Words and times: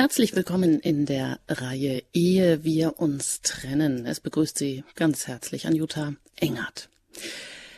Herzlich 0.00 0.34
willkommen 0.34 0.80
in 0.80 1.04
der 1.04 1.40
Reihe 1.46 2.02
Ehe 2.14 2.64
wir 2.64 2.98
uns 3.00 3.42
trennen. 3.42 4.06
Es 4.06 4.18
begrüßt 4.18 4.56
Sie 4.56 4.82
ganz 4.94 5.26
herzlich 5.26 5.66
Anjuta 5.66 6.14
Engert. 6.36 6.88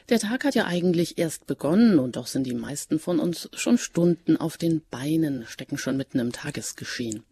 Der 0.09 0.21
Tag 0.21 0.45
hat 0.45 0.55
ja 0.55 0.67
eigentlich 0.67 1.19
erst 1.19 1.49
begonnen 1.49 1.99
und 1.99 2.15
doch 2.15 2.29
sind 2.29 2.45
die 2.45 2.55
meisten 2.55 3.01
von 3.01 3.19
uns 3.19 3.51
schon 3.55 3.77
Stunden 3.77 4.37
auf 4.37 4.57
den 4.57 4.83
Beinen, 4.89 5.47
stecken 5.49 5.79
schon 5.79 5.97
mitten 5.97 6.21
im 6.21 6.31
Tagesgeschehen. 6.31 7.25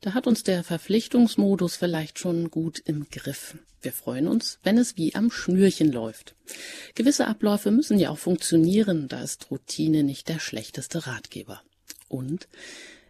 Da 0.00 0.14
hat 0.14 0.28
uns 0.28 0.44
der 0.44 0.62
Verpflichtungsmodus 0.62 1.74
vielleicht 1.74 2.20
schon 2.20 2.48
gut 2.48 2.78
im 2.78 3.08
Griff. 3.10 3.56
Wir 3.82 3.90
freuen 3.90 4.28
uns, 4.28 4.60
wenn 4.62 4.78
es 4.78 4.96
wie 4.96 5.16
am 5.16 5.32
Schnürchen 5.32 5.90
läuft. 5.90 6.36
Gewisse 6.94 7.26
Abläufe 7.26 7.72
müssen 7.72 7.98
ja 7.98 8.10
auch 8.10 8.18
funktionieren, 8.18 9.08
da 9.08 9.24
ist 9.24 9.50
Routine 9.50 10.04
nicht 10.04 10.28
der 10.28 10.38
schlechteste 10.38 11.08
Ratgeber. 11.08 11.62
Und 12.08 12.46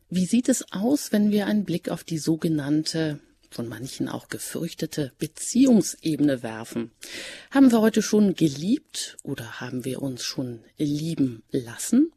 wie 0.08 0.26
sieht 0.26 0.48
es 0.48 0.72
aus, 0.72 1.12
wenn 1.12 1.30
wir 1.30 1.46
einen 1.46 1.64
Blick 1.64 1.88
auf 1.88 2.04
die 2.04 2.18
sogenannte 2.18 3.20
von 3.50 3.68
manchen 3.68 4.08
auch 4.08 4.28
gefürchtete 4.28 5.12
Beziehungsebene 5.18 6.42
werfen. 6.42 6.90
Haben 7.50 7.72
wir 7.72 7.80
heute 7.80 8.02
schon 8.02 8.34
geliebt 8.34 9.16
oder 9.22 9.60
haben 9.60 9.84
wir 9.84 10.02
uns 10.02 10.24
schon 10.24 10.60
lieben 10.76 11.42
lassen? 11.50 12.12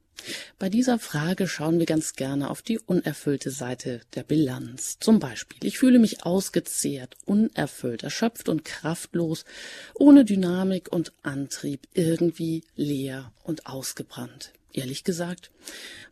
Bei 0.57 0.67
dieser 0.69 0.99
Frage 0.99 1.47
schauen 1.47 1.79
wir 1.79 1.85
ganz 1.85 2.13
gerne 2.13 2.49
auf 2.49 2.61
die 2.61 2.77
unerfüllte 2.77 3.51
Seite 3.51 4.01
der 4.15 4.23
Bilanz. 4.23 4.97
Zum 4.99 5.19
Beispiel, 5.19 5.59
ich 5.63 5.79
fühle 5.79 5.97
mich 5.97 6.25
ausgezehrt, 6.25 7.15
unerfüllt, 7.25 8.03
erschöpft 8.03 8.49
und 8.49 8.65
kraftlos, 8.65 9.45
ohne 9.93 10.25
Dynamik 10.25 10.91
und 10.91 11.13
Antrieb, 11.23 11.87
irgendwie 11.93 12.63
leer 12.75 13.31
und 13.43 13.65
ausgebrannt. 13.65 14.51
Ehrlich 14.71 15.03
gesagt, 15.03 15.51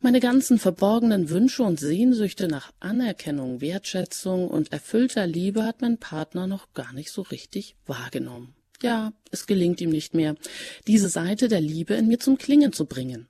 meine 0.02 0.20
ganzen 0.20 0.58
verborgenen 0.58 1.30
Wünsche 1.30 1.64
und 1.64 1.80
Sehnsüchte 1.80 2.48
nach 2.48 2.72
Anerkennung, 2.80 3.62
Wertschätzung 3.62 4.48
und 4.48 4.72
erfüllter 4.72 5.28
Liebe 5.28 5.64
hat 5.64 5.82
mein 5.82 6.00
Partner 6.00 6.48
noch 6.48 6.74
gar 6.74 6.94
nicht 6.94 7.12
so 7.12 7.22
richtig 7.22 7.76
wahrgenommen. 7.86 8.56
Ja, 8.82 9.14
es 9.32 9.48
gelingt 9.48 9.82
ihm 9.82 9.90
nicht 9.90 10.14
mehr, 10.14 10.36
diese 10.88 11.10
Seite 11.10 11.48
der 11.48 11.62
Liebe 11.62 11.96
in 11.96 12.08
mir 12.08 12.20
zum 12.20 12.38
Klingen 12.38 12.74
zu 12.74 12.86
bringen. 12.86 13.28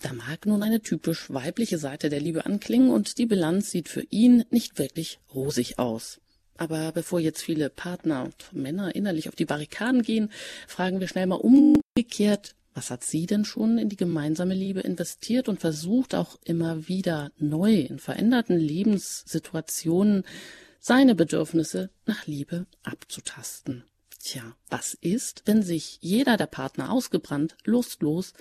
Da 0.00 0.12
mag 0.12 0.44
nun 0.44 0.62
eine 0.62 0.82
typisch 0.82 1.32
weibliche 1.32 1.78
Seite 1.78 2.10
der 2.10 2.20
Liebe 2.20 2.44
anklingen 2.44 2.90
und 2.90 3.16
die 3.16 3.24
Bilanz 3.24 3.70
sieht 3.70 3.88
für 3.88 4.02
ihn 4.10 4.44
nicht 4.50 4.78
wirklich 4.78 5.18
rosig 5.34 5.78
aus. 5.78 6.20
Aber 6.56 6.92
bevor 6.92 7.20
jetzt 7.20 7.42
viele 7.42 7.70
Partner 7.70 8.24
und 8.24 8.52
Männer 8.52 8.94
innerlich 8.94 9.28
auf 9.28 9.34
die 9.34 9.46
Barrikaden 9.46 10.02
gehen, 10.02 10.30
fragen 10.68 11.00
wir 11.00 11.08
schnell 11.08 11.26
mal 11.26 11.36
umgekehrt, 11.36 12.54
was 12.74 12.90
hat 12.90 13.04
sie 13.04 13.26
denn 13.26 13.44
schon 13.44 13.78
in 13.78 13.88
die 13.88 13.96
gemeinsame 13.96 14.54
Liebe 14.54 14.80
investiert 14.80 15.48
und 15.48 15.60
versucht 15.60 16.14
auch 16.14 16.38
immer 16.44 16.88
wieder 16.88 17.30
neu 17.38 17.74
in 17.74 18.00
veränderten 18.00 18.58
Lebenssituationen 18.58 20.24
seine 20.80 21.14
Bedürfnisse 21.14 21.90
nach 22.04 22.26
Liebe 22.26 22.66
abzutasten? 22.82 23.84
Tja, 24.18 24.56
was 24.68 24.94
ist, 24.94 25.42
wenn 25.46 25.62
sich 25.62 25.98
jeder 26.00 26.36
der 26.36 26.46
Partner 26.46 26.90
ausgebrannt, 26.90 27.56
lustlos, 27.64 28.32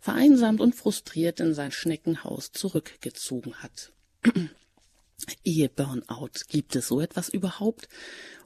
vereinsamt 0.00 0.60
und 0.60 0.74
frustriert 0.74 1.40
in 1.40 1.54
sein 1.54 1.72
Schneckenhaus 1.72 2.52
zurückgezogen 2.52 3.56
hat? 3.56 3.92
Eheburnout. 5.44 6.46
Gibt 6.48 6.76
es 6.76 6.88
so 6.88 7.00
etwas 7.00 7.28
überhaupt? 7.28 7.88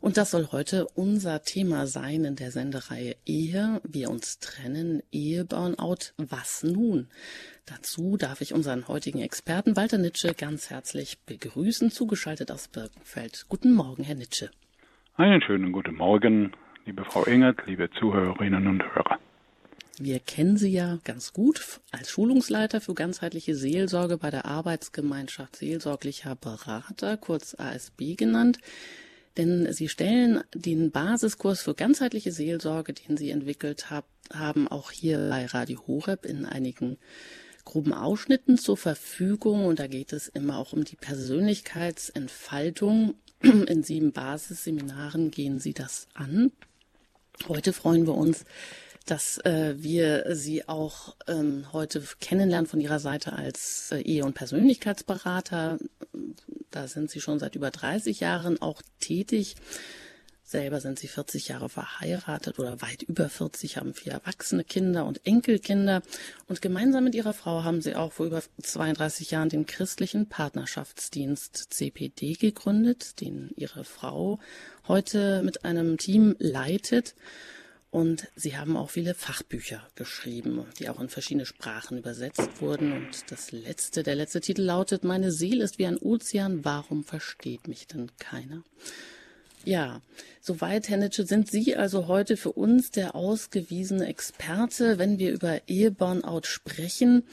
Und 0.01 0.17
das 0.17 0.31
soll 0.31 0.49
heute 0.53 0.87
unser 0.95 1.43
Thema 1.43 1.87
sein 1.87 2.25
in 2.25 2.37
der 2.37 2.51
Sendereihe 2.51 3.17
Ehe. 3.27 3.81
Wir 3.85 4.11
uns 4.11 4.39
trennen. 4.39 5.03
Eheburnout. 5.13 6.13
Was 6.17 6.63
nun? 6.63 7.09
Dazu 7.67 8.17
darf 8.17 8.41
ich 8.41 8.55
unseren 8.55 8.89
heutigen 8.89 9.21
Experten 9.21 9.77
Walter 9.77 9.99
Nitsche 9.99 10.35
ganz 10.35 10.71
herzlich 10.71 11.19
begrüßen, 11.27 11.91
zugeschaltet 11.91 12.51
aus 12.51 12.69
Birkenfeld. 12.69 13.47
Guten 13.49 13.73
Morgen, 13.75 14.03
Herr 14.03 14.17
Nitsche. 14.17 14.51
Einen 15.17 15.43
schönen 15.43 15.73
guten 15.73 15.95
Morgen, 15.95 16.53
liebe 16.87 17.05
Frau 17.05 17.25
Engert, 17.25 17.67
liebe 17.67 17.91
Zuhörerinnen 17.91 18.67
und 18.67 18.83
Hörer. 18.83 19.19
Wir 19.99 20.21
kennen 20.21 20.57
Sie 20.57 20.71
ja 20.71 20.99
ganz 21.05 21.35
gut 21.35 21.81
als 21.91 22.11
Schulungsleiter 22.11 22.81
für 22.81 22.95
ganzheitliche 22.95 23.55
Seelsorge 23.55 24.17
bei 24.17 24.31
der 24.31 24.47
Arbeitsgemeinschaft 24.47 25.57
Seelsorglicher 25.57 26.35
Berater, 26.35 27.19
kurz 27.19 27.55
ASB 27.59 28.15
genannt. 28.17 28.59
Denn 29.37 29.71
Sie 29.73 29.89
stellen 29.89 30.43
den 30.55 30.91
Basiskurs 30.91 31.63
für 31.63 31.75
ganzheitliche 31.75 32.33
Seelsorge, 32.33 32.95
den 32.95 33.17
Sie 33.17 33.31
entwickelt 33.31 33.91
hab, 33.91 34.07
haben, 34.33 34.67
auch 34.69 34.91
hier 34.91 35.19
bei 35.29 35.47
Radio 35.47 35.87
Horeb 35.87 36.25
in 36.25 36.47
einigen 36.47 36.99
groben 37.65 37.93
Ausschnitten 37.93 38.59
zur 38.59 38.77
Verfügung. 38.77 39.67
Und 39.67 39.79
da 39.79 39.87
geht 39.87 40.13
es 40.13 40.27
immer 40.29 40.59
auch 40.59 40.73
um 40.73 40.83
die 40.85 40.97
Persönlichkeitsentfaltung. 40.97 43.15
In 43.43 43.83
sieben 43.83 44.13
Basisseminaren 44.13 45.31
gehen 45.31 45.59
Sie 45.59 45.75
das 45.75 46.09
an. 46.15 46.53
Heute 47.49 47.73
freuen 47.73 48.07
wir 48.07 48.15
uns, 48.15 48.45
dass 49.05 49.39
äh, 49.39 49.75
wir 49.77 50.25
Sie 50.35 50.69
auch 50.69 51.17
ähm, 51.27 51.67
heute 51.73 52.03
kennenlernen 52.21 52.67
von 52.67 52.81
Ihrer 52.81 52.99
Seite 52.99 53.33
als 53.33 53.91
äh, 53.93 54.01
Ehe- 54.01 54.25
und 54.25 54.35
Persönlichkeitsberater. 54.35 55.79
Da 56.71 56.89
sind 56.89 57.11
Sie 57.11 57.21
schon 57.21 57.39
seit 57.39 57.55
über 57.55 57.71
30 57.71 58.21
Jahren 58.21 58.61
auch 58.61 58.83
tätig. 59.01 59.57
Selber 60.53 60.81
sind 60.81 60.99
Sie 60.99 61.09
40 61.09 61.49
Jahre 61.49 61.71
verheiratet 61.71 62.59
oder 62.59 62.83
weit 62.83 63.03
über 63.03 63.31
40, 63.31 63.79
haben 63.79 63.95
vier 63.95 64.13
erwachsene 64.13 64.65
Kinder 64.65 65.07
und 65.07 65.27
Enkelkinder. 65.27 66.03
Und 66.47 66.61
gemeinsam 66.61 67.05
mit 67.05 67.15
Ihrer 67.15 67.33
Frau 67.33 67.65
haben 67.65 67.81
Sie 67.81 67.97
auch 67.97 68.13
vor 68.13 68.27
über 68.27 68.43
32 68.61 69.31
Jahren 69.31 69.49
den 69.49 69.65
christlichen 69.65 70.29
Partnerschaftsdienst 70.29 71.73
CPD 71.73 72.35
gegründet, 72.35 73.21
den 73.23 73.51
Ihre 73.57 73.85
Frau 73.85 74.41
heute 74.87 75.43
mit 75.43 75.65
einem 75.65 75.97
Team 75.97 76.37
leitet. 76.39 77.15
Und 77.93 78.27
sie 78.35 78.57
haben 78.57 78.79
auch 78.79 78.89
viele 78.89 79.13
Fachbücher 79.13 79.87
geschrieben, 79.97 80.65
die 80.79 80.89
auch 80.89 80.99
in 80.99 81.11
verschiedene 81.11 81.45
Sprachen 81.45 81.99
übersetzt 81.99 82.63
wurden. 82.63 82.91
Und 82.95 83.31
das 83.31 83.53
letzte, 83.53 84.03
der 84.03 84.15
letzte 84.15 84.41
Titel 84.41 84.63
lautet, 84.63 85.05
Meine 85.05 85.31
Seele 85.31 85.63
ist 85.63 85.79
wie 85.79 85.85
ein 85.85 85.99
Ozean, 85.99 86.65
warum 86.65 87.05
versteht 87.05 87.69
mich 87.69 87.87
denn 87.87 88.11
keiner? 88.19 88.63
Ja, 89.67 90.01
soweit, 90.41 90.89
Herr 90.89 90.97
Nitsche, 90.97 91.27
sind 91.27 91.51
Sie 91.51 91.77
also 91.77 92.09
heute 92.09 92.39
für 92.39 92.53
uns 92.53 92.93
der 92.93 93.15
ausgewiesene 93.15 94.07
Experte, 94.07 94.97
wenn 94.97 95.19
wir 95.19 95.31
über 95.31 95.61
Eheburnout 95.69 96.45
sprechen. 96.45 97.25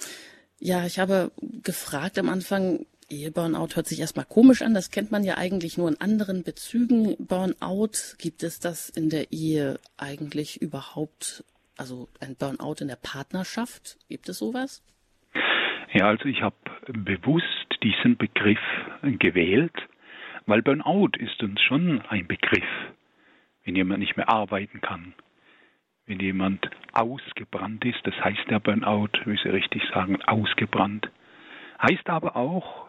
Ja, 0.59 0.85
ich 0.85 0.99
habe 0.99 1.31
gefragt 1.63 2.19
am 2.19 2.27
Anfang, 2.27 2.85
Eheburnout 3.09 3.75
hört 3.75 3.87
sich 3.87 3.99
erstmal 3.99 4.25
komisch 4.25 4.61
an. 4.61 4.73
Das 4.73 4.91
kennt 4.91 5.11
man 5.11 5.23
ja 5.23 5.37
eigentlich 5.37 5.77
nur 5.77 5.89
in 5.89 5.99
anderen 5.99 6.43
Bezügen. 6.43 7.15
Burnout, 7.19 8.15
gibt 8.17 8.43
es 8.43 8.59
das 8.59 8.89
in 8.89 9.09
der 9.09 9.31
Ehe 9.31 9.79
eigentlich 9.97 10.61
überhaupt? 10.61 11.43
Also 11.77 12.09
ein 12.19 12.35
Burnout 12.35 12.75
in 12.81 12.87
der 12.87 12.97
Partnerschaft? 13.01 13.97
Gibt 14.09 14.29
es 14.29 14.37
sowas? 14.37 14.83
Ja, 15.93 16.07
also 16.07 16.25
ich 16.25 16.41
habe 16.41 16.55
bewusst 16.87 17.45
diesen 17.81 18.17
Begriff 18.17 18.59
gewählt, 19.01 19.75
weil 20.45 20.61
Burnout 20.61 21.11
ist 21.17 21.41
uns 21.41 21.61
schon 21.61 22.01
ein 22.09 22.27
Begriff. 22.27 22.67
Wenn 23.63 23.75
jemand 23.75 23.99
nicht 23.99 24.17
mehr 24.17 24.29
arbeiten 24.29 24.81
kann, 24.81 25.13
wenn 26.05 26.19
jemand 26.19 26.69
ausgebrannt 26.93 27.85
ist, 27.85 27.99
das 28.03 28.15
heißt 28.23 28.49
der 28.49 28.59
Burnout, 28.59 29.09
wie 29.25 29.37
Sie 29.41 29.49
richtig 29.49 29.83
sagen, 29.93 30.21
ausgebrannt. 30.23 31.09
Heißt 31.81 32.09
aber 32.09 32.35
auch, 32.35 32.88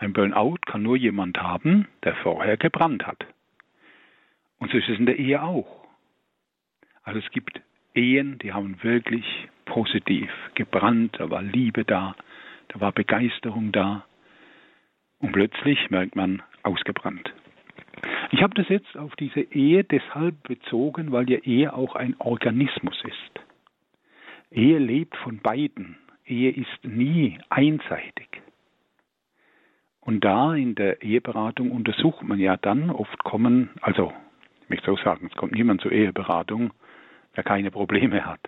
ein 0.00 0.14
Burnout 0.14 0.56
kann 0.66 0.82
nur 0.82 0.96
jemand 0.96 1.38
haben, 1.40 1.86
der 2.04 2.14
vorher 2.16 2.56
gebrannt 2.56 3.06
hat. 3.06 3.26
Und 4.58 4.70
so 4.70 4.78
ist 4.78 4.88
es 4.88 4.98
in 4.98 5.04
der 5.04 5.18
Ehe 5.18 5.42
auch. 5.42 5.86
Also 7.02 7.18
es 7.18 7.30
gibt 7.30 7.60
Ehen, 7.94 8.38
die 8.38 8.52
haben 8.52 8.82
wirklich 8.82 9.24
positiv 9.66 10.30
gebrannt, 10.54 11.16
da 11.18 11.28
war 11.28 11.42
Liebe 11.42 11.84
da, 11.84 12.16
da 12.68 12.80
war 12.80 12.92
Begeisterung 12.92 13.72
da. 13.72 14.06
Und 15.18 15.32
plötzlich 15.32 15.90
merkt 15.90 16.16
man 16.16 16.42
ausgebrannt. 16.62 17.34
Ich 18.30 18.42
habe 18.42 18.54
das 18.54 18.68
jetzt 18.70 18.96
auf 18.96 19.14
diese 19.16 19.40
Ehe 19.40 19.84
deshalb 19.84 20.42
bezogen, 20.44 21.12
weil 21.12 21.28
ja 21.28 21.38
Ehe 21.40 21.74
auch 21.74 21.94
ein 21.94 22.16
Organismus 22.18 23.02
ist. 23.04 23.44
Ehe 24.50 24.78
lebt 24.78 25.14
von 25.18 25.40
beiden. 25.40 25.98
Ehe 26.24 26.52
ist 26.52 26.84
nie 26.84 27.38
einseitig. 27.50 28.40
Und 30.00 30.24
da 30.24 30.54
in 30.54 30.74
der 30.74 31.02
Eheberatung 31.02 31.70
untersucht 31.70 32.22
man 32.22 32.38
ja 32.38 32.56
dann, 32.56 32.90
oft 32.90 33.22
kommen, 33.22 33.70
also 33.82 34.12
ich 34.62 34.70
möchte 34.70 34.86
so 34.86 34.96
sagen, 34.96 35.28
es 35.30 35.36
kommt 35.36 35.52
niemand 35.52 35.82
zur 35.82 35.92
Eheberatung, 35.92 36.72
der 37.36 37.44
keine 37.44 37.70
Probleme 37.70 38.24
hat. 38.24 38.40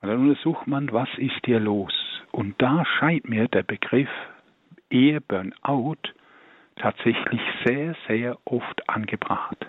Und 0.00 0.08
dann 0.10 0.28
untersucht 0.28 0.66
man, 0.66 0.92
was 0.92 1.08
ist 1.16 1.40
hier 1.44 1.60
los? 1.60 1.94
Und 2.32 2.60
da 2.60 2.84
scheint 2.84 3.28
mir 3.28 3.48
der 3.48 3.62
Begriff 3.62 4.10
Eheburnout 4.90 5.96
tatsächlich 6.76 7.40
sehr, 7.64 7.96
sehr 8.06 8.38
oft 8.44 8.88
angebracht. 8.88 9.66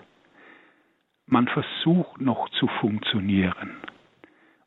Man 1.26 1.48
versucht 1.48 2.20
noch 2.20 2.48
zu 2.50 2.66
funktionieren. 2.80 3.76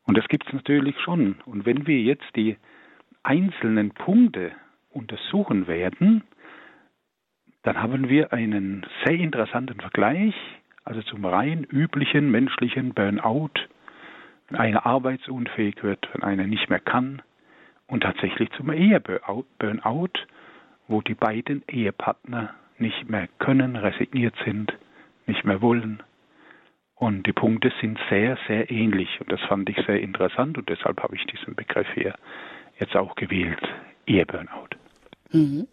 Und 0.04 0.18
das 0.18 0.26
gibt 0.28 0.46
es 0.46 0.52
natürlich 0.52 0.98
schon. 1.00 1.36
Und 1.46 1.64
wenn 1.64 1.86
wir 1.86 2.00
jetzt 2.00 2.26
die 2.34 2.56
einzelnen 3.22 3.92
Punkte 3.92 4.52
untersuchen 4.94 5.66
werden, 5.66 6.22
dann 7.62 7.80
haben 7.80 8.08
wir 8.08 8.32
einen 8.32 8.84
sehr 9.04 9.14
interessanten 9.14 9.80
Vergleich, 9.80 10.34
also 10.84 11.02
zum 11.02 11.24
rein 11.24 11.64
üblichen 11.64 12.30
menschlichen 12.30 12.92
Burnout, 12.92 13.50
wenn 14.48 14.58
einer 14.58 14.84
arbeitsunfähig 14.84 15.82
wird, 15.82 16.08
wenn 16.12 16.22
einer 16.22 16.46
nicht 16.46 16.68
mehr 16.68 16.80
kann, 16.80 17.22
und 17.86 18.02
tatsächlich 18.02 18.50
zum 18.52 18.72
Ehe-Burnout, 18.72 20.26
wo 20.88 21.02
die 21.02 21.14
beiden 21.14 21.62
Ehepartner 21.68 22.54
nicht 22.78 23.08
mehr 23.08 23.28
können, 23.38 23.76
resigniert 23.76 24.34
sind, 24.44 24.72
nicht 25.26 25.44
mehr 25.44 25.60
wollen. 25.60 26.02
Und 26.94 27.26
die 27.26 27.32
Punkte 27.32 27.72
sind 27.80 27.98
sehr, 28.08 28.38
sehr 28.46 28.70
ähnlich. 28.70 29.20
Und 29.20 29.30
das 29.30 29.40
fand 29.42 29.68
ich 29.68 29.76
sehr 29.86 30.00
interessant 30.00 30.56
und 30.56 30.68
deshalb 30.68 31.02
habe 31.02 31.16
ich 31.16 31.26
diesen 31.26 31.54
Begriff 31.54 31.88
hier 31.94 32.14
jetzt 32.78 32.96
auch 32.96 33.14
gewählt, 33.14 33.60
Ehe-Burnout. 34.06 34.81
Mhm. 35.32 35.66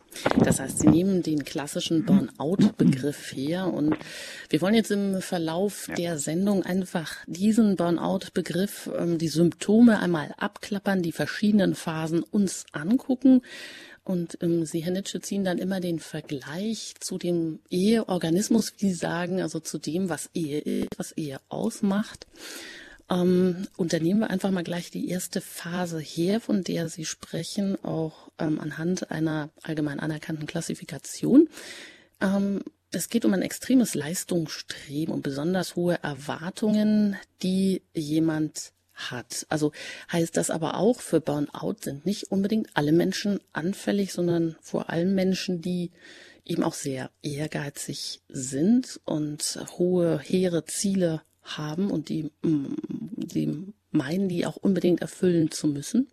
Das 0.44 0.59
heißt, 0.59 0.79
Sie 0.79 0.88
nehmen 0.88 1.21
den 1.21 1.44
klassischen 1.44 2.06
Burnout-Begriff 2.06 3.33
her 3.35 3.71
und 3.71 3.95
wir 4.50 4.61
wollen 4.61 4.73
jetzt 4.73 4.91
im 4.91 5.21
Verlauf 5.21 5.88
ja. 5.89 5.95
der 5.95 6.19
Sendung 6.19 6.63
einfach 6.63 7.15
diesen 7.27 7.75
Burnout-Begriff, 7.75 8.89
ähm, 8.97 9.17
die 9.17 9.27
Symptome 9.27 10.00
einmal 10.00 10.33
abklappern, 10.38 11.01
die 11.01 11.11
verschiedenen 11.11 11.75
Phasen 11.75 12.23
uns 12.23 12.65
angucken. 12.71 13.41
Und 14.03 14.39
ähm, 14.41 14.65
Sie, 14.65 14.79
Herr 14.79 14.94
Nitsche, 14.94 15.21
ziehen 15.21 15.44
dann 15.44 15.59
immer 15.59 15.79
den 15.79 16.00
Vergleich 16.00 16.95
zu 17.00 17.17
dem 17.17 17.59
Eheorganismus, 17.69 18.73
wie 18.77 18.89
Sie 18.89 18.95
sagen, 18.95 19.41
also 19.41 19.59
zu 19.59 19.77
dem, 19.77 20.09
was 20.09 20.29
Ehe 20.33 20.59
ist, 20.59 20.88
was 20.97 21.11
Ehe 21.11 21.39
ausmacht. 21.50 22.25
Ähm, 23.09 23.67
und 23.77 23.94
dann 23.94 24.03
nehmen 24.03 24.21
wir 24.21 24.29
einfach 24.29 24.51
mal 24.51 24.63
gleich 24.63 24.91
die 24.91 25.09
erste 25.09 25.41
Phase 25.41 26.00
her, 26.00 26.39
von 26.39 26.63
der 26.63 26.89
Sie 26.89 27.06
sprechen, 27.06 27.83
auch 27.83 28.31
ähm, 28.38 28.59
anhand 28.59 29.11
einer 29.11 29.50
allgemein 29.63 30.00
anerkannten 30.00 30.47
Klassifikation. 30.47 31.50
Ähm, 32.21 32.63
es 32.91 33.09
geht 33.09 33.25
um 33.25 33.33
ein 33.33 33.41
extremes 33.41 33.94
Leistungsstreben 33.94 35.13
und 35.13 35.21
besonders 35.21 35.75
hohe 35.75 36.00
Erwartungen, 36.01 37.17
die 37.44 37.83
jemand 37.94 38.71
hat. 38.94 39.45
Also 39.50 39.71
heißt 40.11 40.35
das 40.35 40.50
aber 40.50 40.75
auch, 40.75 41.00
für 41.00 41.21
Burnout 41.21 41.77
sind 41.81 42.06
nicht 42.06 42.31
unbedingt 42.31 42.69
alle 42.73 42.91
Menschen 42.91 43.39
anfällig, 43.53 44.11
sondern 44.11 44.56
vor 44.61 44.89
allem 44.89 45.15
Menschen, 45.15 45.61
die 45.61 45.91
eben 46.45 46.63
auch 46.63 46.73
sehr 46.73 47.11
ehrgeizig 47.21 48.21
sind 48.27 49.00
und 49.06 49.59
hohe, 49.77 50.19
hehre 50.19 50.65
Ziele 50.65 51.21
haben 51.44 51.91
und 51.91 52.09
die, 52.09 52.31
mm, 52.44 52.75
die 53.15 53.74
meinen, 53.91 54.30
die 54.30 54.45
auch 54.45 54.57
unbedingt 54.57 55.01
erfüllen 55.01 55.50
zu 55.51 55.68
müssen? 55.68 56.07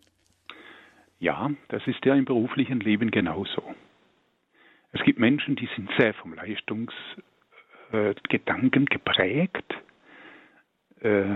Ja, 1.19 1.51
das 1.69 1.85
ist 1.87 2.03
ja 2.05 2.15
im 2.15 2.25
beruflichen 2.25 2.79
Leben 2.79 3.11
genauso. 3.11 3.63
Es 4.91 5.03
gibt 5.03 5.19
Menschen, 5.19 5.55
die 5.55 5.69
sind 5.75 5.89
sehr 5.97 6.13
vom 6.15 6.33
Leistungsgedanken 6.33 8.83
äh, 8.83 8.85
geprägt. 8.85 9.73
Äh, 11.01 11.35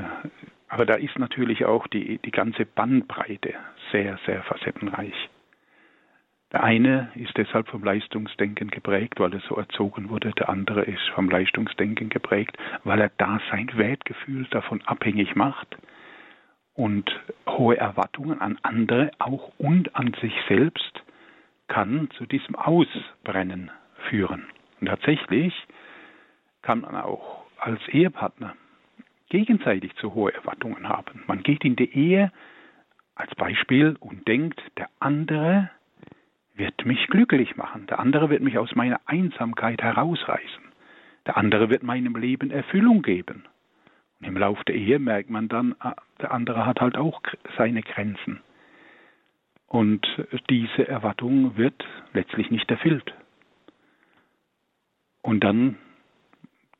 aber 0.67 0.85
da 0.85 0.95
ist 0.95 1.17
natürlich 1.19 1.65
auch 1.65 1.85
die, 1.87 2.17
die 2.19 2.31
ganze 2.31 2.65
Bandbreite 2.65 3.53
sehr, 3.91 4.17
sehr 4.25 4.41
facettenreich. 4.43 5.13
Der 6.51 6.63
eine 6.63 7.09
ist 7.15 7.37
deshalb 7.37 7.69
vom 7.69 7.83
Leistungsdenken 7.83 8.69
geprägt, 8.69 9.19
weil 9.19 9.33
er 9.33 9.39
so 9.47 9.55
erzogen 9.55 10.09
wurde. 10.09 10.31
Der 10.31 10.49
andere 10.49 10.81
ist 10.81 11.07
vom 11.15 11.29
Leistungsdenken 11.29 12.09
geprägt, 12.09 12.57
weil 12.83 12.99
er 12.99 13.11
da 13.17 13.39
sein 13.49 13.69
Wertgefühl 13.75 14.45
davon 14.51 14.81
abhängig 14.81 15.35
macht 15.35 15.77
und 16.73 17.09
hohe 17.47 17.77
Erwartungen 17.77 18.41
an 18.41 18.57
andere 18.63 19.11
auch 19.19 19.53
und 19.57 19.95
an 19.95 20.13
sich 20.21 20.33
selbst 20.49 21.03
kann 21.67 22.09
zu 22.17 22.25
diesem 22.25 22.55
Ausbrennen 22.55 23.71
führen. 24.09 24.45
Und 24.81 24.87
tatsächlich 24.87 25.53
kann 26.61 26.81
man 26.81 26.95
auch 26.95 27.45
als 27.57 27.79
Ehepartner 27.87 28.55
gegenseitig 29.29 29.95
zu 29.95 30.13
hohe 30.13 30.33
Erwartungen 30.33 30.89
haben. 30.89 31.23
Man 31.27 31.43
geht 31.43 31.63
in 31.63 31.77
die 31.77 31.93
Ehe 31.93 32.31
als 33.15 33.33
Beispiel 33.35 33.95
und 34.01 34.27
denkt, 34.27 34.61
der 34.77 34.89
andere 34.99 35.69
wird 36.61 36.85
mich 36.85 37.07
glücklich 37.07 37.57
machen. 37.57 37.87
Der 37.87 37.99
andere 37.99 38.29
wird 38.29 38.43
mich 38.43 38.59
aus 38.59 38.75
meiner 38.75 39.01
Einsamkeit 39.07 39.81
herausreißen. 39.81 40.63
Der 41.25 41.35
andere 41.35 41.71
wird 41.71 41.81
meinem 41.81 42.15
Leben 42.15 42.51
Erfüllung 42.51 43.01
geben. 43.01 43.45
Und 44.19 44.27
im 44.27 44.37
Laufe 44.37 44.63
der 44.65 44.75
Ehe 44.75 44.99
merkt 44.99 45.31
man 45.31 45.47
dann, 45.47 45.75
ah, 45.79 45.95
der 46.21 46.31
andere 46.31 46.67
hat 46.67 46.79
halt 46.79 46.97
auch 46.97 47.19
seine 47.57 47.81
Grenzen. 47.81 48.41
Und 49.65 50.05
diese 50.51 50.87
Erwartung 50.87 51.57
wird 51.57 51.83
letztlich 52.13 52.51
nicht 52.51 52.69
erfüllt. 52.69 53.11
Und 55.23 55.43
dann 55.43 55.77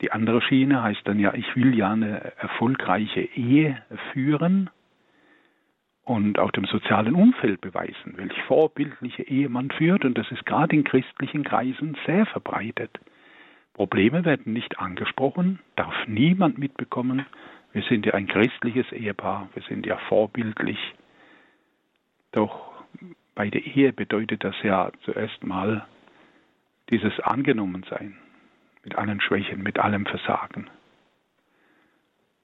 die 0.00 0.12
andere 0.12 0.42
Schiene 0.42 0.82
heißt 0.82 1.02
dann 1.04 1.18
ja, 1.18 1.34
ich 1.34 1.56
will 1.56 1.76
ja 1.76 1.90
eine 1.90 2.36
erfolgreiche 2.36 3.22
Ehe 3.22 3.82
führen 4.12 4.70
und 6.04 6.38
auch 6.38 6.50
dem 6.50 6.64
sozialen 6.64 7.14
Umfeld 7.14 7.60
beweisen, 7.60 8.16
welch 8.16 8.40
vorbildliche 8.44 9.22
Ehe 9.22 9.48
man 9.48 9.70
führt. 9.70 10.04
Und 10.04 10.18
das 10.18 10.30
ist 10.32 10.44
gerade 10.46 10.74
in 10.74 10.84
christlichen 10.84 11.44
Kreisen 11.44 11.96
sehr 12.06 12.26
verbreitet. 12.26 12.98
Probleme 13.74 14.24
werden 14.24 14.52
nicht 14.52 14.78
angesprochen, 14.78 15.60
darf 15.76 15.94
niemand 16.06 16.58
mitbekommen. 16.58 17.24
Wir 17.72 17.82
sind 17.82 18.04
ja 18.04 18.14
ein 18.14 18.26
christliches 18.26 18.90
Ehepaar, 18.92 19.48
wir 19.54 19.62
sind 19.62 19.86
ja 19.86 19.96
vorbildlich. 20.08 20.78
Doch 22.32 22.72
bei 23.34 23.48
der 23.48 23.64
Ehe 23.64 23.92
bedeutet 23.92 24.44
das 24.44 24.54
ja 24.62 24.90
zuerst 25.04 25.42
mal 25.44 25.86
dieses 26.90 27.18
Angenommensein 27.20 28.16
mit 28.84 28.96
allen 28.96 29.20
Schwächen, 29.20 29.62
mit 29.62 29.78
allem 29.78 30.04
Versagen. 30.04 30.68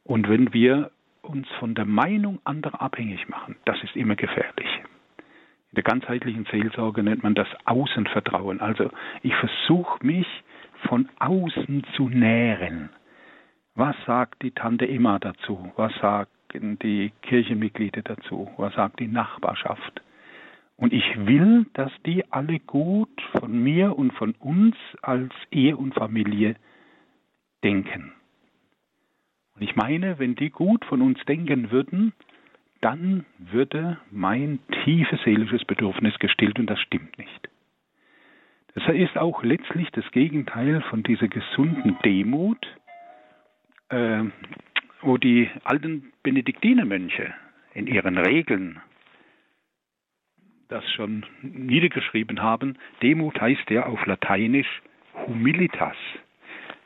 Und 0.05 0.29
wenn 0.29 0.55
wir 0.55 0.91
uns 1.29 1.49
von 1.59 1.75
der 1.75 1.85
Meinung 1.85 2.41
anderer 2.45 2.81
abhängig 2.81 3.29
machen, 3.29 3.57
das 3.65 3.83
ist 3.83 3.97
immer 3.97 4.17
gefährlich. 4.17 4.69
In 5.71 5.75
der 5.75 5.83
ganzheitlichen 5.83 6.47
Seelsorge 6.51 7.03
nennt 7.03 7.23
man 7.23 7.35
das 7.35 7.49
Außenvertrauen. 7.67 8.61
Also 8.61 8.91
ich 9.23 9.35
versuche 9.35 10.05
mich 10.05 10.27
von 10.89 11.09
außen 11.19 11.85
zu 11.95 12.09
nähren. 12.09 12.91
Was 13.75 13.95
sagt 14.07 14.43
die 14.43 14.51
Tante 14.51 14.89
Emma 14.89 15.19
dazu? 15.19 15.73
Was 15.77 15.95
sagen 16.01 16.79
die 16.83 17.13
Kirchenmitglieder 17.23 18.03
dazu? 18.03 18.51
Was 18.57 18.75
sagt 18.75 18.99
die 18.99 19.09
Nachbarschaft? 19.09 20.03
Und 20.77 20.93
ich 20.93 21.05
will, 21.27 21.67
dass 21.75 21.93
die 22.07 22.25
alle 22.33 22.61
gut 22.61 23.11
von 23.39 23.63
mir 23.63 23.99
und 23.99 24.13
von 24.15 24.33
uns 24.39 24.77
als 25.03 25.33
Ehe 25.51 25.77
und 25.77 25.95
Familie 25.95 26.55
denken. 27.63 28.13
Und 29.59 29.69
ich 29.69 29.75
meine, 29.75 30.21
wenn 30.21 30.37
die 30.37 30.51
gut 30.51 30.85
von 30.85 31.03
uns 31.03 31.19
denken 31.25 31.73
würden, 31.73 32.13
dann 32.81 33.27
würde 33.39 33.99
mein 34.13 34.61
tiefes 34.85 35.21
seelisches 35.25 35.65
Bedürfnis 35.65 36.17
gestillt 36.21 36.61
und 36.61 36.67
das 36.67 36.81
stimmt 36.81 37.19
nicht. 37.19 37.49
Das 38.75 38.95
ist 38.95 39.19
auch 39.19 39.43
letztlich 39.43 39.91
das 39.91 40.09
Gegenteil 40.13 40.81
von 40.83 41.03
dieser 41.03 41.27
gesunden 41.27 41.99
Demut, 42.05 42.65
äh, 43.89 44.23
wo 45.01 45.17
die 45.17 45.51
alten 45.65 46.13
Benediktinermönche 46.23 47.35
in 47.75 47.89
ihren 47.89 48.17
Regeln 48.17 48.81
das 50.69 50.89
schon 50.93 51.27
niedergeschrieben 51.43 52.43
haben. 52.43 52.77
Demut 53.03 53.41
heißt 53.41 53.71
ja 53.71 53.87
auf 53.87 54.07
Lateinisch 54.07 54.83
humilitas. 55.27 55.97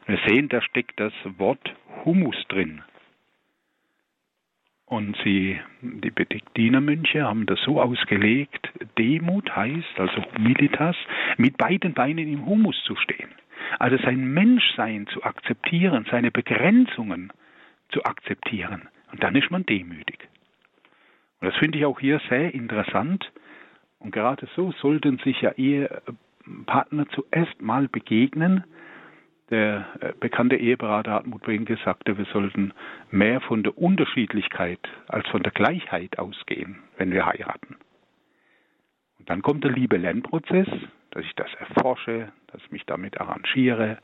Wir 0.06 0.18
sehen, 0.26 0.49
da 0.49 0.61
steckt 0.62 0.99
das 0.99 1.12
Wort 1.38 1.75
Humus 2.04 2.37
drin. 2.49 2.82
Und 4.87 5.16
sie, 5.25 5.59
die 5.80 6.11
Benediktinermönche 6.11 7.25
haben 7.25 7.47
das 7.47 7.61
so 7.62 7.80
ausgelegt, 7.80 8.71
Demut 8.99 9.54
heißt, 9.54 9.99
also 9.99 10.23
Humilitas, 10.35 10.97
mit 11.38 11.56
beiden 11.56 11.94
Beinen 11.94 12.28
im 12.28 12.44
Humus 12.44 12.76
zu 12.85 12.94
stehen. 12.97 13.30
Also 13.78 13.97
sein 13.99 14.35
Menschsein 14.35 15.06
zu 15.06 15.23
akzeptieren, 15.23 16.06
seine 16.11 16.30
Begrenzungen 16.30 17.32
zu 17.90 18.04
akzeptieren. 18.04 18.88
Und 19.12 19.23
dann 19.23 19.35
ist 19.35 19.50
man 19.50 19.64
demütig. 19.64 20.28
Und 21.40 21.49
das 21.49 21.56
finde 21.56 21.78
ich 21.78 21.85
auch 21.87 21.99
hier 21.99 22.21
sehr 22.28 22.52
interessant, 22.52 23.32
und 24.02 24.11
gerade 24.11 24.49
so 24.56 24.73
sollten 24.73 25.18
sich 25.18 25.40
ja 25.42 25.52
Ehepartner 25.52 27.06
zuerst 27.11 27.62
mal 27.62 27.87
begegnen. 27.88 28.64
Der 29.52 29.87
äh, 30.00 30.12
bekannte 30.18 30.56
Eheberater 30.56 31.12
Hartmut 31.12 31.42
Brinke 31.42 31.78
sagte, 31.85 32.18
wir 32.18 32.25
sollten 32.25 32.73
mehr 33.12 33.40
von 33.40 33.62
der 33.62 33.78
Unterschiedlichkeit 33.78 34.80
als 35.06 35.28
von 35.28 35.44
der 35.44 35.52
Gleichheit 35.52 36.18
ausgehen, 36.18 36.80
wenn 36.97 37.12
wir 37.12 37.25
heiraten. 37.25 37.76
Und 39.21 39.30
dann 39.30 39.42
kommt 39.42 39.62
der 39.62 39.71
Liebe-Lernprozess, 39.71 40.68
dass 41.11 41.25
ich 41.25 41.35
das 41.37 41.52
erforsche, 41.54 42.32
dass 42.49 42.61
ich 42.62 42.73
mich 42.73 42.85
damit 42.87 43.21
arrangiere, 43.21 43.99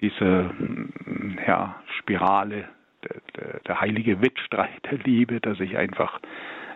diese 0.00 0.24
mm, 0.24 1.38
ja, 1.46 1.82
Spirale, 1.98 2.68
der, 3.02 3.22
der, 3.36 3.60
der 3.60 3.80
heilige 3.80 4.22
Wettstreit 4.22 4.84
der 4.90 4.98
Liebe, 4.98 5.40
dass 5.40 5.58
ich 5.58 5.76
einfach 5.76 6.20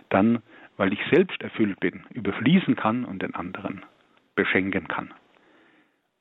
dann 0.09 0.41
weil 0.79 0.93
ich 0.93 0.99
selbst 1.11 1.41
erfüllt 1.43 1.77
bin, 1.81 2.05
überfließen 2.13 2.77
kann 2.77 3.03
und 3.03 3.21
den 3.21 3.35
anderen 3.35 3.83
beschenken 4.35 4.87
kann. 4.87 5.13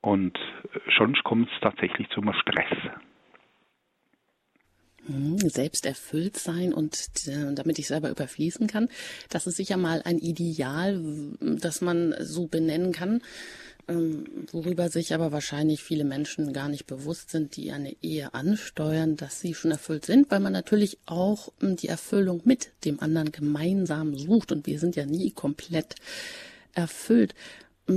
Und 0.01 0.39
schon 0.89 1.15
kommt 1.25 1.49
es 1.53 1.61
tatsächlich 1.61 2.09
zum 2.11 2.33
Stress. 2.33 2.73
Hm, 5.09 5.39
selbst 5.39 5.87
erfüllt 5.87 6.37
sein 6.37 6.75
und 6.75 6.97
äh, 7.27 7.55
damit 7.55 7.79
ich 7.79 7.87
selber 7.87 8.11
überfließen 8.11 8.67
kann. 8.67 8.89
Das 9.31 9.47
ist 9.47 9.57
sicher 9.57 9.79
mal 9.79 10.03
ein 10.05 10.19
Ideal, 10.19 11.03
das 11.41 11.81
man 11.81 12.15
so 12.21 12.47
benennen 12.47 12.93
kann, 12.93 13.23
ähm, 13.89 14.25
worüber 14.53 14.91
sich 14.91 15.15
aber 15.15 15.33
wahrscheinlich 15.33 15.83
viele 15.83 16.05
Menschen 16.05 16.53
gar 16.53 16.69
nicht 16.69 16.87
bewusst 16.87 17.31
sind, 17.31 17.57
die 17.57 17.73
eine 17.73 17.97
Ehe 18.03 18.35
ansteuern, 18.35 19.17
dass 19.17 19.41
sie 19.41 19.55
schon 19.55 19.71
erfüllt 19.71 20.05
sind, 20.05 20.31
weil 20.31 20.41
man 20.41 20.53
natürlich 20.53 20.99
auch 21.07 21.53
hm, 21.61 21.77
die 21.77 21.89
Erfüllung 21.89 22.43
mit 22.45 22.71
dem 22.85 23.01
anderen 23.01 23.33
gemeinsam 23.33 24.15
sucht 24.15 24.53
und 24.53 24.67
wir 24.67 24.79
sind 24.79 24.95
ja 24.95 25.07
nie 25.07 25.31
komplett 25.31 25.95
erfüllt. 26.75 27.35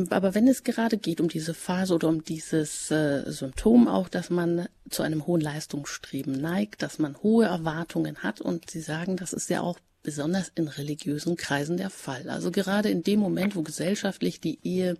Aber 0.09 0.33
wenn 0.33 0.47
es 0.47 0.63
gerade 0.63 0.97
geht 0.97 1.19
um 1.19 1.27
diese 1.27 1.53
Phase 1.53 1.93
oder 1.95 2.07
um 2.07 2.23
dieses 2.23 2.91
äh, 2.91 3.29
Symptom 3.29 3.89
auch, 3.89 4.07
dass 4.07 4.29
man 4.29 4.67
zu 4.89 5.03
einem 5.03 5.27
hohen 5.27 5.41
Leistungsstreben 5.41 6.39
neigt, 6.39 6.81
dass 6.81 6.97
man 6.97 7.17
hohe 7.21 7.45
Erwartungen 7.45 8.19
hat 8.19 8.39
und 8.39 8.69
Sie 8.69 8.79
sagen, 8.79 9.17
das 9.17 9.33
ist 9.33 9.49
ja 9.49 9.61
auch 9.61 9.79
besonders 10.01 10.51
in 10.55 10.69
religiösen 10.69 11.35
Kreisen 11.35 11.75
der 11.75 11.89
Fall. 11.89 12.29
Also 12.29 12.51
gerade 12.51 12.89
in 12.89 13.03
dem 13.03 13.19
Moment, 13.19 13.55
wo 13.55 13.63
gesellschaftlich 13.63 14.39
die 14.39 14.59
Ehe 14.63 14.97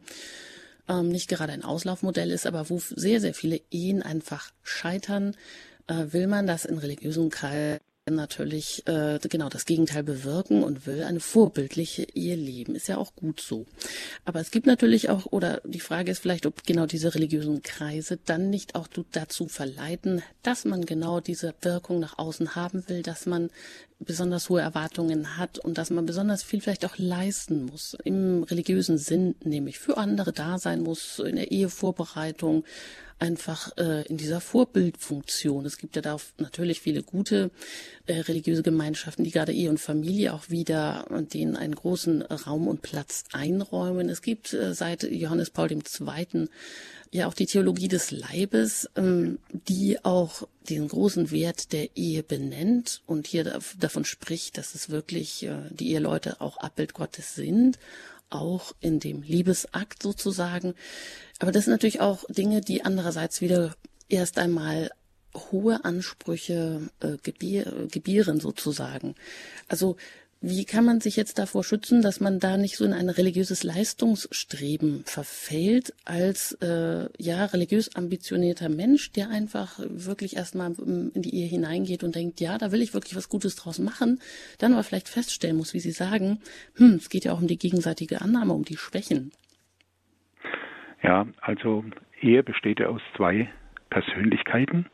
ähm, 0.90 1.08
nicht 1.08 1.30
gerade 1.30 1.54
ein 1.54 1.64
Auslaufmodell 1.64 2.30
ist, 2.30 2.46
aber 2.46 2.70
wo 2.70 2.80
sehr, 2.80 3.22
sehr 3.22 3.34
viele 3.34 3.62
Ehen 3.72 4.04
einfach 4.04 4.52
scheitern, 4.62 5.36
äh, 5.88 6.08
will 6.12 6.28
man 6.28 6.48
das 6.48 6.66
in 6.66 6.78
religiösen 6.78 7.30
Kreisen 7.30 7.80
natürlich 8.16 8.88
äh, 8.88 9.20
genau 9.22 9.50
das 9.50 9.66
Gegenteil 9.66 10.04
bewirken 10.04 10.64
und 10.64 10.86
will 10.86 11.04
eine 11.04 11.20
vorbildliche 11.20 12.04
Ehe 12.14 12.36
leben. 12.36 12.76
Ist 12.76 12.88
ja 12.88 12.98
auch 12.98 13.16
gut 13.16 13.42
so. 13.42 13.66
Aber 14.26 14.40
es 14.40 14.52
gibt 14.52 14.68
natürlich 14.68 15.10
auch, 15.10 15.28
oder 15.28 15.62
die 15.66 15.80
Frage 15.80 16.12
ist 16.12 16.20
vielleicht, 16.20 16.46
ob 16.46 16.64
genau 16.66 16.86
diese 16.86 17.14
religiösen 17.16 17.62
Kreise 17.62 18.20
dann 18.26 18.50
nicht 18.50 18.76
auch 18.76 18.88
dazu 19.12 19.48
verleiten, 19.48 20.22
dass 20.44 20.66
man 20.66 20.86
genau 20.86 21.20
diese 21.20 21.54
Wirkung 21.62 22.00
nach 22.00 22.18
außen 22.18 22.56
haben 22.56 22.84
will, 22.88 23.02
dass 23.04 23.26
man 23.26 23.50
besonders 24.00 24.50
hohe 24.50 24.62
Erwartungen 24.62 25.38
hat 25.38 25.60
und 25.60 25.78
dass 25.78 25.90
man 25.90 26.06
besonders 26.06 26.44
viel 26.44 26.62
vielleicht 26.62 26.86
auch 26.86 26.98
leisten 26.98 27.66
muss. 27.66 27.96
Im 28.04 28.44
religiösen 28.44 28.98
Sinn, 28.98 29.36
nämlich 29.44 29.80
für 29.80 29.98
andere 29.98 30.34
da 30.34 30.58
sein 30.58 30.82
muss, 30.82 31.20
in 31.20 31.36
der 31.36 31.52
Ehevorbereitung, 31.52 32.64
einfach 33.22 33.78
äh, 33.78 34.02
in 34.08 34.18
dieser 34.18 34.42
Vorbildfunktion. 34.42 35.66
Es 35.66 35.78
gibt 35.78 35.96
ja 35.96 36.02
da 36.02 36.18
natürlich 36.38 36.82
viele 36.82 37.04
gute 37.04 37.52
äh, 38.08 38.20
religiöse 38.22 38.64
Gemeinschaften, 38.64 39.24
die 39.24 39.32
gerade 39.32 39.54
Ehe 39.54 39.70
und 39.70 39.80
Familie 39.80 40.34
auch 40.34 40.50
wieder 40.50 41.06
und 41.10 41.34
denen 41.34 41.56
einen 41.56 41.76
großen 41.76 42.24
Raum 42.24 42.68
und 42.68 42.82
Platz 42.82 43.26
einräumen. 43.32 44.10
Es 44.10 44.22
gibt 44.22 44.54
äh, 44.54 44.74
seit 44.74 45.04
Johannes 45.04 45.52
Paul 45.52 45.72
II. 45.72 46.48
ja 47.12 47.28
auch 47.28 47.34
die 47.36 47.46
Theologie 47.46 47.88
des 47.88 48.10
Leibes, 48.10 48.90
ähm, 48.96 49.38
die 49.68 50.04
auch 50.04 50.48
den 50.70 50.88
großen 50.88 51.30
Wert 51.32 51.74
der 51.74 51.96
Ehe 51.96 52.24
benennt 52.24 53.02
und 53.06 53.28
hier 53.28 53.60
davon 53.80 54.06
spricht, 54.06 54.58
dass 54.58 54.74
es 54.74 54.90
wirklich 54.90 55.44
äh, 55.44 55.58
die 55.70 55.92
Eheleute 55.92 56.42
auch 56.42 56.58
Abbild 56.58 56.94
Gottes 56.94 57.36
sind 57.36 57.78
auch 58.32 58.74
in 58.80 59.00
dem 59.00 59.22
Liebesakt 59.22 60.02
sozusagen. 60.02 60.74
Aber 61.40 61.52
das 61.52 61.66
sind 61.66 61.72
natürlich 61.72 62.02
auch 62.02 62.24
Dinge, 62.30 62.62
die 62.62 62.84
andererseits 62.84 63.42
wieder 63.42 63.76
erst 64.10 64.38
einmal 64.38 64.90
hohe 65.34 65.86
Ansprüche 65.86 66.90
äh, 67.00 67.18
gebier, 67.24 67.88
gebieren 67.90 68.40
sozusagen. 68.40 69.16
Also 69.68 69.96
wie 70.44 70.66
kann 70.66 70.86
man 70.86 71.00
sich 71.00 71.18
jetzt 71.18 71.38
davor 71.38 71.64
schützen, 71.64 72.02
dass 72.02 72.20
man 72.20 72.40
da 72.40 72.58
nicht 72.58 72.76
so 72.76 72.84
in 72.84 72.94
ein 72.94 73.10
religiöses 73.10 73.64
Leistungsstreben 73.64 75.04
verfällt, 75.06 75.94
als 76.04 76.54
äh, 76.64 77.10
ja 77.20 77.46
religiös 77.46 77.96
ambitionierter 77.96 78.68
Mensch, 78.68 79.12
der 79.12 79.30
einfach 79.30 79.80
wirklich 79.80 80.38
erstmal 80.38 80.74
in 80.80 81.22
die 81.22 81.36
Ehe 81.36 81.48
hineingeht 81.48 82.04
und 82.04 82.16
denkt, 82.16 82.42
ja, 82.42 82.58
da 82.58 82.72
will 82.72 82.82
ich 82.82 82.96
wirklich 82.96 83.16
was 83.16 83.30
Gutes 83.30 83.56
draus 83.56 83.78
machen, 83.78 84.20
dann 84.58 84.74
aber 84.74 84.82
vielleicht 84.82 85.10
feststellen 85.10 85.58
muss, 85.58 85.76
wie 85.76 85.80
Sie 85.80 85.92
sagen, 85.92 86.40
hm, 86.76 86.96
es 86.96 87.10
geht 87.10 87.26
ja 87.26 87.34
auch 87.34 87.42
um 87.42 87.48
die 87.48 87.60
gegenseitige 87.60 88.22
Annahme, 88.22 88.54
um 88.54 88.66
die 88.66 88.78
Schwächen. 88.78 89.32
Ja, 91.04 91.28
also 91.40 91.86
Ehe 92.20 92.42
besteht 92.42 92.80
ja 92.80 92.88
aus 92.88 93.02
zwei 93.16 93.48
Persönlichkeiten. 93.92 94.88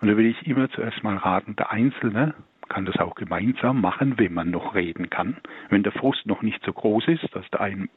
Und 0.00 0.08
da 0.08 0.16
will 0.16 0.26
ich 0.26 0.46
immer 0.46 0.70
zuerst 0.70 1.02
mal 1.02 1.16
raten, 1.16 1.56
der 1.56 1.72
Einzelne 1.72 2.34
kann 2.68 2.84
das 2.84 2.98
auch 2.98 3.14
gemeinsam 3.14 3.80
machen, 3.80 4.18
wenn 4.18 4.34
man 4.34 4.50
noch 4.50 4.74
reden 4.74 5.10
kann. 5.10 5.36
Wenn 5.68 5.82
der 5.82 5.92
Frust 5.92 6.26
noch 6.26 6.42
nicht 6.42 6.62
so 6.64 6.72
groß 6.72 7.08
ist, 7.08 7.34
dass 7.34 7.48
der, 7.50 7.60
ein, 7.60 7.88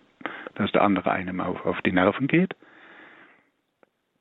dass 0.55 0.71
der 0.71 0.83
andere 0.83 1.11
einem 1.11 1.41
auf, 1.41 1.65
auf 1.65 1.81
die 1.81 1.91
Nerven 1.91 2.27
geht, 2.27 2.55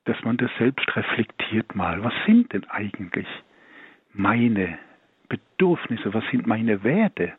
dass 0.05 0.21
man 0.23 0.37
das 0.37 0.49
selbst 0.57 0.95
reflektiert 0.95 1.75
mal. 1.75 2.03
Was 2.03 2.13
sind 2.25 2.51
denn 2.53 2.65
eigentlich 2.69 3.27
meine 4.11 4.79
Bedürfnisse? 5.27 6.13
Was 6.13 6.23
sind 6.31 6.47
meine 6.47 6.83
Werte? 6.83 7.33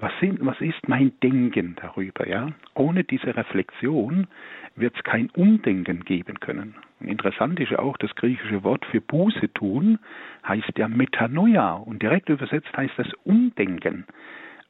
Was, 0.00 0.12
sind, 0.20 0.44
was 0.46 0.60
ist 0.60 0.88
mein 0.88 1.12
Denken 1.22 1.74
darüber? 1.80 2.28
Ja? 2.28 2.52
Ohne 2.74 3.02
diese 3.02 3.36
Reflexion 3.36 4.28
wird 4.76 4.94
es 4.96 5.02
kein 5.02 5.28
Umdenken 5.30 6.04
geben 6.04 6.38
können. 6.38 6.76
Und 7.00 7.08
interessant 7.08 7.58
ist 7.58 7.72
ja 7.72 7.80
auch, 7.80 7.96
das 7.96 8.14
griechische 8.14 8.62
Wort 8.62 8.84
für 8.86 9.00
Buße 9.00 9.52
tun 9.54 9.98
heißt 10.46 10.78
ja 10.78 10.86
Metanoia 10.86 11.72
und 11.72 12.00
direkt 12.00 12.28
übersetzt 12.28 12.76
heißt 12.76 12.94
das 12.96 13.12
Umdenken. 13.24 14.04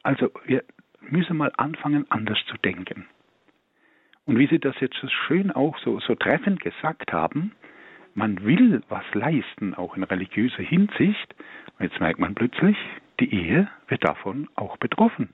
Also 0.01 0.31
wir 0.45 0.63
müssen 1.01 1.37
mal 1.37 1.51
anfangen, 1.57 2.05
anders 2.09 2.39
zu 2.47 2.57
denken. 2.57 3.05
Und 4.25 4.39
wie 4.39 4.47
Sie 4.47 4.59
das 4.59 4.79
jetzt 4.79 4.97
so 4.99 5.07
schön 5.07 5.51
auch 5.51 5.77
so, 5.79 5.99
so 5.99 6.15
treffend 6.15 6.59
gesagt 6.59 7.13
haben, 7.13 7.51
man 8.15 8.43
will 8.43 8.81
was 8.89 9.03
leisten, 9.13 9.75
auch 9.75 9.95
in 9.95 10.03
religiöser 10.03 10.63
Hinsicht. 10.63 11.35
Jetzt 11.79 11.99
merkt 11.99 12.19
man 12.19 12.35
plötzlich, 12.35 12.77
die 13.19 13.33
Ehe 13.33 13.67
wird 13.87 14.03
davon 14.03 14.49
auch 14.55 14.77
betroffen. 14.77 15.29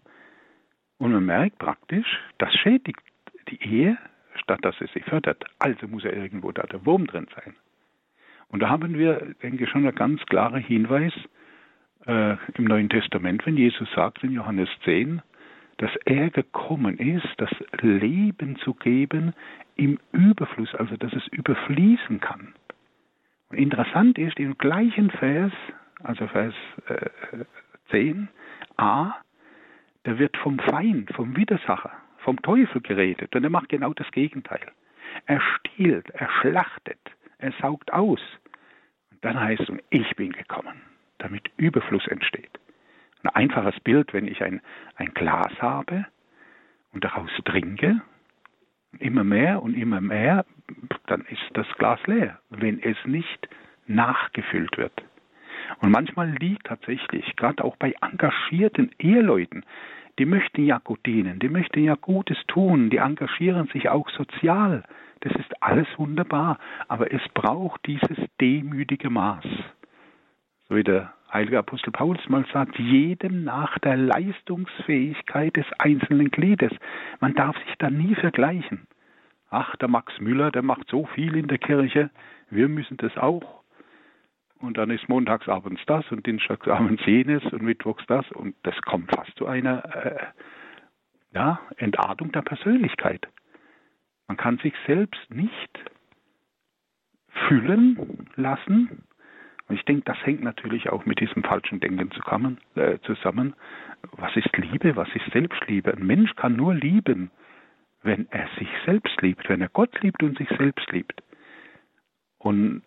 Und 0.97 1.11
man 1.11 1.25
merkt 1.25 1.59
praktisch, 1.59 2.07
das 2.37 2.53
schädigt 2.53 3.01
die 3.49 3.61
Ehe, 3.61 3.97
statt 4.35 4.59
dass 4.63 4.79
es 4.81 4.91
sie 4.93 5.01
fördert. 5.01 5.43
Also 5.59 5.87
muss 5.87 6.03
ja 6.03 6.11
irgendwo 6.11 6.51
da 6.51 6.63
der 6.63 6.85
Wurm 6.85 7.07
drin 7.07 7.27
sein. 7.35 7.55
Und 8.49 8.61
da 8.61 8.69
haben 8.69 8.97
wir, 8.97 9.33
denke 9.41 9.63
ich, 9.63 9.69
schon 9.69 9.85
einen 9.85 9.95
ganz 9.95 10.25
klaren 10.27 10.61
Hinweis 10.61 11.13
äh, 12.05 12.37
im 12.53 12.65
Neuen 12.65 12.89
Testament, 12.89 13.45
wenn 13.45 13.57
Jesus 13.57 13.89
sagt 13.93 14.23
in 14.23 14.31
Johannes 14.31 14.69
10, 14.83 15.21
dass 15.77 15.91
er 16.05 16.29
gekommen 16.29 16.97
ist, 16.97 17.27
das 17.37 17.49
Leben 17.81 18.55
zu 18.57 18.73
geben 18.75 19.33
im 19.75 19.99
Überfluss, 20.11 20.73
also 20.75 20.95
dass 20.95 21.11
es 21.13 21.27
überfließen 21.27 22.19
kann. 22.21 22.53
Und 23.49 23.57
interessant 23.57 24.17
ist, 24.17 24.39
im 24.39 24.57
gleichen 24.57 25.09
Vers, 25.11 25.51
also 26.03 26.27
Vers 26.27 26.53
äh, 26.87 27.09
10a, 27.91 29.13
da 30.03 30.19
wird 30.19 30.37
vom 30.37 30.59
Feind, 30.59 31.11
vom 31.13 31.35
Widersacher, 31.35 31.91
vom 32.19 32.41
Teufel 32.41 32.81
geredet 32.81 33.35
und 33.35 33.43
er 33.43 33.49
macht 33.49 33.69
genau 33.69 33.93
das 33.93 34.09
Gegenteil. 34.11 34.71
Er 35.25 35.41
stiehlt, 35.41 36.09
er 36.11 36.29
schlachtet, 36.41 36.99
er 37.37 37.51
saugt 37.61 37.91
aus. 37.93 38.21
Und 39.11 39.23
dann 39.23 39.39
heißt 39.39 39.61
es, 39.61 39.77
ich 39.89 40.15
bin 40.15 40.31
gekommen, 40.31 40.81
damit 41.19 41.49
Überfluss 41.57 42.07
entsteht. 42.07 42.59
Ein 43.23 43.29
einfaches 43.29 43.79
Bild, 43.79 44.13
wenn 44.13 44.27
ich 44.27 44.43
ein, 44.43 44.61
ein 44.97 45.13
Glas 45.13 45.51
habe 45.59 46.05
und 46.93 47.03
daraus 47.03 47.31
trinke, 47.45 48.01
immer 48.99 49.23
mehr 49.23 49.63
und 49.63 49.73
immer 49.73 50.01
mehr, 50.01 50.45
dann 51.07 51.21
ist 51.21 51.43
das 51.53 51.67
Glas 51.77 51.99
leer, 52.07 52.39
wenn 52.49 52.81
es 52.81 52.97
nicht 53.05 53.49
nachgefüllt 53.87 54.77
wird. 54.77 55.03
Und 55.81 55.91
manchmal 55.91 56.29
liegt 56.29 56.67
tatsächlich, 56.67 57.35
gerade 57.35 57.63
auch 57.63 57.75
bei 57.75 57.93
engagierten 58.01 58.91
Eheleuten, 58.99 59.65
die 60.17 60.25
möchten 60.25 60.65
ja 60.65 60.79
gut 60.83 61.05
dienen, 61.05 61.39
die 61.39 61.49
möchten 61.49 61.83
ja 61.83 61.95
Gutes 61.95 62.37
tun, 62.47 62.89
die 62.89 62.97
engagieren 62.97 63.67
sich 63.67 63.89
auch 63.89 64.09
sozial. 64.09 64.83
Das 65.21 65.33
ist 65.33 65.61
alles 65.61 65.87
wunderbar, 65.97 66.57
aber 66.87 67.11
es 67.11 67.21
braucht 67.33 67.85
dieses 67.85 68.17
demütige 68.39 69.09
Maß. 69.09 69.45
So 70.67 70.75
wie 70.75 70.83
der 70.83 71.13
heilige 71.31 71.59
Apostel 71.59 71.91
Paulus 71.91 72.27
mal 72.29 72.45
sagt, 72.53 72.79
jedem 72.79 73.43
nach 73.43 73.77
der 73.79 73.97
Leistungsfähigkeit 73.97 75.55
des 75.57 75.65
einzelnen 75.79 76.31
Gliedes. 76.31 76.71
Man 77.19 77.33
darf 77.33 77.57
sich 77.65 77.75
da 77.77 77.89
nie 77.89 78.15
vergleichen. 78.15 78.87
Ach, 79.49 79.75
der 79.75 79.89
Max 79.89 80.19
Müller, 80.19 80.51
der 80.51 80.63
macht 80.63 80.89
so 80.89 81.05
viel 81.07 81.35
in 81.35 81.47
der 81.47 81.57
Kirche, 81.57 82.09
wir 82.49 82.69
müssen 82.69 82.97
das 82.97 83.15
auch 83.17 83.64
und 84.65 84.77
dann 84.77 84.89
ist 84.89 85.07
montagsabends 85.09 85.81
das 85.85 86.09
und 86.11 86.25
dienstagsabends 86.25 87.05
jenes 87.05 87.43
und 87.53 87.61
mittwochs 87.61 88.05
das 88.07 88.29
und 88.31 88.55
das 88.63 88.79
kommt 88.81 89.11
fast 89.15 89.35
zu 89.37 89.47
einer 89.47 89.83
äh, 89.95 90.25
ja, 91.33 91.59
Entartung 91.77 92.31
der 92.31 92.41
Persönlichkeit. 92.41 93.27
Man 94.27 94.37
kann 94.37 94.57
sich 94.59 94.73
selbst 94.87 95.29
nicht 95.29 95.79
füllen 97.47 98.27
lassen 98.35 99.03
Und 99.67 99.75
ich 99.75 99.85
denke, 99.85 100.03
das 100.05 100.17
hängt 100.25 100.43
natürlich 100.43 100.89
auch 100.89 101.05
mit 101.05 101.19
diesem 101.19 101.43
falschen 101.43 101.79
Denken 101.79 102.11
zusammen, 102.11 102.59
äh, 102.75 102.99
zusammen. 102.99 103.55
Was 104.11 104.35
ist 104.35 104.55
Liebe? 104.57 104.95
Was 104.95 105.09
ist 105.15 105.31
Selbstliebe? 105.31 105.93
Ein 105.93 106.05
Mensch 106.05 106.35
kann 106.35 106.55
nur 106.55 106.73
lieben, 106.73 107.31
wenn 108.03 108.27
er 108.29 108.47
sich 108.59 108.69
selbst 108.85 109.19
liebt, 109.21 109.49
wenn 109.49 109.61
er 109.61 109.69
Gott 109.69 109.99
liebt 110.01 110.21
und 110.21 110.37
sich 110.37 110.49
selbst 110.49 110.91
liebt. 110.91 111.21
Und 112.37 112.83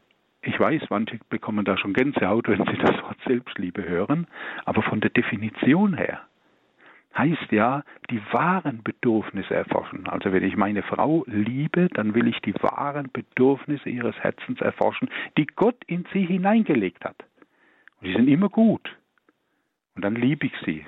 ich 0.48 0.58
weiß, 0.58 0.82
manche 0.88 1.18
bekommen 1.28 1.64
da 1.64 1.76
schon 1.76 1.92
Gänsehaut, 1.92 2.48
wenn 2.48 2.64
sie 2.64 2.78
das 2.78 3.02
Wort 3.02 3.18
Selbstliebe 3.26 3.86
hören, 3.86 4.26
aber 4.64 4.82
von 4.82 5.00
der 5.00 5.10
Definition 5.10 5.94
her 5.94 6.22
heißt 7.16 7.50
ja, 7.50 7.82
die 8.10 8.20
wahren 8.32 8.82
Bedürfnisse 8.82 9.54
erforschen. 9.54 10.08
Also 10.08 10.32
wenn 10.32 10.44
ich 10.44 10.56
meine 10.56 10.82
Frau 10.82 11.24
liebe, 11.26 11.88
dann 11.88 12.14
will 12.14 12.28
ich 12.28 12.40
die 12.40 12.54
wahren 12.62 13.10
Bedürfnisse 13.12 13.88
ihres 13.90 14.16
Herzens 14.20 14.60
erforschen, 14.60 15.10
die 15.36 15.46
Gott 15.46 15.76
in 15.86 16.06
sie 16.12 16.24
hineingelegt 16.24 17.04
hat. 17.04 17.24
Und 18.00 18.08
die 18.08 18.12
sind 18.14 18.28
immer 18.28 18.48
gut. 18.48 18.96
Und 19.96 20.04
dann 20.04 20.14
liebe 20.14 20.46
ich 20.46 20.52
sie. 20.64 20.86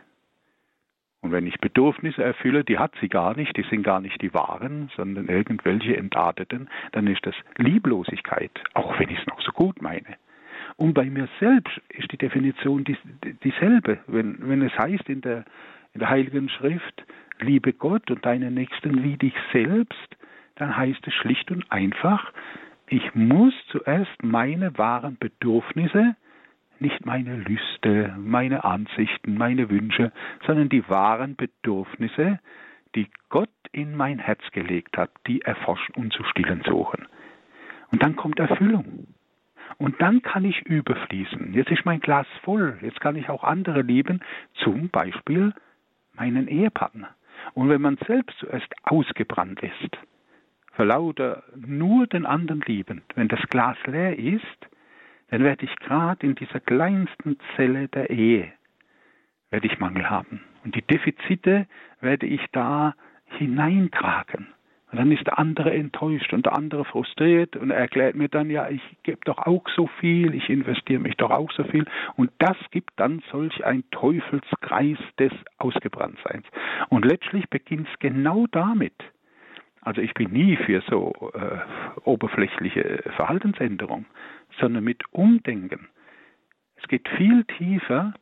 Und 1.22 1.32
wenn 1.32 1.46
ich 1.46 1.58
Bedürfnisse 1.60 2.22
erfülle, 2.22 2.64
die 2.64 2.78
hat 2.78 2.92
sie 3.00 3.08
gar 3.08 3.36
nicht, 3.36 3.56
die 3.56 3.64
sind 3.64 3.82
gar 3.82 4.00
nicht 4.00 4.22
die 4.22 4.32
wahren, 4.32 4.90
sondern 4.96 5.28
irgendwelche 5.28 5.96
entarteten, 5.96 6.68
dann 6.92 7.06
ist 7.06 7.26
das 7.26 7.34
Lieblosigkeit, 7.58 8.52
auch 8.74 8.98
wenn 8.98 9.10
ich 9.10 9.18
es 9.18 9.26
noch 9.26 9.40
so 9.42 9.52
gut 9.52 9.82
meine. 9.82 10.16
Und 10.76 10.94
bei 10.94 11.04
mir 11.04 11.28
selbst 11.38 11.78
ist 11.90 12.10
die 12.10 12.16
Definition 12.16 12.84
dieselbe. 13.44 13.98
Wenn, 14.06 14.38
wenn 14.40 14.62
es 14.62 14.72
heißt 14.78 15.08
in 15.10 15.20
der 15.20 15.44
in 15.94 16.00
der 16.00 16.10
Heiligen 16.10 16.48
Schrift, 16.48 17.04
liebe 17.40 17.72
Gott 17.72 18.10
und 18.10 18.24
deinen 18.24 18.54
Nächsten 18.54 19.02
wie 19.02 19.16
dich 19.16 19.34
selbst, 19.52 20.16
dann 20.56 20.76
heißt 20.76 21.06
es 21.06 21.14
schlicht 21.14 21.50
und 21.50 21.70
einfach, 21.70 22.32
ich 22.88 23.14
muss 23.14 23.54
zuerst 23.68 24.22
meine 24.22 24.76
wahren 24.78 25.16
Bedürfnisse, 25.18 26.16
nicht 26.80 27.04
meine 27.06 27.36
Lüste, 27.36 28.14
meine 28.18 28.64
Ansichten, 28.64 29.36
meine 29.36 29.70
Wünsche, 29.70 30.12
sondern 30.46 30.68
die 30.68 30.88
wahren 30.88 31.36
Bedürfnisse, 31.36 32.38
die 32.94 33.08
Gott 33.28 33.48
in 33.72 33.96
mein 33.96 34.18
Herz 34.18 34.40
gelegt 34.52 34.96
hat, 34.96 35.10
die 35.26 35.42
erforschen 35.42 35.94
und 35.94 36.12
zu 36.12 36.24
stillen 36.24 36.62
suchen. 36.66 37.06
Und 37.92 38.02
dann 38.02 38.16
kommt 38.16 38.38
Erfüllung. 38.38 39.06
Und 39.78 40.00
dann 40.00 40.22
kann 40.22 40.44
ich 40.44 40.60
überfließen. 40.66 41.54
Jetzt 41.54 41.70
ist 41.70 41.84
mein 41.84 42.00
Glas 42.00 42.26
voll. 42.42 42.78
Jetzt 42.82 43.00
kann 43.00 43.16
ich 43.16 43.28
auch 43.28 43.44
andere 43.44 43.82
lieben, 43.82 44.20
zum 44.54 44.90
Beispiel 44.90 45.54
meinen 46.14 46.48
Ehepartner. 46.48 47.10
Und 47.54 47.68
wenn 47.68 47.80
man 47.80 47.96
selbst 48.06 48.38
zuerst 48.38 48.68
ausgebrannt 48.84 49.62
ist, 49.62 49.96
vor 50.72 50.84
lauter 50.84 51.42
nur 51.56 52.06
den 52.06 52.26
anderen 52.26 52.60
lieben, 52.60 53.02
wenn 53.14 53.28
das 53.28 53.40
Glas 53.48 53.76
leer 53.86 54.18
ist, 54.18 54.68
dann 55.30 55.44
werde 55.44 55.64
ich 55.64 55.74
gerade 55.76 56.26
in 56.26 56.34
dieser 56.34 56.60
kleinsten 56.60 57.38
Zelle 57.54 57.88
der 57.88 58.10
Ehe, 58.10 58.52
werde 59.50 59.66
ich 59.66 59.78
Mangel 59.78 60.10
haben. 60.10 60.42
Und 60.64 60.74
die 60.74 60.82
Defizite 60.82 61.66
werde 62.00 62.26
ich 62.26 62.44
da 62.52 62.94
hineintragen. 63.38 64.48
Und 64.90 64.98
dann 64.98 65.12
ist 65.12 65.24
der 65.24 65.38
andere 65.38 65.72
enttäuscht 65.72 66.32
und 66.32 66.46
der 66.46 66.54
andere 66.54 66.84
frustriert 66.84 67.54
und 67.54 67.70
er 67.70 67.78
erklärt 67.78 68.16
mir 68.16 68.28
dann, 68.28 68.50
ja, 68.50 68.68
ich 68.68 68.82
gebe 69.04 69.20
doch 69.24 69.38
auch 69.38 69.64
so 69.76 69.86
viel, 70.00 70.34
ich 70.34 70.50
investiere 70.50 70.98
mich 70.98 71.16
doch 71.16 71.30
auch 71.30 71.52
so 71.52 71.62
viel. 71.62 71.86
Und 72.16 72.32
das 72.38 72.56
gibt 72.72 72.90
dann 72.96 73.22
solch 73.30 73.64
ein 73.64 73.84
Teufelskreis 73.92 74.98
des 75.20 75.32
Ausgebranntseins. 75.58 76.44
Und 76.88 77.04
letztlich 77.04 77.48
beginnt 77.48 77.86
es 77.86 77.98
genau 78.00 78.48
damit. 78.50 78.94
Also 79.82 80.00
ich 80.00 80.12
bin 80.14 80.32
nie 80.32 80.56
für 80.56 80.82
so 80.82 81.12
äh, 81.34 81.58
oberflächliche 82.04 83.02
Verhaltensänderung, 83.16 84.06
sondern 84.58 84.84
mit 84.84 85.02
Umdenken. 85.12 85.88
Es 86.76 86.86
geht 86.88 87.08
viel 87.16 87.44
tiefer, 87.44 88.14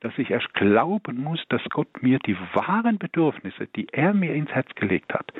dass 0.00 0.16
ich 0.18 0.30
erst 0.30 0.52
glauben 0.54 1.18
muss, 1.18 1.42
dass 1.48 1.62
Gott 1.70 2.02
mir 2.02 2.18
die 2.20 2.36
wahren 2.52 2.98
Bedürfnisse, 2.98 3.66
die 3.74 3.88
er 3.92 4.14
mir 4.14 4.34
ins 4.34 4.50
Herz 4.50 4.68
gelegt 4.74 5.12
hat, 5.14 5.32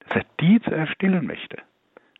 dass 0.00 0.18
er 0.18 0.24
die 0.40 0.60
zu 0.60 0.70
erstillen 0.70 1.26
möchte. 1.26 1.58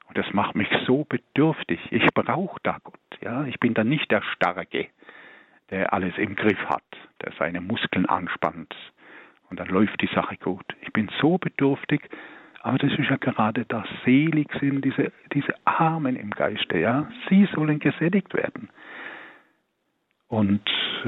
Und 0.09 0.19
das 0.19 0.33
macht 0.33 0.55
mich 0.55 0.69
so 0.87 1.05
bedürftig. 1.05 1.81
Ich 1.91 2.07
brauche 2.15 2.59
da 2.63 2.79
Gott. 2.83 2.99
Ja, 3.21 3.45
ich 3.45 3.61
bin 3.61 3.75
dann 3.75 3.89
nicht 3.89 4.11
der 4.11 4.23
Starke, 4.23 4.89
der 5.71 5.93
alles 5.93 6.17
im 6.19 6.35
Griff 6.35 6.63
hat, 6.67 6.85
der 7.23 7.33
seine 7.39 7.61
Muskeln 7.61 8.07
anspannt 8.07 8.75
und 9.51 9.61
dann 9.61 9.69
läuft 9.69 10.01
die 10.01 10.11
Sache 10.15 10.37
gut. 10.37 10.65
Ich 10.83 10.93
bin 10.93 11.11
so 11.21 11.39
bedürftig, 11.39 12.03
aber 12.63 12.79
das 12.79 12.93
ist 12.93 13.09
ja 13.09 13.17
gerade 13.17 13.65
das 13.67 13.87
selig 14.05 14.49
sind 14.61 14.85
diese 14.85 15.13
diese 15.33 15.55
Armen 15.65 16.17
im 16.17 16.31
Geiste. 16.31 16.79
Ja, 16.79 17.09
sie 17.29 17.49
sollen 17.55 17.79
gesättigt 17.79 18.35
werden. 18.35 18.69
Und 20.29 20.63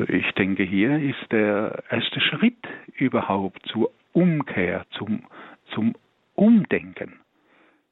ich 0.09 0.33
denke, 0.33 0.63
hier 0.63 0.99
ist 0.99 1.31
der 1.31 1.83
erste 1.91 2.21
Schritt 2.21 2.67
überhaupt 2.95 3.67
zur 3.67 3.91
Umkehr, 4.13 4.87
zum, 4.93 5.25
zum 5.75 5.95
umdenken. 6.35 7.21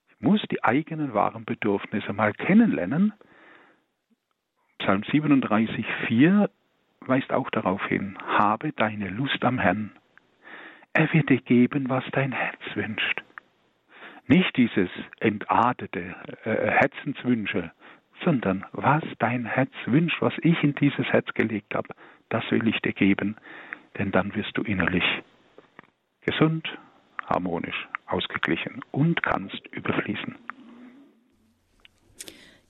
Ich 0.08 0.20
muss 0.20 0.42
die 0.50 0.64
eigenen 0.64 1.12
wahren 1.12 1.44
Bedürfnisse 1.44 2.12
mal 2.12 2.32
kennenlernen. 2.32 3.12
Psalm 4.78 5.02
37, 5.02 5.84
4 6.06 6.50
weist 7.00 7.32
auch 7.32 7.50
darauf 7.50 7.84
hin, 7.86 8.16
habe 8.26 8.72
deine 8.72 9.08
Lust 9.08 9.44
am 9.44 9.58
Herrn. 9.58 9.92
Er 10.92 11.12
wird 11.12 11.28
dir 11.28 11.40
geben, 11.40 11.88
was 11.88 12.04
dein 12.12 12.32
Herz 12.32 12.60
wünscht. 12.74 13.22
Nicht 14.28 14.56
dieses 14.58 14.90
entartete 15.20 16.14
äh, 16.44 16.70
Herzenswünsche, 16.70 17.72
sondern 18.22 18.66
was 18.72 19.02
dein 19.18 19.46
Herz 19.46 19.72
wünscht, 19.86 20.20
was 20.20 20.34
ich 20.42 20.62
in 20.62 20.74
dieses 20.74 21.06
Herz 21.06 21.32
gelegt 21.32 21.74
habe, 21.74 21.88
das 22.28 22.44
will 22.50 22.68
ich 22.68 22.78
dir 22.82 22.92
geben, 22.92 23.36
denn 23.96 24.12
dann 24.12 24.34
wirst 24.34 24.56
du 24.56 24.62
innerlich 24.62 25.04
gesund, 26.20 26.68
harmonisch, 27.26 27.88
ausgeglichen 28.06 28.84
und 28.90 29.22
kannst 29.22 29.66
überfließen. 29.68 30.36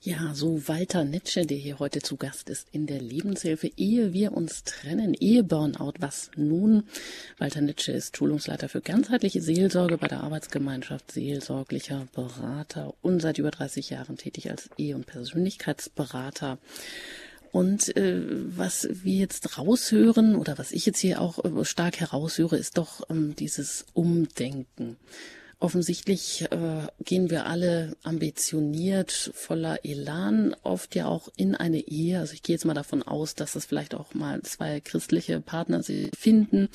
Ja, 0.01 0.33
so 0.33 0.65
Walter 0.69 1.03
Netsche, 1.03 1.45
der 1.45 1.57
hier 1.57 1.79
heute 1.79 1.99
zu 1.99 2.15
Gast 2.15 2.49
ist 2.49 2.69
in 2.71 2.87
der 2.87 3.01
Lebenshilfe, 3.01 3.69
ehe 3.75 4.13
wir 4.13 4.31
uns 4.31 4.63
trennen, 4.63 5.13
ehe 5.13 5.43
Burnout, 5.43 5.95
was 5.99 6.31
nun? 6.37 6.83
Walter 7.37 7.59
Netsche 7.59 7.91
ist 7.91 8.15
Schulungsleiter 8.15 8.69
für 8.69 8.79
ganzheitliche 8.79 9.41
Seelsorge 9.41 9.97
bei 9.97 10.07
der 10.07 10.21
Arbeitsgemeinschaft 10.21 11.11
Seelsorglicher 11.11 12.07
Berater 12.15 12.93
und 13.01 13.21
seit 13.21 13.39
über 13.39 13.51
30 13.51 13.89
Jahren 13.89 14.15
tätig 14.15 14.49
als 14.49 14.69
Ehe- 14.77 14.95
und 14.95 15.05
Persönlichkeitsberater. 15.05 16.59
Und 17.51 17.93
äh, 17.97 18.21
was 18.55 18.87
wir 18.89 19.15
jetzt 19.15 19.57
raushören 19.57 20.37
oder 20.37 20.57
was 20.57 20.71
ich 20.71 20.85
jetzt 20.85 20.99
hier 20.99 21.19
auch 21.19 21.43
äh, 21.43 21.65
stark 21.65 21.99
heraushöre, 21.99 22.55
ist 22.55 22.77
doch 22.77 23.01
ähm, 23.09 23.35
dieses 23.35 23.85
Umdenken. 23.91 24.95
Offensichtlich 25.61 26.47
äh, 26.51 26.87
gehen 27.03 27.29
wir 27.29 27.45
alle 27.45 27.97
ambitioniert, 28.03 29.11
voller 29.33 29.83
Elan, 29.83 30.55
oft 30.63 30.95
ja 30.95 31.07
auch 31.07 31.27
in 31.35 31.53
eine 31.53 31.79
Ehe. 31.79 32.19
Also 32.19 32.33
ich 32.33 32.43
gehe 32.43 32.55
jetzt 32.55 32.63
mal 32.63 32.73
davon 32.73 33.03
aus, 33.03 33.35
dass 33.35 33.55
es 33.55 33.65
vielleicht 33.65 33.93
auch 33.93 34.13
mal 34.13 34.41
zwei 34.43 34.79
christliche 34.79 35.41
Partner 35.41 35.83
sie 35.83 36.11
finden, 36.17 36.69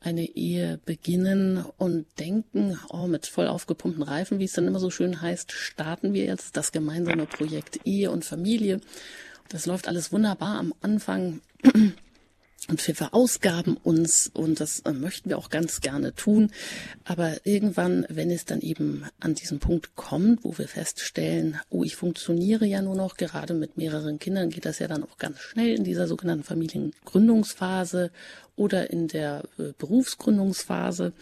eine 0.00 0.24
Ehe 0.24 0.80
beginnen 0.86 1.62
und 1.76 2.06
denken, 2.18 2.78
oh, 2.88 3.06
mit 3.06 3.26
voll 3.26 3.48
aufgepumpten 3.48 4.02
Reifen, 4.02 4.38
wie 4.38 4.44
es 4.44 4.54
dann 4.54 4.66
immer 4.66 4.80
so 4.80 4.88
schön 4.88 5.20
heißt, 5.20 5.52
starten 5.52 6.14
wir 6.14 6.24
jetzt 6.24 6.56
das 6.56 6.72
gemeinsame 6.72 7.26
Projekt 7.26 7.80
Ehe 7.84 8.10
und 8.10 8.24
Familie. 8.24 8.80
Das 9.50 9.66
läuft 9.66 9.88
alles 9.88 10.10
wunderbar 10.10 10.58
am 10.58 10.72
Anfang. 10.80 11.42
Und 12.68 12.84
wir 12.86 12.96
verausgaben 12.96 13.76
uns 13.76 14.28
und 14.32 14.58
das 14.58 14.80
äh, 14.80 14.92
möchten 14.92 15.30
wir 15.30 15.38
auch 15.38 15.50
ganz 15.50 15.80
gerne 15.80 16.14
tun. 16.14 16.50
Aber 17.04 17.46
irgendwann, 17.46 18.06
wenn 18.08 18.30
es 18.30 18.44
dann 18.44 18.60
eben 18.60 19.04
an 19.20 19.34
diesen 19.34 19.60
Punkt 19.60 19.94
kommt, 19.94 20.42
wo 20.42 20.58
wir 20.58 20.66
feststellen, 20.66 21.60
oh, 21.70 21.84
ich 21.84 21.94
funktioniere 21.94 22.66
ja 22.66 22.82
nur 22.82 22.96
noch, 22.96 23.16
gerade 23.16 23.54
mit 23.54 23.76
mehreren 23.76 24.18
Kindern 24.18 24.50
geht 24.50 24.64
das 24.64 24.80
ja 24.80 24.88
dann 24.88 25.04
auch 25.04 25.16
ganz 25.18 25.38
schnell 25.38 25.74
in 25.74 25.84
dieser 25.84 26.08
sogenannten 26.08 26.44
Familiengründungsphase 26.44 28.10
oder 28.56 28.90
in 28.90 29.06
der 29.06 29.44
äh, 29.58 29.72
Berufsgründungsphase. 29.78 31.12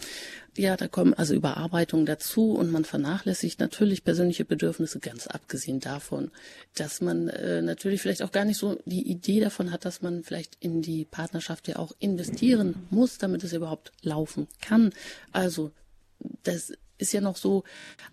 Ja, 0.56 0.76
da 0.76 0.86
kommen 0.86 1.14
also 1.14 1.34
Überarbeitungen 1.34 2.06
dazu 2.06 2.52
und 2.52 2.70
man 2.70 2.84
vernachlässigt 2.84 3.58
natürlich 3.58 4.04
persönliche 4.04 4.44
Bedürfnisse, 4.44 5.00
ganz 5.00 5.26
abgesehen 5.26 5.80
davon, 5.80 6.30
dass 6.76 7.00
man 7.00 7.28
äh, 7.28 7.60
natürlich 7.60 8.00
vielleicht 8.00 8.22
auch 8.22 8.30
gar 8.30 8.44
nicht 8.44 8.58
so 8.58 8.78
die 8.84 9.10
Idee 9.10 9.40
davon 9.40 9.72
hat, 9.72 9.84
dass 9.84 10.00
man 10.00 10.22
vielleicht 10.22 10.56
in 10.60 10.80
die 10.80 11.04
Partnerschaft 11.04 11.66
ja 11.66 11.76
auch 11.76 11.92
investieren 11.98 12.86
muss, 12.90 13.18
damit 13.18 13.42
es 13.42 13.52
überhaupt 13.52 13.90
laufen 14.02 14.46
kann. 14.60 14.92
Also 15.32 15.72
das 16.44 16.72
ist 16.98 17.12
ja 17.12 17.20
noch 17.20 17.36
so 17.36 17.64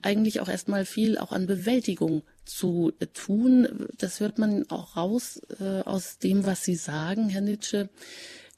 eigentlich 0.01 0.41
auch 0.41 0.49
erstmal 0.49 0.85
viel 0.85 1.19
auch 1.19 1.31
an 1.31 1.45
Bewältigung 1.45 2.23
zu 2.45 2.91
tun. 3.13 3.87
Das 3.99 4.19
hört 4.19 4.39
man 4.39 4.67
auch 4.71 4.97
raus 4.97 5.39
äh, 5.59 5.81
aus 5.81 6.17
dem, 6.17 6.45
was 6.45 6.63
Sie 6.63 6.75
sagen, 6.75 7.29
Herr 7.29 7.41
Nitsche 7.41 7.89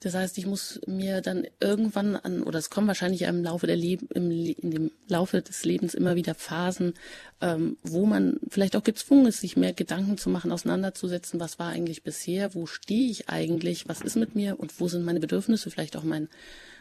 Das 0.03 0.15
heißt, 0.15 0.37
ich 0.37 0.45
muss 0.45 0.81
mir 0.85 1.21
dann 1.21 1.47
irgendwann 1.61 2.17
an, 2.17 2.43
oder 2.43 2.59
es 2.59 2.69
kommen 2.69 2.87
wahrscheinlich 2.87 3.21
im 3.21 3.41
Laufe 3.41 3.67
der 3.67 3.77
Leben, 3.77 4.09
im, 4.13 4.29
in 4.31 4.71
dem 4.71 4.91
Laufe 5.07 5.41
des 5.41 5.63
Lebens 5.63 5.93
immer 5.93 6.17
wieder 6.17 6.35
Phasen, 6.35 6.93
ähm, 7.39 7.77
wo 7.83 8.05
man 8.05 8.37
vielleicht 8.49 8.75
auch 8.75 8.83
gezwungen 8.83 9.27
ist, 9.27 9.39
sich 9.39 9.55
mehr 9.55 9.71
Gedanken 9.71 10.17
zu 10.17 10.29
machen, 10.29 10.51
auseinanderzusetzen, 10.51 11.39
was 11.39 11.57
war 11.57 11.69
eigentlich 11.69 12.03
bisher, 12.03 12.53
wo 12.53 12.65
stehe 12.65 13.09
ich 13.09 13.29
eigentlich, 13.29 13.87
was 13.87 14.01
ist 14.01 14.17
mit 14.17 14.35
mir 14.35 14.59
und 14.59 14.77
wo 14.81 14.89
sind 14.89 15.05
meine 15.05 15.21
Bedürfnisse, 15.21 15.71
vielleicht 15.71 15.95
auch 15.95 16.03
mein, 16.03 16.27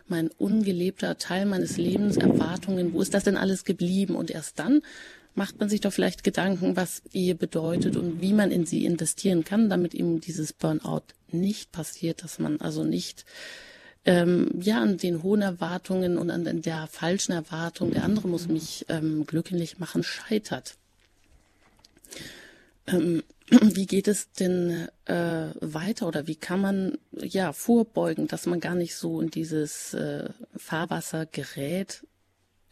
mein 0.08 0.28
ungelebter 0.38 1.16
Teil 1.16 1.46
meines 1.46 1.76
Lebens, 1.76 2.16
Erwartungen, 2.16 2.92
wo 2.92 3.00
ist 3.02 3.14
das 3.14 3.22
denn 3.22 3.36
alles 3.36 3.64
geblieben? 3.64 4.16
Und 4.16 4.32
erst 4.32 4.58
dann 4.58 4.82
macht 5.34 5.58
man 5.58 5.68
sich 5.68 5.80
doch 5.80 5.92
vielleicht 5.92 6.24
Gedanken, 6.24 6.76
was 6.76 7.02
Ehe 7.12 7.34
bedeutet 7.34 7.96
und 7.96 8.20
wie 8.20 8.32
man 8.32 8.50
in 8.50 8.66
sie 8.66 8.84
investieren 8.84 9.44
kann, 9.44 9.70
damit 9.70 9.94
eben 9.94 10.20
dieses 10.20 10.52
Burnout 10.52 11.02
nicht 11.30 11.72
passiert, 11.72 12.22
dass 12.22 12.38
man 12.38 12.60
also 12.60 12.84
nicht 12.84 13.24
ähm, 14.04 14.50
ja 14.60 14.82
an 14.82 14.98
den 14.98 15.22
hohen 15.22 15.42
Erwartungen 15.42 16.18
und 16.18 16.30
an 16.30 16.62
der 16.62 16.86
falschen 16.88 17.32
Erwartung, 17.32 17.92
der 17.92 18.04
andere 18.04 18.28
muss 18.28 18.48
mich 18.48 18.84
ähm, 18.88 19.26
glücklich 19.26 19.78
machen, 19.78 20.02
scheitert. 20.02 20.76
Ähm, 22.86 23.22
wie 23.48 23.86
geht 23.86 24.08
es 24.08 24.32
denn 24.32 24.88
äh, 25.04 25.48
weiter 25.60 26.08
oder 26.08 26.26
wie 26.26 26.36
kann 26.36 26.60
man 26.60 26.98
ja 27.14 27.52
vorbeugen, 27.52 28.26
dass 28.26 28.46
man 28.46 28.60
gar 28.60 28.74
nicht 28.74 28.96
so 28.96 29.20
in 29.20 29.30
dieses 29.30 29.94
äh, 29.94 30.30
Fahrwasser 30.56 31.26
gerät, 31.26 32.02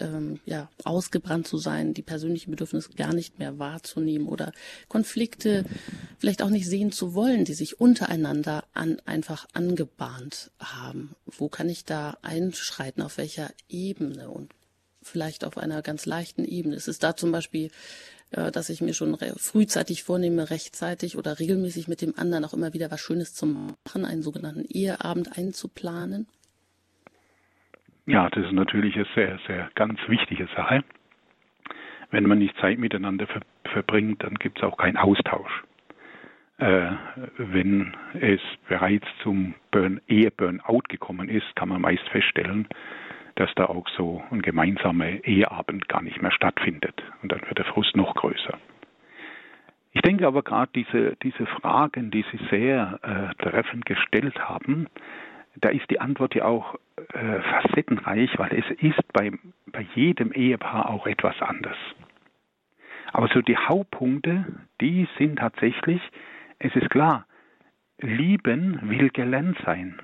ähm, 0.01 0.41
ja, 0.47 0.69
ausgebrannt 0.85 1.47
zu 1.47 1.59
sein, 1.59 1.95
die 1.95 2.03
persönlichen 2.03 2.51
Bedürfnisse 2.51 2.93
gar 2.95 3.13
nicht 3.13 3.39
mehr 3.39 3.59
wahrzunehmen 3.59 4.29
oder 4.29 4.53
Konflikte 4.89 5.65
vielleicht 6.19 6.43
auch 6.43 6.51
nicht 6.51 6.67
sehen 6.67 6.93
zu 6.93 7.15
wollen, 7.15 7.45
die 7.45 7.55
sich 7.55 7.81
untereinander 7.81 8.65
an, 8.73 9.01
einfach 9.05 9.47
angebahnt 9.53 10.51
haben. 10.59 11.15
Wo 11.27 11.49
kann 11.49 11.69
ich 11.69 11.85
da 11.85 12.19
einschreiten, 12.23 13.03
auf 13.03 13.19
welcher 13.19 13.51
Ebene 13.69 14.31
und 14.31 14.53
vielleicht 15.03 15.45
auf 15.45 15.59
einer 15.59 15.83
ganz 15.83 16.07
leichten 16.07 16.45
Ebene? 16.45 16.77
Ist 16.77 16.89
es 16.89 16.99
da 16.99 17.17
zum 17.17 17.33
Beispiel, 17.33 17.71
äh, 18.31 18.51
dass 18.51 18.71
ich 18.71 18.81
mir 18.81 18.95
schon 18.95 19.17
frühzeitig 19.37 20.03
vornehme, 20.03 20.51
rechtzeitig 20.51 21.17
oder 21.17 21.39
regelmäßig 21.39 21.89
mit 21.89 22.01
dem 22.01 22.19
anderen 22.19 22.45
auch 22.45 22.55
immer 22.55 22.73
wieder 22.73 22.91
was 22.91 23.01
Schönes 23.01 23.35
zu 23.35 23.47
machen, 23.47 24.05
einen 24.05 24.23
sogenannten 24.23 24.65
Eheabend 24.65 25.37
einzuplanen? 25.37 26.27
Ja, 28.07 28.29
das 28.31 28.47
ist 28.47 28.53
natürlich 28.53 28.97
eine 28.97 29.07
sehr, 29.15 29.39
sehr 29.47 29.71
ganz 29.75 29.99
wichtige 30.09 30.47
Sache. 30.57 30.85
Wenn 32.11 32.27
man 32.27 32.39
nicht 32.39 32.57
Zeit 32.59 32.79
miteinander 32.79 33.27
ver 33.27 33.41
verbringt, 33.73 34.25
dann 34.25 34.35
gibt 34.35 34.59
es 34.59 34.65
auch 34.65 34.77
keinen 34.77 34.97
Austausch. 34.97 35.63
Äh, 36.59 36.91
wenn 37.39 37.95
es 38.21 38.41
bereits 38.69 39.07
zum 39.23 39.55
Burn 39.71 40.01
Ehe-Burnout 40.09 40.83
gekommen 40.89 41.29
ist, 41.29 41.55
kann 41.55 41.69
man 41.69 41.81
meist 41.81 42.07
feststellen, 42.09 42.67
dass 43.37 43.51
da 43.55 43.67
auch 43.67 43.89
so 43.97 44.23
ein 44.31 44.43
gemeinsamer 44.43 45.25
Eheabend 45.25 45.89
gar 45.89 46.03
nicht 46.03 46.21
mehr 46.21 46.33
stattfindet. 46.33 47.01
Und 47.23 47.31
dann 47.33 47.41
wird 47.43 47.59
der 47.59 47.65
Frust 47.65 47.97
noch 47.97 48.15
größer. 48.15 48.59
Ich 49.93 50.03
denke 50.03 50.27
aber 50.27 50.43
gerade 50.43 50.71
diese, 50.75 51.17
diese 51.23 51.47
Fragen, 51.47 52.11
die 52.11 52.25
Sie 52.31 52.41
sehr 52.51 52.99
äh, 53.03 53.43
treffend 53.43 53.87
gestellt 53.87 54.39
haben, 54.39 54.89
da 55.57 55.69
ist 55.69 55.91
die 55.91 56.01
Antwort 56.01 56.35
ja 56.35 56.45
auch 56.45 56.77
äh, 56.97 57.41
facettenreich, 57.41 58.39
weil 58.39 58.55
es 58.55 58.71
ist 58.81 59.13
bei, 59.13 59.33
bei 59.67 59.87
jedem 59.95 60.33
Ehepaar 60.33 60.91
auch 60.91 61.07
etwas 61.07 61.41
anders. 61.41 61.77
Aber 63.13 63.29
so 63.29 63.43
die 63.43 63.57
Hauptpunkte, 63.57 64.47
die 64.81 65.09
sind 65.19 65.41
tatsächlich, 65.41 66.01
es 66.59 66.75
ist 66.77 66.91
klar, 66.91 67.27
lieben 67.99 68.79
will 68.89 69.11
gelernt 69.11 69.59
sein. 69.65 69.99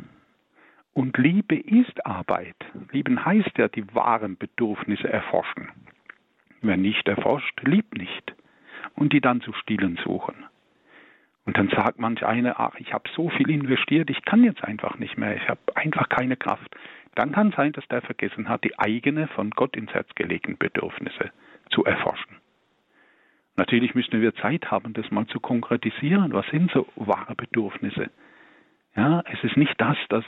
Und 0.93 1.19
Liebe 1.19 1.57
ist 1.57 2.05
Arbeit. 2.07 2.57
Lieben 2.91 3.25
heißt 3.25 3.59
ja 3.59 3.69
die 3.69 3.95
wahren 3.95 4.39
Bedürfnisse 4.39 5.09
erforschen. 5.09 5.69
Wer 6.63 6.79
nicht 6.79 7.07
erforscht, 7.07 7.61
liebt 7.63 7.97
nicht. 7.97 8.35
Und 8.95 9.13
die 9.13 9.21
dann 9.21 9.43
zu 9.43 9.53
stillen 9.53 9.99
suchen. 10.03 10.35
Und 11.47 11.57
dann 11.57 11.69
sagt 11.69 11.99
manch 12.01 12.27
einer, 12.27 12.59
ach, 12.59 12.75
ich 12.79 12.93
habe 12.93 13.09
so 13.15 13.31
viel 13.31 13.51
investiert, 13.51 14.11
ich 14.11 14.25
kann 14.25 14.43
jetzt 14.43 14.65
einfach 14.65 14.99
nicht 14.99 15.17
mehr, 15.17 15.37
ich 15.37 15.49
habe 15.49 15.61
einfach 15.75 16.09
keine 16.09 16.37
Kraft. 16.37 16.75
Dann 17.15 17.33
kann 17.33 17.53
sein, 17.57 17.73
dass 17.73 17.87
der 17.89 18.03
vergessen 18.03 18.49
hat, 18.49 18.65
die 18.65 18.79
eigene 18.79 19.29
von 19.29 19.51
Gott 19.51 19.77
ins 19.77 19.95
Herz 19.95 20.09
gelegten 20.17 20.59
Bedürfnisse 20.59 21.31
zu 21.71 21.85
erforschen. 21.85 22.37
Natürlich 23.57 23.95
müssen 23.95 24.21
wir 24.21 24.35
Zeit 24.35 24.71
haben, 24.71 24.93
das 24.93 25.11
mal 25.11 25.27
zu 25.29 25.41
konkretisieren. 25.41 26.33
Was 26.35 26.47
sind 26.49 26.71
so 26.73 26.87
wahre 26.97 27.35
Bedürfnisse? 27.35 28.11
Ja, 28.97 29.23
es 29.33 29.43
ist 29.45 29.57
nicht 29.57 29.81
das, 29.81 29.97
dass 30.09 30.25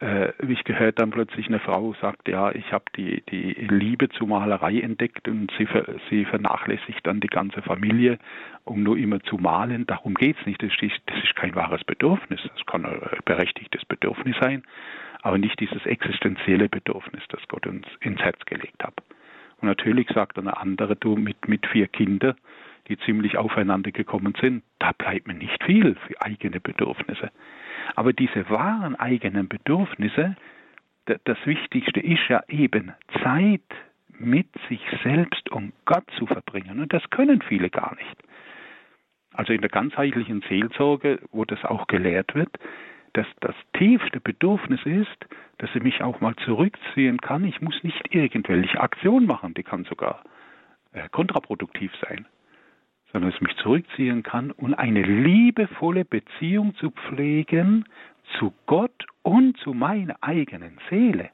äh, 0.00 0.32
ich 0.46 0.64
gehört, 0.64 1.00
dann 1.00 1.10
plötzlich 1.10 1.48
eine 1.48 1.58
Frau 1.58 1.94
sagt, 2.00 2.28
ja, 2.28 2.52
ich 2.52 2.72
habe 2.72 2.84
die, 2.96 3.22
die 3.30 3.52
Liebe 3.68 4.08
zur 4.10 4.28
Malerei 4.28 4.80
entdeckt 4.80 5.28
und 5.28 5.52
sie, 5.58 5.66
sie 6.08 6.24
vernachlässigt 6.24 7.06
dann 7.06 7.20
die 7.20 7.28
ganze 7.28 7.62
Familie, 7.62 8.18
um 8.64 8.82
nur 8.82 8.96
immer 8.96 9.20
zu 9.20 9.36
malen. 9.36 9.86
Darum 9.86 10.14
geht's 10.14 10.44
nicht. 10.46 10.62
Das 10.62 10.70
ist, 10.80 11.00
das 11.06 11.16
ist 11.22 11.34
kein 11.36 11.54
wahres 11.54 11.82
Bedürfnis. 11.84 12.40
Das 12.42 12.66
kann 12.66 12.84
ein 12.84 13.00
berechtigtes 13.24 13.84
Bedürfnis 13.84 14.36
sein, 14.40 14.62
aber 15.22 15.38
nicht 15.38 15.58
dieses 15.60 15.84
existenzielle 15.84 16.68
Bedürfnis, 16.68 17.22
das 17.28 17.40
Gott 17.48 17.66
uns 17.66 17.86
ins 18.00 18.20
Herz 18.20 18.38
gelegt 18.46 18.82
hat. 18.84 18.94
Und 19.60 19.66
natürlich 19.66 20.08
sagt 20.10 20.38
eine 20.38 20.56
andere, 20.56 20.94
du 20.94 21.16
mit, 21.16 21.48
mit 21.48 21.66
vier 21.66 21.88
Kindern, 21.88 22.36
die 22.88 22.98
ziemlich 22.98 23.36
aufeinander 23.36 23.90
gekommen 23.92 24.34
sind, 24.40 24.62
da 24.78 24.92
bleibt 24.92 25.26
mir 25.26 25.34
nicht 25.34 25.62
viel 25.64 25.94
für 26.06 26.20
eigene 26.20 26.60
Bedürfnisse. 26.60 27.30
Aber 27.94 28.12
diese 28.12 28.48
wahren 28.50 28.96
eigenen 28.96 29.48
Bedürfnisse, 29.48 30.36
das 31.24 31.38
Wichtigste 31.44 32.00
ist 32.00 32.28
ja 32.28 32.42
eben 32.48 32.92
Zeit 33.22 33.62
mit 34.18 34.48
sich 34.68 34.80
selbst 35.02 35.48
und 35.50 35.72
Gott 35.84 36.04
zu 36.18 36.26
verbringen. 36.26 36.80
Und 36.80 36.92
das 36.92 37.08
können 37.10 37.40
viele 37.42 37.70
gar 37.70 37.94
nicht. 37.96 38.16
Also 39.32 39.52
in 39.52 39.60
der 39.60 39.70
ganzheitlichen 39.70 40.42
Seelsorge, 40.48 41.20
wo 41.30 41.44
das 41.44 41.64
auch 41.64 41.86
gelehrt 41.86 42.34
wird, 42.34 42.50
dass 43.12 43.26
das 43.40 43.54
tiefste 43.74 44.20
Bedürfnis 44.20 44.80
ist, 44.84 45.26
dass 45.58 45.70
ich 45.74 45.82
mich 45.82 46.02
auch 46.02 46.20
mal 46.20 46.34
zurückziehen 46.44 47.18
kann. 47.18 47.44
Ich 47.44 47.60
muss 47.60 47.82
nicht 47.82 48.14
irgendwelche 48.14 48.80
Aktion 48.80 49.26
machen, 49.26 49.54
die 49.54 49.62
kann 49.62 49.84
sogar 49.84 50.22
äh, 50.92 51.08
kontraproduktiv 51.10 51.92
sein 52.06 52.26
sondern 53.12 53.32
es 53.32 53.40
mich 53.40 53.56
zurückziehen 53.56 54.22
kann 54.22 54.50
und 54.50 54.74
eine 54.74 55.02
liebevolle 55.02 56.04
Beziehung 56.04 56.74
zu 56.76 56.90
pflegen 56.90 57.84
zu 58.38 58.52
Gott 58.66 59.06
und 59.22 59.56
zu 59.58 59.72
meiner 59.72 60.16
eigenen 60.20 60.78
Seele. 60.90 61.30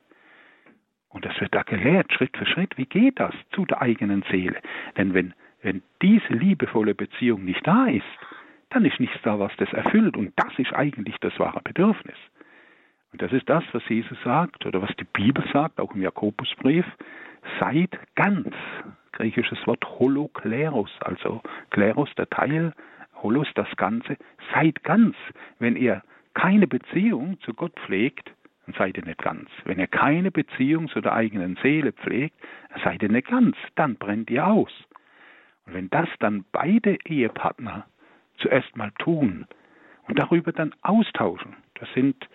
Und 1.09 1.25
das 1.25 1.41
wird 1.41 1.55
da 1.55 1.63
gelehrt, 1.63 2.13
Schritt 2.13 2.37
für 2.37 2.47
Schritt. 2.47 2.77
Wie 2.77 2.87
geht 2.87 3.21
das 3.21 3.35
zu 3.53 3.65
der 3.67 3.81
eigenen 3.81 4.25
Seele? 4.31 4.61
Denn 4.97 5.15
wenn, 5.15 5.35
wenn 5.63 5.83
diese 6.03 6.33
liebevolle 6.33 6.95
Beziehung 6.95 7.45
nicht 7.45 7.65
da 7.67 7.87
ist, 7.87 8.05
dann 8.71 8.85
ist 8.85 8.99
nichts 8.99 9.17
da, 9.23 9.39
was 9.39 9.53
das 9.57 9.73
erfüllt. 9.73 10.17
Und 10.17 10.33
das 10.37 10.59
ist 10.59 10.73
eigentlich 10.73 11.17
das 11.21 11.39
wahre 11.39 11.61
Bedürfnis. 11.63 12.17
Und 13.13 13.23
das 13.23 13.33
ist 13.33 13.49
das, 13.49 13.63
was 13.73 13.89
Jesus 13.89 14.19
sagt 14.25 14.67
oder 14.67 14.83
was 14.83 14.91
die 14.97 15.05
Bibel 15.05 15.45
sagt, 15.53 15.79
auch 15.79 15.95
im 15.95 16.03
Jakobusbrief. 16.03 16.85
Seid 17.61 17.97
ganz 18.17 18.53
griechisches 19.14 19.66
Wort 19.66 19.85
holokleros, 19.98 20.90
also 21.00 21.40
kleros 21.70 22.12
der 22.16 22.29
Teil, 22.29 22.72
holos 23.22 23.48
das 23.55 23.68
Ganze, 23.77 24.16
seid 24.53 24.83
ganz. 24.85 25.16
Wenn 25.59 25.77
ihr 25.77 26.03
keine 26.35 26.66
Beziehung 26.66 27.38
zu 27.40 27.55
Gott 27.55 27.72
pflegt, 27.87 28.33
dann 28.66 28.74
seid 28.77 28.96
ihr 28.96 29.05
nicht 29.05 29.22
ganz. 29.22 29.48
Wenn 29.64 29.79
ihr 29.79 29.87
keine 29.87 30.31
Beziehung 30.31 30.88
zu 30.88 31.00
der 31.00 31.14
eigenen 31.14 31.57
Seele 31.62 31.92
pflegt, 31.92 32.37
seid 32.83 33.03
ihr 33.03 33.11
nicht 33.11 33.29
ganz, 33.29 33.57
dann 33.77 33.96
brennt 33.96 34.31
ihr 34.31 34.46
aus. 34.46 34.72
Und 35.66 35.74
wenn 35.74 35.90
das 35.90 36.09
dann 36.18 36.44
beide 36.53 36.98
Ehepartner 37.05 37.87
zuerst 38.38 38.77
mal 38.77 38.90
tun 38.98 39.46
und 40.09 40.18
darüber 40.18 40.53
dann 40.53 40.74
austauschen, 40.83 41.57
das 41.74 41.88
sind 41.94 42.29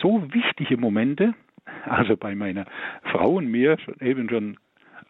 so 0.00 0.32
wichtige 0.32 0.76
Momente, 0.76 1.34
also 1.84 2.16
bei 2.16 2.34
meiner 2.34 2.66
Frau 3.10 3.34
und 3.36 3.50
mir 3.50 3.76
eben 4.00 4.28
schon 4.28 4.56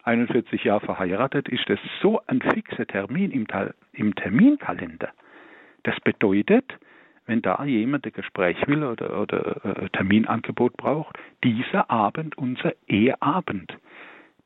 41 0.05 0.63
Jahre 0.63 0.85
verheiratet, 0.85 1.49
ist 1.49 1.67
das 1.67 1.79
so 2.01 2.21
ein 2.27 2.41
fixer 2.41 2.85
Termin 2.85 3.31
im, 3.31 3.47
im 3.93 4.15
Terminkalender. 4.15 5.09
Das 5.83 5.99
bedeutet, 6.01 6.77
wenn 7.25 7.41
da 7.41 7.63
jemand 7.65 8.05
ein 8.05 8.13
Gespräch 8.13 8.57
will 8.67 8.83
oder, 8.83 9.19
oder 9.19 9.61
ein 9.63 9.85
äh, 9.85 9.89
Terminangebot 9.89 10.77
braucht, 10.77 11.17
dieser 11.43 11.89
Abend, 11.89 12.37
unser 12.37 12.73
Eheabend, 12.87 13.75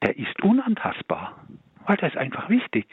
der 0.03 0.17
ist 0.17 0.41
unantastbar, 0.41 1.45
weil 1.85 1.97
der 1.97 2.09
ist 2.09 2.17
einfach 2.17 2.49
wichtig. 2.49 2.87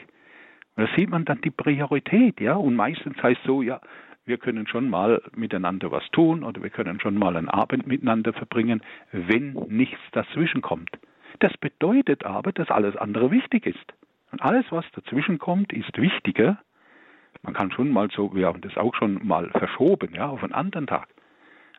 Und 0.75 0.89
da 0.89 0.95
sieht 0.95 1.09
man 1.09 1.25
dann 1.25 1.41
die 1.41 1.51
Priorität, 1.51 2.41
ja. 2.41 2.55
Und 2.55 2.75
meistens 2.75 3.21
heißt 3.23 3.41
so, 3.45 3.61
ja, 3.61 3.79
wir 4.25 4.37
können 4.37 4.67
schon 4.67 4.89
mal 4.89 5.21
miteinander 5.35 5.89
was 5.91 6.03
tun 6.11 6.43
oder 6.43 6.61
wir 6.61 6.69
können 6.69 6.99
schon 6.99 7.17
mal 7.17 7.37
einen 7.37 7.49
Abend 7.49 7.87
miteinander 7.87 8.33
verbringen, 8.33 8.81
wenn 9.13 9.53
nichts 9.69 9.99
dazwischen 10.11 10.61
kommt. 10.61 10.91
Das 11.39 11.55
bedeutet 11.57 12.25
aber, 12.25 12.51
dass 12.51 12.69
alles 12.69 12.95
andere 12.95 13.31
wichtig 13.31 13.65
ist. 13.65 13.93
Und 14.31 14.41
alles, 14.41 14.65
was 14.71 14.85
dazwischen 14.93 15.39
kommt, 15.39 15.71
ist 15.71 15.97
wichtiger. 15.97 16.57
Man 17.43 17.53
kann 17.53 17.71
schon 17.71 17.91
mal 17.91 18.09
so, 18.11 18.35
wir 18.35 18.47
haben 18.47 18.61
das 18.61 18.75
auch 18.77 18.95
schon 18.95 19.25
mal 19.25 19.49
verschoben, 19.51 20.13
ja, 20.13 20.27
auf 20.27 20.43
einen 20.43 20.53
anderen 20.53 20.87
Tag. 20.87 21.07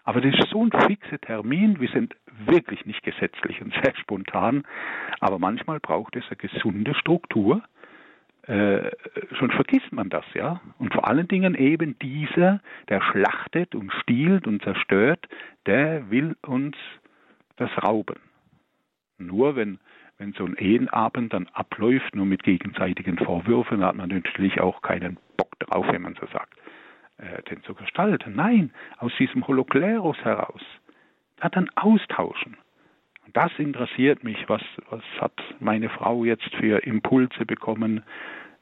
Aber 0.04 0.20
das 0.20 0.34
ist 0.34 0.48
so 0.50 0.64
ein 0.64 0.72
fixer 0.72 1.20
Termin, 1.20 1.80
wir 1.80 1.88
sind 1.90 2.16
wirklich 2.46 2.86
nicht 2.86 3.02
gesetzlich 3.02 3.60
und 3.60 3.74
sehr 3.82 3.94
spontan, 3.96 4.62
aber 5.20 5.38
manchmal 5.38 5.80
braucht 5.80 6.16
es 6.16 6.24
eine 6.28 6.36
gesunde 6.36 6.94
Struktur, 6.94 7.62
äh, 8.46 8.90
schon 9.38 9.50
vergisst 9.50 9.92
man 9.92 10.08
das, 10.08 10.24
ja. 10.32 10.62
Und 10.78 10.94
vor 10.94 11.06
allen 11.06 11.28
Dingen 11.28 11.54
eben 11.54 11.98
dieser, 11.98 12.60
der 12.88 13.02
schlachtet 13.02 13.74
und 13.74 13.92
stiehlt 13.92 14.46
und 14.46 14.62
zerstört, 14.62 15.28
der 15.66 16.10
will 16.10 16.34
uns 16.46 16.76
das 17.56 17.70
rauben. 17.82 18.16
Nur 19.18 19.56
wenn, 19.56 19.78
wenn 20.18 20.32
so 20.32 20.44
ein 20.44 20.56
Ehenabend 20.56 21.32
dann 21.32 21.48
abläuft, 21.52 22.14
nur 22.14 22.26
mit 22.26 22.42
gegenseitigen 22.42 23.18
Vorwürfen, 23.18 23.84
hat 23.84 23.96
man 23.96 24.08
natürlich 24.08 24.60
auch 24.60 24.82
keinen 24.82 25.18
Bock 25.36 25.58
drauf, 25.58 25.86
wenn 25.90 26.02
man 26.02 26.14
so 26.14 26.26
sagt, 26.32 26.54
äh, 27.18 27.42
den 27.50 27.62
zu 27.64 27.74
gestalten. 27.74 28.34
Nein, 28.36 28.70
aus 28.98 29.12
diesem 29.18 29.46
Holokleros 29.46 30.18
heraus, 30.18 30.62
ja, 31.42 31.48
dann 31.48 31.68
austauschen. 31.74 32.56
Und 33.26 33.36
das 33.36 33.52
interessiert 33.58 34.24
mich, 34.24 34.48
was, 34.48 34.62
was 34.88 35.02
hat 35.20 35.32
meine 35.60 35.88
Frau 35.90 36.24
jetzt 36.24 36.54
für 36.54 36.78
Impulse 36.84 37.44
bekommen, 37.44 38.02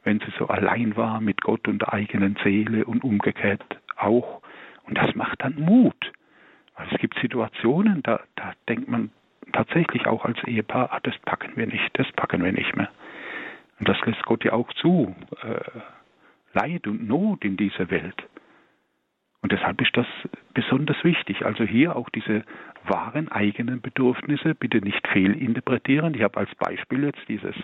wenn 0.03 0.21
sie 0.21 0.33
so 0.39 0.49
allein 0.49 0.97
war 0.97 1.21
mit 1.21 1.41
Gott 1.43 1.69
und 1.69 1.83
der 1.83 1.93
eigenen 1.93 2.37
Seele 2.43 2.85
und 2.85 3.05
umgekehrt 3.05 3.63
auch. 3.97 4.43
Und 4.85 4.97
das 4.97 5.15
macht 5.15 5.43
dann 5.43 5.57
Mut. 5.57 6.13
Es 6.91 6.99
gibt 6.99 7.19
Situationen, 7.21 8.03
da, 8.03 8.21
da 8.37 8.53
denkt 8.69 8.89
man 8.89 9.11
tatsächlich 9.53 10.07
auch 10.07 10.25
als 10.25 10.43
Ehepaar, 10.45 10.93
ah, 10.93 11.01
das 11.03 11.17
packen 11.25 11.53
wir 11.57 11.67
nicht, 11.67 11.91
das 11.95 12.11
packen 12.13 12.45
wir 12.45 12.53
nicht 12.53 12.77
mehr. 12.77 12.91
Und 13.79 13.89
das 13.89 14.01
lässt 14.07 14.23
Gott 14.25 14.45
ja 14.45 14.53
auch 14.53 14.73
zu. 14.75 15.15
Äh, 15.43 15.81
Leid 16.55 16.87
und 16.87 17.07
Not 17.07 17.45
in 17.45 17.57
dieser 17.57 17.91
Welt. 17.91 18.23
Und 19.43 19.53
deshalb 19.53 19.81
ist 19.81 19.97
das 19.97 20.07
besonders 20.55 21.03
wichtig. 21.05 21.45
Also 21.45 21.65
hier 21.65 21.95
auch 21.95 22.09
diese 22.11 22.45
wahren 22.85 23.31
eigenen 23.31 23.81
Bedürfnisse 23.81 24.55
bitte 24.55 24.79
nicht 24.79 25.07
fehlinterpretieren. 25.09 26.15
Ich 26.15 26.23
habe 26.23 26.39
als 26.39 26.55
Beispiel 26.57 27.05
jetzt 27.05 27.29
dieses 27.29 27.55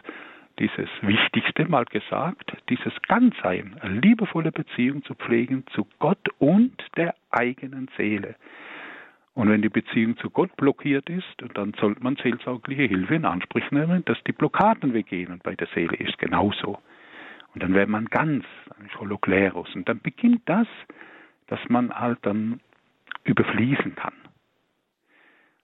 dieses 0.59 0.89
Wichtigste 1.01 1.65
mal 1.67 1.85
gesagt, 1.87 2.53
dieses 2.69 2.93
Ganzsein, 3.09 3.77
eine 3.81 4.01
liebevolle 4.01 4.53
Beziehung 4.53 5.03
zu 5.03 5.15
pflegen 5.15 5.65
zu 5.73 5.87
Gott 5.99 6.29
und 6.39 6.75
der 6.97 7.15
eigenen 7.31 7.89
Seele. 7.97 8.37
Und 9.35 9.49
wenn 9.49 9.63
die 9.63 9.71
Beziehung 9.71 10.17
zu 10.19 10.29
Gott 10.29 10.55
blockiert 10.57 11.09
ist, 11.09 11.37
dann 11.55 11.73
sollte 11.81 12.03
man 12.03 12.17
seelsorgliche 12.17 12.83
Hilfe 12.83 13.15
in 13.15 13.25
Anspruch 13.25 13.71
nehmen, 13.71 14.05
dass 14.05 14.23
die 14.25 14.33
Blockaden 14.33 14.93
weggehen. 14.93 15.33
Und 15.33 15.43
bei 15.43 15.55
der 15.55 15.69
Seele 15.75 15.97
ist 15.97 16.19
genauso. 16.19 16.79
Und 17.55 17.63
dann 17.63 17.75
wäre 17.75 17.87
man 17.87 18.07
ganz, 18.07 18.45
ein 18.79 18.91
Holokleros. 18.99 19.75
Und 19.75 19.89
dann 19.89 20.01
beginnt 20.01 20.43
das, 20.47 20.67
dass 21.47 21.61
man 21.69 21.95
halt 21.95 22.19
dann 22.23 22.61
überfließen 23.25 23.95
kann. 23.95 24.15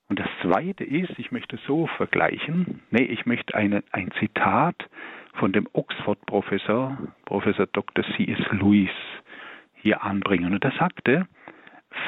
Und 0.08 0.18
das 0.18 0.28
Zweite 0.40 0.84
ist, 0.84 1.18
ich 1.18 1.32
möchte 1.32 1.58
so 1.66 1.86
vergleichen, 1.86 2.80
nee, 2.90 3.04
ich 3.04 3.26
möchte 3.26 3.54
eine, 3.54 3.84
ein 3.92 4.10
Zitat 4.18 4.88
von 5.34 5.52
dem 5.52 5.68
Oxford-Professor, 5.74 6.96
Professor 7.26 7.66
Dr. 7.66 8.04
C.S. 8.16 8.40
Lewis, 8.52 8.90
hier 9.74 10.02
anbringen. 10.02 10.54
Und 10.54 10.64
er 10.64 10.72
sagte, 10.72 11.28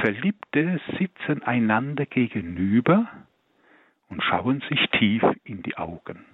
Verliebte 0.00 0.81
sitzen 0.98 1.42
einander 1.42 2.07
gegenüber 2.07 3.09
und 4.09 4.22
schauen 4.22 4.62
sich 4.68 4.88
tief 4.90 5.22
in 5.44 5.62
die 5.62 5.76
Augen. 5.76 6.24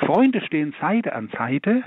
Freunde 0.00 0.40
stehen 0.44 0.74
Seite 0.80 1.14
an 1.14 1.28
Seite 1.36 1.82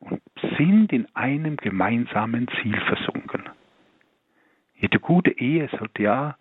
und 0.00 0.20
sind 0.58 0.92
in 0.92 1.06
einem 1.14 1.56
gemeinsamen 1.56 2.48
Ziel 2.60 2.78
versunken. 2.80 3.44
Jede 4.76 4.98
gute 4.98 5.30
Ehe 5.30 5.68
sollte 5.78 6.02
ja 6.02 6.36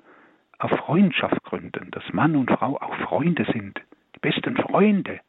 auf 0.60 0.72
Freundschaft 0.72 1.44
gründen, 1.44 1.92
dass 1.92 2.04
Mann 2.14 2.36
und 2.36 2.50
Frau 2.50 2.78
auch 2.78 2.96
Freunde 3.08 3.46
sind, 3.54 3.80
die 4.16 4.20
besten 4.20 4.56
Freunde. 4.58 5.20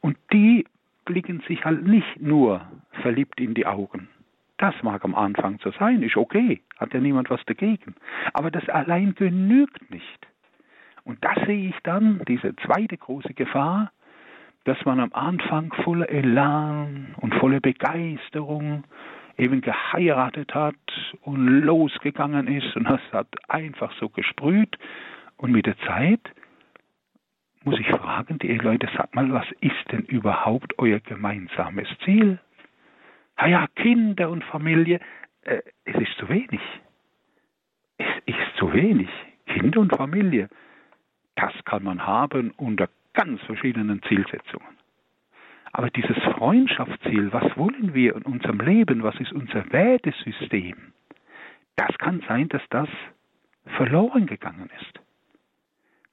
Und 0.00 0.16
die 0.32 0.66
blicken 1.04 1.40
sich 1.48 1.64
halt 1.64 1.86
nicht 1.86 2.20
nur 2.20 2.66
verliebt 3.02 3.40
in 3.40 3.54
die 3.54 3.66
Augen. 3.66 4.08
Das 4.62 4.80
mag 4.84 5.04
am 5.04 5.16
Anfang 5.16 5.58
so 5.64 5.72
sein, 5.72 6.04
ist 6.04 6.16
okay, 6.16 6.62
hat 6.78 6.94
ja 6.94 7.00
niemand 7.00 7.30
was 7.30 7.44
dagegen. 7.46 7.96
Aber 8.32 8.48
das 8.52 8.68
allein 8.68 9.12
genügt 9.16 9.90
nicht. 9.90 10.28
Und 11.02 11.18
da 11.24 11.34
sehe 11.44 11.70
ich 11.70 11.74
dann 11.82 12.22
diese 12.28 12.54
zweite 12.54 12.96
große 12.96 13.34
Gefahr, 13.34 13.90
dass 14.62 14.78
man 14.84 15.00
am 15.00 15.12
Anfang 15.14 15.72
voller 15.82 16.08
Elan 16.08 17.16
und 17.16 17.34
voller 17.34 17.58
Begeisterung 17.58 18.84
eben 19.36 19.62
geheiratet 19.62 20.54
hat 20.54 20.76
und 21.22 21.44
losgegangen 21.44 22.46
ist 22.46 22.76
und 22.76 22.84
das 22.84 23.00
hat 23.10 23.26
einfach 23.48 23.92
so 23.98 24.10
gesprüht. 24.10 24.78
Und 25.38 25.50
mit 25.50 25.66
der 25.66 25.76
Zeit 25.78 26.20
muss 27.64 27.80
ich 27.80 27.88
fragen, 27.88 28.38
die 28.38 28.56
Leute, 28.58 28.88
sag 28.96 29.12
mal, 29.12 29.32
was 29.32 29.46
ist 29.60 29.90
denn 29.90 30.02
überhaupt 30.02 30.78
euer 30.78 31.00
gemeinsames 31.00 31.88
Ziel? 32.04 32.38
Ah 33.36 33.48
ja, 33.48 33.66
Kinder 33.74 34.30
und 34.30 34.44
Familie, 34.44 35.00
äh, 35.42 35.62
es 35.84 35.96
ist 35.96 36.16
zu 36.18 36.28
wenig. 36.28 36.60
Es 37.98 38.06
ist 38.26 38.56
zu 38.56 38.72
wenig. 38.72 39.08
Kinder 39.46 39.80
und 39.80 39.94
Familie, 39.94 40.48
das 41.34 41.52
kann 41.64 41.82
man 41.82 42.06
haben 42.06 42.52
unter 42.52 42.88
ganz 43.14 43.40
verschiedenen 43.42 44.02
Zielsetzungen. 44.02 44.78
Aber 45.72 45.88
dieses 45.90 46.16
Freundschaftsziel, 46.34 47.32
was 47.32 47.56
wollen 47.56 47.94
wir 47.94 48.14
in 48.16 48.22
unserem 48.22 48.60
Leben, 48.60 49.02
was 49.02 49.18
ist 49.20 49.32
unser 49.32 49.70
Wertesystem, 49.72 50.92
das 51.76 51.96
kann 51.98 52.22
sein, 52.28 52.48
dass 52.50 52.62
das 52.68 52.88
verloren 53.76 54.26
gegangen 54.26 54.70
ist. 54.80 55.00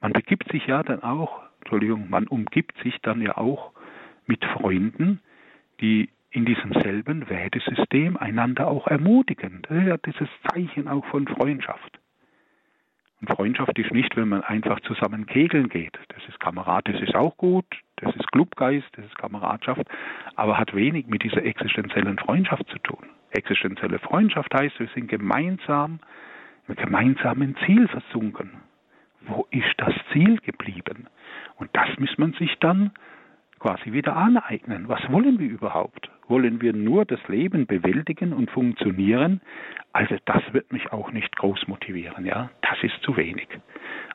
Man 0.02 0.14
begibt 0.14 0.50
sich 0.52 0.66
ja 0.68 0.82
dann 0.82 1.04
auch, 1.04 1.42
Entschuldigung, 1.60 2.10
man 2.10 2.28
umgibt 2.28 2.78
sich 2.84 2.98
dann 3.02 3.22
ja 3.22 3.38
auch 3.38 3.74
mit 4.28 4.44
Freunden, 4.46 5.20
die 5.82 6.10
in 6.32 6.46
diesem 6.46 6.74
selben 6.74 7.30
Wertesystem 7.30 8.18
einander 8.18 8.68
auch 8.68 8.88
ermutigen. 8.88 9.62
Das 9.64 9.78
ist 9.78 9.88
ja 9.88 9.98
dieses 9.98 10.30
Zeichen 10.52 10.88
auch 10.88 11.06
von 11.06 11.28
Freundschaft. 11.28 12.00
Und 13.22 13.30
Freundschaft 13.30 13.78
ist 13.78 13.92
nicht, 13.92 14.16
wenn 14.16 14.30
man 14.30 14.44
einfach 14.44 14.80
zusammen 14.82 15.26
kegeln 15.26 15.68
geht. 15.68 15.98
Das 16.10 16.24
ist 16.30 16.40
Kamerad, 16.40 16.88
das 16.88 17.02
ist 17.02 17.16
auch 17.16 17.36
gut, 17.36 17.66
das 17.98 18.16
ist 18.16 18.32
Clubgeist, 18.32 18.88
das 18.94 19.06
ist 19.06 19.18
Kameradschaft, 19.18 19.82
aber 20.36 20.58
hat 20.58 20.74
wenig 20.74 21.08
mit 21.08 21.24
dieser 21.24 21.44
existenziellen 21.44 22.18
Freundschaft 22.18 22.68
zu 22.70 22.80
tun. 22.80 23.10
Existenzielle 23.32 24.00
Freundschaft 24.00 24.54
heißt, 24.54 24.80
wir 24.80 24.88
sind 24.96 25.08
gemeinsam 25.08 26.00
im 26.68 26.76
gemeinsamen 26.76 27.58
Ziel 27.66 27.88
versunken. 27.88 28.62
Wo 29.22 29.48
ist 29.52 29.74
das 29.78 29.94
Ziel 30.14 30.38
geblieben? 30.38 31.08
Und 31.58 31.70
das 31.74 31.90
muss 32.00 32.18
man 32.18 32.34
sich 32.34 32.56
dann 32.60 32.92
quasi 33.60 33.92
wieder 33.92 34.16
aneignen. 34.16 34.88
Was 34.88 35.02
wollen 35.12 35.40
wir 35.40 35.50
überhaupt? 35.50 36.10
Wollen 36.28 36.62
wir 36.62 36.74
nur 36.74 37.06
das 37.06 37.20
Leben 37.28 37.66
bewältigen 37.66 38.34
und 38.34 38.50
funktionieren? 38.52 39.42
Also 39.94 40.16
das 40.26 40.42
wird 40.54 40.72
mich 40.72 40.92
auch 40.92 41.12
nicht 41.12 41.36
groß 41.36 41.68
motivieren, 41.68 42.26
ja. 42.26 42.50
Das 42.62 42.78
ist 42.84 43.02
zu 43.02 43.18
wenig. 43.18 43.48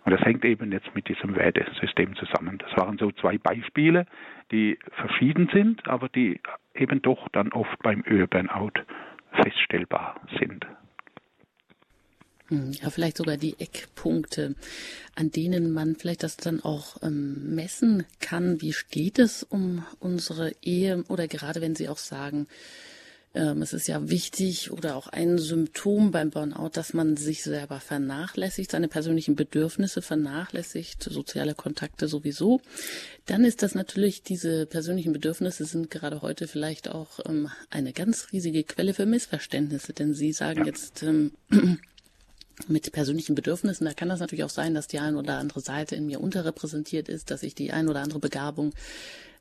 Und 0.05 0.13
das 0.13 0.21
hängt 0.21 0.45
eben 0.45 0.71
jetzt 0.73 0.95
mit 0.95 1.09
diesem 1.09 1.35
Wertesystem 1.35 2.15
zusammen. 2.17 2.59
Das 2.59 2.77
waren 2.77 2.99
so 2.99 3.11
zwei 3.13 3.39
Beispiele, 3.39 4.07
die 4.53 4.79
verschieden 4.93 5.49
sind, 5.53 5.87
aber 5.89 6.09
die 6.09 6.41
eben 6.75 7.03
doch 7.03 7.29
dann 7.31 7.53
oft 7.53 7.79
beim 7.83 8.05
Ölburnout 8.07 8.73
feststellbar 9.33 10.21
sind. 10.39 10.67
Hm, 12.55 12.73
ja, 12.81 12.91
vielleicht 12.91 13.17
sogar 13.17 13.37
die 13.37 13.59
Eckpunkte, 13.59 14.55
an 15.15 15.31
denen 15.31 15.73
man 15.73 15.97
vielleicht 15.97 16.23
das 16.23 16.37
dann 16.37 16.63
auch 16.63 17.03
ähm, 17.03 17.55
messen 17.55 18.05
kann. 18.21 18.61
Wie 18.61 18.73
steht 18.73 19.19
es 19.19 19.43
um 19.43 19.85
unsere 19.99 20.53
Ehe? 20.63 21.05
Oder 21.09 21.27
gerade 21.27 21.61
wenn 21.61 21.75
Sie 21.75 21.89
auch 21.89 21.99
sagen, 21.99 22.47
ähm, 23.35 23.63
es 23.63 23.73
ist 23.73 23.89
ja 23.89 24.09
wichtig 24.09 24.71
oder 24.71 24.95
auch 24.95 25.09
ein 25.09 25.39
Symptom 25.39 26.13
beim 26.13 26.31
Burnout, 26.31 26.71
dass 26.75 26.95
man 26.95 27.17
sich 27.17 27.43
selber 27.43 27.81
vernachlässigt, 27.81 28.71
seine 28.71 28.87
persönlichen 28.87 29.35
Bedürfnisse 29.35 30.03
vernachlässigt, 30.03 31.03
soziale 31.03 31.57
Kontakte 31.57 32.07
sowieso. 32.07 32.61
Dann 33.27 33.45
ist 33.45 33.65
das 33.65 33.75
natürlich, 33.75 34.23
diese 34.23 34.67
persönlichen 34.67 35.13
Bedürfnisse 35.13 35.65
sind 35.65 35.91
gerade 35.91 36.23
heute 36.23 36.47
vielleicht 36.47 36.89
auch 36.89 37.19
ähm, 37.27 37.49
eine 37.71 37.93
ganz 37.93 38.29
riesige 38.31 38.63
Quelle 38.63 38.95
für 38.95 39.07
Missverständnisse, 39.07 39.93
denn 39.93 40.15
Sie 40.15 40.33
sagen 40.33 40.61
ja. 40.61 40.67
jetzt, 40.67 41.03
ähm, 41.03 41.33
mit 42.69 42.91
persönlichen 42.93 43.35
Bedürfnissen. 43.35 43.87
Da 43.87 43.95
kann 43.95 44.09
das 44.09 44.21
natürlich 44.21 44.45
auch 44.45 44.51
sein, 44.51 44.75
dass 44.75 44.87
die 44.87 44.99
ein 44.99 45.17
oder 45.17 45.39
andere 45.39 45.61
Seite 45.61 45.97
in 45.97 46.07
mir 46.07 46.21
unterrepräsentiert 46.21 47.09
ist, 47.09 47.31
dass 47.31 47.43
ich 47.43 47.55
die 47.55 47.73
ein 47.73 47.89
oder 47.89 48.01
andere 48.01 48.21
Begabung 48.21 48.73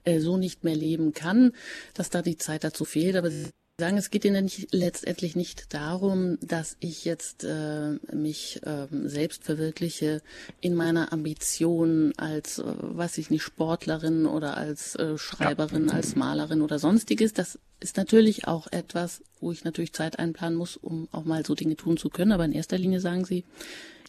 äh, 0.04 0.20
so 0.20 0.38
nicht 0.38 0.64
mehr 0.64 0.76
leben 0.76 1.14
kann, 1.14 1.54
dass 1.94 2.10
da 2.10 2.22
die 2.22 2.38
Zeit 2.38 2.64
dazu 2.64 2.86
fehlt. 2.86 3.16
Aber 3.16 3.30
Sie 3.30 3.52
sagen, 3.80 3.98
es 3.98 4.12
geht 4.12 4.24
Ihnen 4.24 4.52
letztendlich 4.72 5.36
nicht 5.36 5.74
darum, 5.74 6.38
dass 6.42 6.78
ich 6.80 7.06
jetzt 7.06 7.44
äh, 7.44 7.94
mich 8.14 8.62
äh, 8.64 8.88
selbst 8.92 9.44
verwirkliche 9.44 10.22
in 10.62 10.76
meiner 10.76 11.12
Ambition 11.12 12.14
als, 12.18 12.60
äh, 12.60 12.64
weiß 12.66 13.18
ich 13.18 13.32
nicht, 13.32 13.42
Sportlerin 13.42 14.28
oder 14.28 14.58
als 14.58 14.96
äh, 14.96 15.18
Schreiberin, 15.18 15.88
ja. 15.88 15.94
als 15.94 16.16
Malerin 16.16 16.62
oder 16.62 16.78
sonstiges. 16.78 17.34
Das 17.34 17.58
ist 17.80 17.98
natürlich 17.98 18.48
auch 18.48 18.68
etwas, 18.72 19.24
wo 19.40 19.52
ich 19.52 19.64
natürlich 19.64 19.94
Zeit 19.94 20.20
einplanen 20.20 20.58
muss, 20.58 20.78
um 20.78 21.08
auch 21.12 21.26
mal 21.26 21.44
so 21.44 21.56
Dinge 21.56 21.76
tun 21.76 21.98
zu 21.98 22.10
können. 22.10 22.32
Aber 22.32 22.46
in 22.46 22.52
erster 22.52 22.78
Linie 22.78 23.00
sagen 23.00 23.26
Sie, 23.26 23.44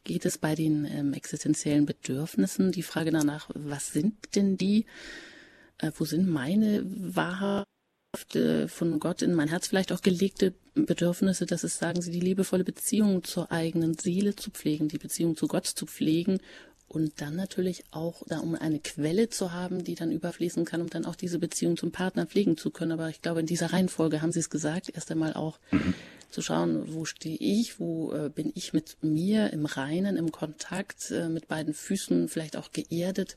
geht 0.05 0.27
es 0.27 0.37
bei 0.37 0.55
den 0.55 0.85
ähm, 0.85 1.15
existenziellen 1.15 1.87
Bedürfnissen. 1.87 2.71
Die 2.71 2.83
Frage 2.83 3.13
danach, 3.13 3.49
was 3.55 3.95
sind 3.95 4.37
denn 4.37 4.59
die? 4.59 4.85
Äh, 5.79 5.91
wo 5.97 6.05
sind 6.05 6.29
meine 6.29 6.83
wahrhaft 6.85 7.67
äh, 7.67 7.74
von 8.69 9.01
Gott 9.01 9.23
in 9.23 9.35
mein 9.35 9.49
Herz 9.49 9.69
vielleicht 9.69 9.93
auch 9.93 10.03
gelegte 10.03 10.55
Bedürfnisse, 10.75 11.47
dass 11.47 11.65
es, 11.65 11.79
sagen 11.79 12.03
Sie, 12.03 12.11
die 12.11 12.21
liebevolle 12.21 12.65
Beziehung 12.65 13.25
zur 13.25 13.53
eigenen 13.53 13.95
Seele 13.95 14.37
zu 14.37 14.51
pflegen, 14.51 14.89
die 14.89 14.99
Beziehung 14.99 15.37
zu 15.37 15.47
Gott 15.47 15.67
zu 15.67 15.87
pflegen 15.87 16.41
und 16.95 17.21
dann 17.21 17.35
natürlich 17.35 17.85
auch, 17.91 18.23
da 18.29 18.39
um 18.39 18.55
eine 18.55 18.79
Quelle 18.79 19.29
zu 19.29 19.53
haben, 19.53 19.83
die 19.85 19.95
dann 19.95 20.13
überfließen 20.13 20.65
kann, 20.65 20.81
um 20.81 20.91
dann 20.91 21.07
auch 21.07 21.17
diese 21.17 21.39
Beziehung 21.39 21.77
zum 21.77 21.91
Partner 21.91 22.27
pflegen 22.27 22.57
zu 22.57 22.71
können. 22.71 22.93
Aber 22.93 23.09
ich 23.09 23.21
glaube, 23.21 23.41
in 23.41 23.47
dieser 23.47 23.73
Reihenfolge 23.73 24.23
haben 24.23 24.33
Sie 24.33 24.39
es 24.39 24.51
gesagt, 24.51 24.91
erst 24.95 25.11
einmal 25.11 25.35
auch 25.35 25.59
mhm. 25.73 25.95
zu 26.31 26.41
schauen, 26.41 26.95
wo 26.95 27.05
stehe 27.05 27.37
ich, 27.39 27.81
wo 27.81 28.13
äh, 28.13 28.31
bin 28.31 28.53
ich 28.55 28.73
mit 28.73 28.97
mir 29.03 29.53
im 29.53 29.67
Reinen, 29.67 30.17
im 30.17 30.31
Kontakt, 30.31 31.11
äh, 31.11 31.29
mit 31.29 31.49
beiden 31.49 31.75
Füßen 31.75 32.29
vielleicht 32.29 32.57
auch 32.57 32.71
geerdet 32.71 33.37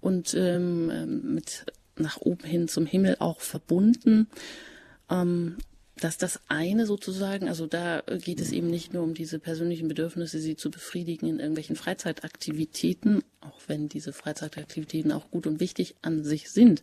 und 0.00 0.34
ähm, 0.34 0.90
ähm 0.92 1.34
mit 1.34 1.64
nach 2.00 2.18
oben 2.20 2.44
hin 2.44 2.68
zum 2.68 2.86
Himmel 2.86 3.16
auch 3.18 3.40
verbunden. 3.40 4.28
Ähm, 5.08 5.56
dass 6.00 6.16
das 6.16 6.40
eine 6.48 6.86
sozusagen, 6.86 7.48
also 7.48 7.66
da 7.66 8.02
geht 8.24 8.40
es 8.40 8.52
eben 8.52 8.70
nicht 8.70 8.94
nur 8.94 9.02
um 9.02 9.14
diese 9.14 9.38
persönlichen 9.38 9.88
Bedürfnisse, 9.88 10.40
sie 10.40 10.56
zu 10.56 10.70
befriedigen 10.70 11.28
in 11.28 11.38
irgendwelchen 11.38 11.76
Freizeitaktivitäten, 11.76 13.22
auch 13.40 13.60
wenn 13.66 13.88
diese 13.88 14.12
Freizeitaktivitäten 14.12 15.12
auch 15.12 15.30
gut 15.30 15.46
und 15.46 15.60
wichtig 15.60 15.96
an 16.02 16.24
sich 16.24 16.50
sind. 16.50 16.82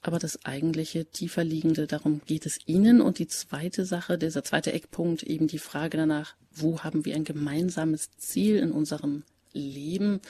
Aber 0.00 0.18
das 0.18 0.44
eigentliche 0.44 1.06
tiefer 1.06 1.44
liegende, 1.44 1.86
darum 1.86 2.20
geht 2.26 2.44
es 2.44 2.58
Ihnen. 2.66 3.00
Und 3.00 3.18
die 3.18 3.26
zweite 3.26 3.86
Sache, 3.86 4.18
dieser 4.18 4.44
zweite 4.44 4.72
Eckpunkt, 4.72 5.22
eben 5.22 5.46
die 5.46 5.58
Frage 5.58 5.96
danach, 5.96 6.34
wo 6.52 6.80
haben 6.80 7.06
wir 7.06 7.14
ein 7.14 7.24
gemeinsames 7.24 8.10
Ziel 8.18 8.56
in 8.56 8.70
unserem 8.70 9.22
Leben? 9.54 10.20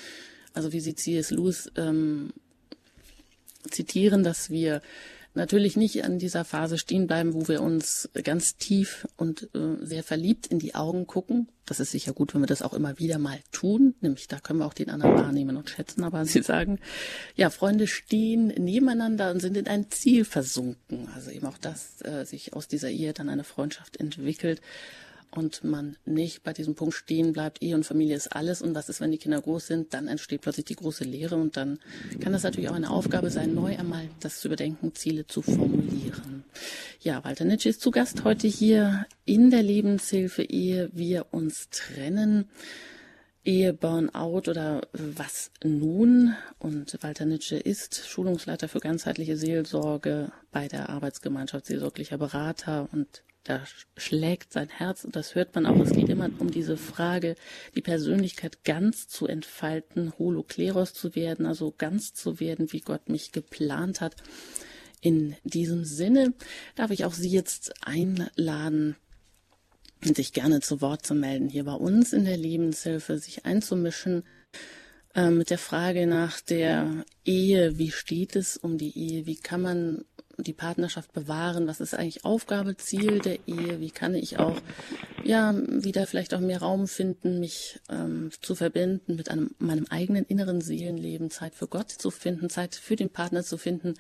Also 0.53 0.73
wie 0.73 0.79
Sie 0.79 0.95
C.S. 0.95 1.33
Lewis 1.33 1.73
ähm, 1.75 2.33
zitieren, 3.71 4.23
dass 4.23 4.51
wir 4.51 4.81
natürlich 5.35 5.77
nicht 5.77 6.05
an 6.05 6.19
dieser 6.19 6.45
Phase 6.45 6.79
stehen 6.79 7.07
bleiben, 7.07 7.35
wo 7.35 7.49
wir 7.49 7.61
uns 7.61 8.09
ganz 8.23 8.57
tief 8.57 9.07
und 9.17 9.51
äh, 9.55 9.85
sehr 9.85 10.03
verliebt 10.03 10.47
in 10.47 10.59
die 10.59 10.75
Augen 10.75 11.07
gucken. 11.07 11.49
Das 11.67 11.81
ist 11.81 11.91
sicher 11.91 12.13
gut, 12.13 12.35
wenn 12.35 12.43
wir 12.43 12.47
das 12.47 12.63
auch 12.63 12.73
immer 12.73 12.99
wieder 12.99 13.19
mal 13.19 13.41
tun. 13.51 13.95
Nämlich 14.01 14.29
da 14.29 14.39
können 14.39 14.61
wir 14.61 14.67
auch 14.67 14.75
den 14.75 14.91
anderen 14.91 15.17
wahrnehmen 15.17 15.57
und 15.57 15.71
schätzen. 15.71 16.05
Aber 16.05 16.25
Sie 16.25 16.43
sagen, 16.43 16.79
ja, 17.35 17.51
Freunde 17.51 17.87
stehen 17.87 18.49
nebeneinander 18.49 19.31
und 19.31 19.41
sind 19.41 19.57
in 19.57 19.67
ein 19.67 19.91
Ziel 19.91 20.25
versunken. 20.25 21.09
Also 21.15 21.31
eben 21.31 21.47
auch 21.47 21.59
das, 21.59 22.01
äh, 22.03 22.25
sich 22.25 22.53
aus 22.53 22.69
dieser 22.69 22.91
Ehe 22.91 23.13
dann 23.13 23.29
eine 23.29 23.45
Freundschaft 23.45 23.97
entwickelt 23.97 24.61
und 25.37 25.65
man 25.65 25.97
nicht 26.05 26.43
bei 26.43 26.53
diesem 26.53 26.75
Punkt 26.75 26.95
stehen 26.95 27.33
bleibt, 27.33 27.63
Ehe 27.63 27.75
und 27.75 27.85
Familie 27.85 28.17
ist 28.17 28.29
alles 28.29 28.63
und 28.63 28.75
was 28.75 28.89
ist, 28.89 29.01
wenn 29.01 29.11
die 29.11 29.19
Kinder 29.19 29.41
groß 29.41 29.67
sind, 29.67 29.95
dann 29.95 30.09
entsteht 30.09 30.43
plötzlich 30.43 30.67
die 30.67 30.77
große 30.77 31.05
Lehre 31.05 31.37
und 31.37 31.57
dann 31.57 31.79
kann 32.21 32.33
das 32.33 32.43
natürlich 32.43 32.71
auch 32.71 32.75
eine 32.75 32.91
Aufgabe 32.91 33.31
sein, 33.31 33.55
neu 33.55 33.77
einmal 33.77 34.09
das 34.21 34.41
zu 34.41 34.49
überdenken, 34.49 34.95
Ziele 34.95 35.27
zu 35.27 35.43
formulieren. 35.43 36.45
Ja, 37.01 37.25
Walter 37.25 37.45
Nitsch 37.45 37.67
ist 37.67 37.81
zu 37.81 37.91
Gast 37.91 38.25
heute 38.25 38.47
hier 38.47 39.07
in 39.25 39.51
der 39.51 39.63
Lebenshilfe, 39.63 40.43
ehe 40.43 40.91
wir 40.93 41.27
uns 41.33 41.69
trennen. 41.71 42.49
Ehe 43.47 43.75
Burnout 43.75 44.49
oder 44.49 44.89
was 44.93 45.51
nun? 45.63 46.35
Und 46.59 46.97
Walter 47.03 47.27
Nitsche 47.27 47.57
ist 47.57 48.07
Schulungsleiter 48.07 48.69
für 48.69 48.81
ganzheitliche 48.81 49.37
Seelsorge 49.37 50.33
bei 50.51 50.67
der 50.67 50.89
Arbeitsgemeinschaft 50.89 51.67
Seelsorglicher 51.67 52.17
Berater 52.17 52.89
und 52.93 53.23
da 53.45 53.63
schlägt 53.99 54.55
sein 54.55 54.71
Herz 54.71 55.05
und 55.05 55.15
das 55.17 55.35
hört 55.35 55.55
man 55.55 55.67
auch. 55.67 55.79
Es 55.79 55.93
geht 55.93 56.09
immer 56.09 56.31
um 56.39 56.51
diese 56.51 56.79
Frage, 56.79 57.37
die 57.77 57.83
Persönlichkeit 57.83 58.65
ganz 58.65 59.07
zu 59.07 59.27
entfalten, 59.27 60.15
Holokleros 60.19 60.95
zu 60.95 61.15
werden, 61.15 61.45
also 61.45 61.75
ganz 61.77 62.15
zu 62.15 62.41
werden, 62.41 62.73
wie 62.73 62.81
Gott 62.81 63.11
mich 63.11 63.33
geplant 63.33 64.01
hat. 64.01 64.17
In 65.03 65.37
diesem 65.45 65.85
Sinne 65.85 66.33
darf 66.75 66.91
ich 66.91 67.05
auch 67.05 67.13
Sie 67.13 67.29
jetzt 67.29 67.75
einladen, 67.87 68.97
sich 70.03 70.33
gerne 70.33 70.61
zu 70.61 70.81
Wort 70.81 71.05
zu 71.05 71.15
melden, 71.15 71.51
hier 71.51 71.65
bei 71.65 71.75
uns 71.75 72.15
in 72.15 72.25
der 72.25 72.39
Lebenshilfe, 72.39 73.19
sich 73.19 73.45
einzumischen 73.45 74.25
äh, 75.15 75.31
mit 75.31 75.51
der 75.51 75.59
Frage 75.59 76.07
nach 76.07 76.41
der 76.41 77.05
Ehe, 77.25 77.79
wie 77.79 77.91
steht 77.91 78.37
es 78.37 78.57
um 78.57 78.79
die 78.79 78.99
Ehe, 78.99 79.27
wie 79.27 79.37
kann 79.37 79.61
man 79.61 80.05
die 80.39 80.53
Partnerschaft 80.53 81.13
bewahren? 81.13 81.67
Was 81.67 81.81
ist 81.81 81.95
eigentlich 81.95 82.25
Aufgabe, 82.25 82.77
Ziel 82.77 83.21
der 83.21 83.39
Ehe? 83.47 83.81
Wie 83.81 83.91
kann 83.91 84.15
ich 84.15 84.39
auch 84.39 84.61
ja 85.23 85.55
wieder 85.55 86.07
vielleicht 86.07 86.35
auch 86.35 86.41
mehr 86.41 86.61
Raum 86.61 86.87
finden, 86.87 87.41
mich 87.41 87.81
ähm, 87.91 88.31
zu 88.41 88.55
verbinden 88.55 89.17
mit 89.17 89.31
einem 89.31 89.55
meinem 89.59 89.87
eigenen 89.91 90.25
inneren 90.25 90.61
Seelenleben, 90.61 91.31
Zeit 91.31 91.55
für 91.55 91.69
Gott 91.69 91.91
zu 91.91 92.11
finden, 92.11 92.51
Zeit 92.51 92.75
für 92.75 92.97
den 92.97 93.11
Partner 93.11 93.43
zu 93.43 93.59
finden? 93.59 93.95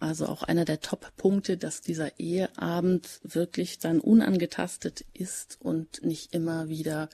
Also 0.00 0.26
auch 0.26 0.44
einer 0.44 0.64
der 0.64 0.80
Top-Punkte, 0.80 1.56
dass 1.56 1.80
dieser 1.80 2.20
Eheabend 2.20 3.20
wirklich 3.24 3.78
dann 3.78 4.00
unangetastet 4.00 5.04
ist 5.12 5.58
und 5.60 6.04
nicht 6.04 6.34
immer 6.34 6.68
wieder 6.68 7.08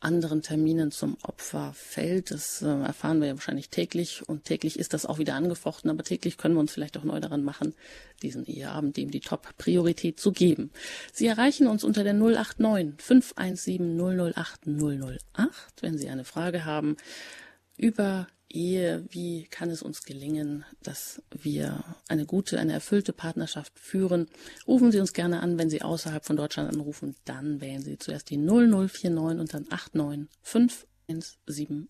anderen 0.00 0.42
Terminen 0.42 0.90
zum 0.90 1.16
Opfer 1.22 1.72
fällt. 1.74 2.30
Das 2.30 2.62
äh, 2.62 2.66
erfahren 2.66 3.20
wir 3.20 3.28
ja 3.28 3.34
wahrscheinlich 3.34 3.70
täglich 3.70 4.28
und 4.28 4.44
täglich 4.44 4.78
ist 4.78 4.94
das 4.94 5.06
auch 5.06 5.18
wieder 5.18 5.34
angefochten, 5.34 5.90
aber 5.90 6.04
täglich 6.04 6.38
können 6.38 6.54
wir 6.54 6.60
uns 6.60 6.72
vielleicht 6.72 6.96
auch 6.96 7.04
neu 7.04 7.20
daran 7.20 7.42
machen, 7.42 7.74
diesen 8.22 8.44
Eheabend 8.46 8.96
dem 8.96 9.10
die 9.10 9.20
Top-Priorität 9.20 10.20
zu 10.20 10.32
geben. 10.32 10.70
Sie 11.12 11.26
erreichen 11.26 11.66
uns 11.66 11.84
unter 11.84 12.04
der 12.04 12.14
089 12.14 13.02
517 13.02 13.98
008 14.34 14.66
008, 14.66 15.82
wenn 15.82 15.98
Sie 15.98 16.08
eine 16.08 16.24
Frage 16.24 16.64
haben 16.64 16.96
über 17.76 18.28
Ehe, 18.50 19.04
wie 19.10 19.44
kann 19.44 19.68
es 19.70 19.82
uns 19.82 20.04
gelingen, 20.04 20.64
dass 20.82 21.22
wir 21.30 21.84
eine 22.08 22.24
gute, 22.24 22.58
eine 22.58 22.72
erfüllte 22.72 23.12
Partnerschaft 23.12 23.78
führen. 23.78 24.26
Rufen 24.66 24.90
Sie 24.90 25.00
uns 25.00 25.12
gerne 25.12 25.40
an, 25.40 25.58
wenn 25.58 25.68
Sie 25.68 25.82
außerhalb 25.82 26.24
von 26.24 26.36
Deutschland 26.36 26.72
anrufen, 26.72 27.14
dann 27.24 27.60
wählen 27.60 27.82
Sie 27.82 27.98
zuerst 27.98 28.30
die 28.30 28.38
0049 28.38 29.40
und 29.40 29.52
dann 29.52 29.66
89 29.92 30.28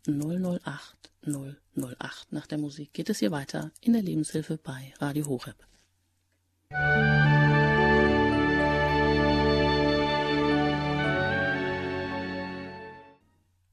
008 0.07 1.11
008. 1.23 2.33
Nach 2.33 2.47
der 2.47 2.59
Musik 2.59 2.93
geht 2.93 3.11
es 3.11 3.19
hier 3.19 3.31
weiter 3.31 3.71
in 3.81 3.93
der 3.93 4.03
Lebenshilfe 4.03 4.59
bei 4.59 4.93
Radio 4.99 5.27
Horeb. 5.27 5.57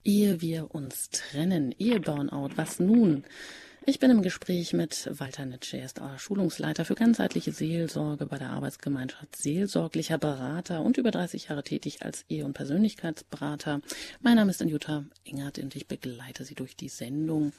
Ehe 0.05 0.39
wir 0.39 0.73
uns 0.75 1.09
trennen, 1.09 1.73
Eheburnout, 1.79 2.51
was 2.57 2.79
nun? 2.79 3.23
Ich 3.87 3.99
bin 3.99 4.09
im 4.09 4.23
Gespräch 4.23 4.73
mit 4.73 5.07
Walter 5.19 5.45
Nitsche. 5.45 5.77
Er 5.77 5.85
ist 5.85 6.01
Schulungsleiter 6.17 6.85
für 6.85 6.95
ganzheitliche 6.95 7.51
Seelsorge 7.51 8.25
bei 8.25 8.39
der 8.39 8.49
Arbeitsgemeinschaft 8.49 9.35
Seelsorglicher 9.35 10.17
Berater 10.17 10.81
und 10.81 10.97
über 10.97 11.11
30 11.11 11.49
Jahre 11.49 11.61
tätig 11.63 12.01
als 12.01 12.25
Ehe- 12.27 12.45
und 12.45 12.53
Persönlichkeitsberater. 12.53 13.81
Mein 14.21 14.37
Name 14.37 14.49
ist 14.49 14.59
Anjuta 14.63 15.05
Engert 15.23 15.59
und 15.59 15.75
ich 15.75 15.87
begleite 15.87 16.45
Sie 16.45 16.55
durch 16.55 16.75
die 16.75 16.89
Sendung. 16.89 17.53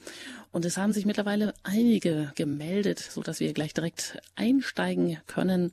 Und 0.50 0.64
es 0.64 0.76
haben 0.76 0.92
sich 0.92 1.06
mittlerweile 1.06 1.54
einige 1.62 2.32
gemeldet, 2.34 2.98
so 2.98 3.22
dass 3.22 3.38
wir 3.38 3.52
gleich 3.52 3.72
direkt 3.72 4.18
einsteigen 4.34 5.18
können 5.28 5.70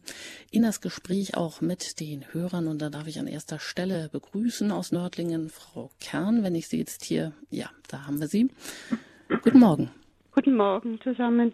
in 0.52 0.62
das 0.62 0.82
Gespräch 0.82 1.36
auch 1.36 1.62
mit 1.62 2.00
den 2.00 2.32
Hörern. 2.32 2.68
Und 2.68 2.80
da 2.80 2.92
darf 2.92 3.08
ich 3.08 3.18
an 3.18 3.26
erster 3.26 3.58
Stelle 3.58 4.08
begrüßen 4.12 4.72
aus 4.72 4.92
Nördlingen 4.92 5.50
Frau 5.50 5.90
Kern, 6.00 6.44
wenn 6.44 6.54
ich 6.54 6.68
Sie 6.68 6.78
jetzt 6.78 7.04
hier, 7.06 7.34
ja, 7.50 7.72
da 7.88 8.06
haben 8.06 8.20
wir 8.20 8.28
Sie. 8.28 8.52
Guten 9.42 9.60
Morgen. 9.60 9.90
Guten 10.36 10.56
Morgen 10.56 11.00
zusammen. 11.02 11.54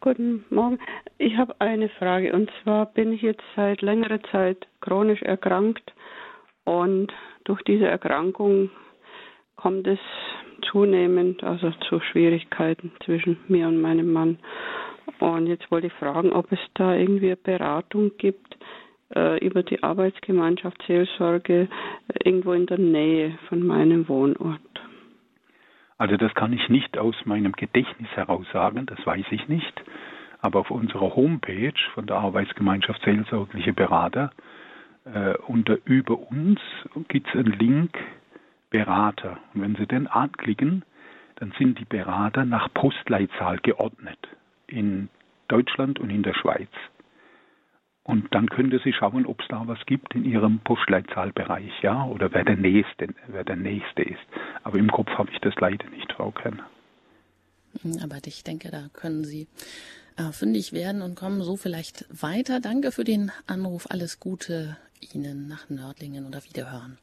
Guten 0.00 0.44
Morgen. 0.50 0.78
Ich 1.18 1.36
habe 1.36 1.52
eine 1.60 1.88
Frage 1.88 2.32
und 2.32 2.48
zwar 2.62 2.86
bin 2.86 3.12
ich 3.12 3.22
jetzt 3.22 3.42
seit 3.56 3.82
längerer 3.82 4.22
Zeit 4.30 4.68
chronisch 4.80 5.20
erkrankt 5.22 5.92
und 6.64 7.12
durch 7.42 7.60
diese 7.62 7.88
Erkrankung 7.88 8.70
kommt 9.56 9.88
es 9.88 9.98
zunehmend 10.70 11.42
also 11.42 11.72
zu 11.88 11.98
Schwierigkeiten 11.98 12.92
zwischen 13.04 13.36
mir 13.48 13.66
und 13.66 13.80
meinem 13.80 14.12
Mann. 14.12 14.38
Und 15.18 15.48
jetzt 15.48 15.68
wollte 15.72 15.88
ich 15.88 15.92
fragen, 15.94 16.32
ob 16.32 16.52
es 16.52 16.60
da 16.74 16.94
irgendwie 16.94 17.34
Beratung 17.34 18.12
gibt 18.16 18.56
äh, 19.12 19.44
über 19.44 19.64
die 19.64 19.82
Arbeitsgemeinschaft 19.82 20.80
Seelsorge 20.86 21.62
äh, 21.62 22.28
irgendwo 22.28 22.52
in 22.52 22.66
der 22.66 22.78
Nähe 22.78 23.36
von 23.48 23.66
meinem 23.66 24.08
Wohnort. 24.08 24.60
Also 26.00 26.16
das 26.16 26.32
kann 26.32 26.54
ich 26.54 26.70
nicht 26.70 26.96
aus 26.96 27.14
meinem 27.26 27.52
Gedächtnis 27.52 28.08
heraus 28.12 28.46
sagen, 28.54 28.86
das 28.86 29.04
weiß 29.04 29.26
ich 29.32 29.48
nicht. 29.48 29.84
Aber 30.40 30.60
auf 30.60 30.70
unserer 30.70 31.14
Homepage 31.14 31.74
von 31.92 32.06
der 32.06 32.16
Arbeitsgemeinschaft 32.16 33.02
Seelsorgliche 33.04 33.74
Berater 33.74 34.30
äh, 35.04 35.34
unter 35.46 35.76
Über 35.84 36.18
uns 36.18 36.58
gibt 37.08 37.28
es 37.28 37.34
einen 37.34 37.52
Link 37.52 37.98
Berater. 38.70 39.36
Und 39.52 39.60
wenn 39.60 39.76
Sie 39.76 39.84
den 39.84 40.06
anklicken, 40.06 40.86
dann 41.36 41.52
sind 41.58 41.78
die 41.78 41.84
Berater 41.84 42.46
nach 42.46 42.72
Postleitzahl 42.72 43.58
geordnet 43.58 44.18
in 44.68 45.10
Deutschland 45.48 46.00
und 46.00 46.08
in 46.08 46.22
der 46.22 46.32
Schweiz. 46.32 46.70
Und 48.10 48.34
dann 48.34 48.48
könnte 48.48 48.80
sie 48.82 48.92
schauen, 48.92 49.24
ob 49.24 49.40
es 49.40 49.46
da 49.48 49.68
was 49.68 49.78
gibt 49.86 50.16
in 50.16 50.24
ihrem 50.24 50.58
Postleitzahlbereich, 50.64 51.70
ja, 51.80 52.04
oder 52.06 52.32
wer 52.32 52.42
der 52.42 52.56
nächste, 52.56 53.06
wer 53.28 53.44
der 53.44 53.54
nächste 53.54 54.02
ist. 54.02 54.18
Aber 54.64 54.78
im 54.78 54.90
Kopf 54.90 55.08
habe 55.10 55.30
ich 55.30 55.38
das 55.38 55.54
leider 55.60 55.88
nicht, 55.90 56.12
Frau 56.12 56.32
Kern. 56.32 56.60
Hm, 57.82 58.00
aber 58.02 58.16
ich 58.26 58.42
denke, 58.42 58.72
da 58.72 58.88
können 58.92 59.22
Sie 59.22 59.46
äh, 60.16 60.32
fündig 60.32 60.72
werden 60.72 61.02
und 61.02 61.14
kommen 61.14 61.40
so 61.42 61.56
vielleicht 61.56 62.04
weiter. 62.10 62.58
Danke 62.58 62.90
für 62.90 63.04
den 63.04 63.30
Anruf. 63.46 63.86
Alles 63.88 64.18
Gute 64.18 64.76
Ihnen 65.14 65.46
nach 65.46 65.70
Nördlingen 65.70 66.26
oder 66.26 66.44
Wiederhören. 66.44 66.98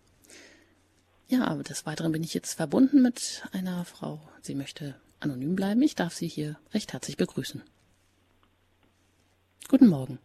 Ja, 1.30 1.46
aber 1.48 1.64
des 1.64 1.86
Weiteren 1.86 2.12
bin 2.12 2.24
ich 2.24 2.34
jetzt 2.34 2.56
verbunden 2.56 3.02
mit 3.02 3.44
einer 3.54 3.86
Frau. 3.86 4.20
Sie 4.42 4.56
möchte 4.56 4.96
anonym 5.22 5.56
bleiben. 5.56 5.82
Ich 5.84 5.96
darf 5.96 6.14
Sie 6.14 6.28
hier 6.28 6.58
recht 6.74 6.92
herzlich 6.92 7.16
begrüßen. 7.16 7.62
Guten 9.70 9.88
Morgen. 9.88 10.20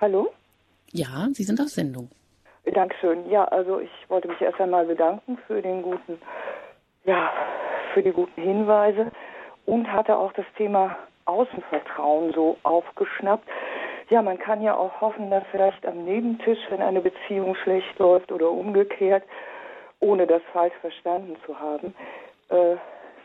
Hallo? 0.00 0.32
Ja, 0.92 1.28
Sie 1.32 1.42
sind 1.42 1.60
auf 1.60 1.68
Sendung. 1.68 2.08
Dankeschön. 2.64 3.28
Ja, 3.28 3.44
also 3.44 3.80
ich 3.80 3.90
wollte 4.08 4.28
mich 4.28 4.40
erst 4.40 4.58
einmal 4.58 4.86
bedanken 4.86 5.36
für 5.46 5.60
den 5.60 5.82
guten, 5.82 6.18
ja, 7.04 7.30
für 7.92 8.02
die 8.02 8.12
guten 8.12 8.40
Hinweise 8.40 9.12
und 9.66 9.92
hatte 9.92 10.16
auch 10.16 10.32
das 10.32 10.46
Thema 10.56 10.96
Außenvertrauen 11.26 12.32
so 12.32 12.56
aufgeschnappt. 12.62 13.46
Ja, 14.08 14.22
man 14.22 14.38
kann 14.38 14.62
ja 14.62 14.74
auch 14.74 15.02
hoffen, 15.02 15.30
dass 15.30 15.44
vielleicht 15.50 15.84
am 15.84 16.06
Nebentisch, 16.06 16.60
wenn 16.70 16.80
eine 16.80 17.02
Beziehung 17.02 17.54
schlecht 17.56 17.98
läuft 17.98 18.32
oder 18.32 18.50
umgekehrt, 18.50 19.24
ohne 20.00 20.26
das 20.26 20.40
falsch 20.54 20.74
verstanden 20.80 21.36
zu 21.44 21.60
haben, 21.60 21.94
äh, 22.48 22.76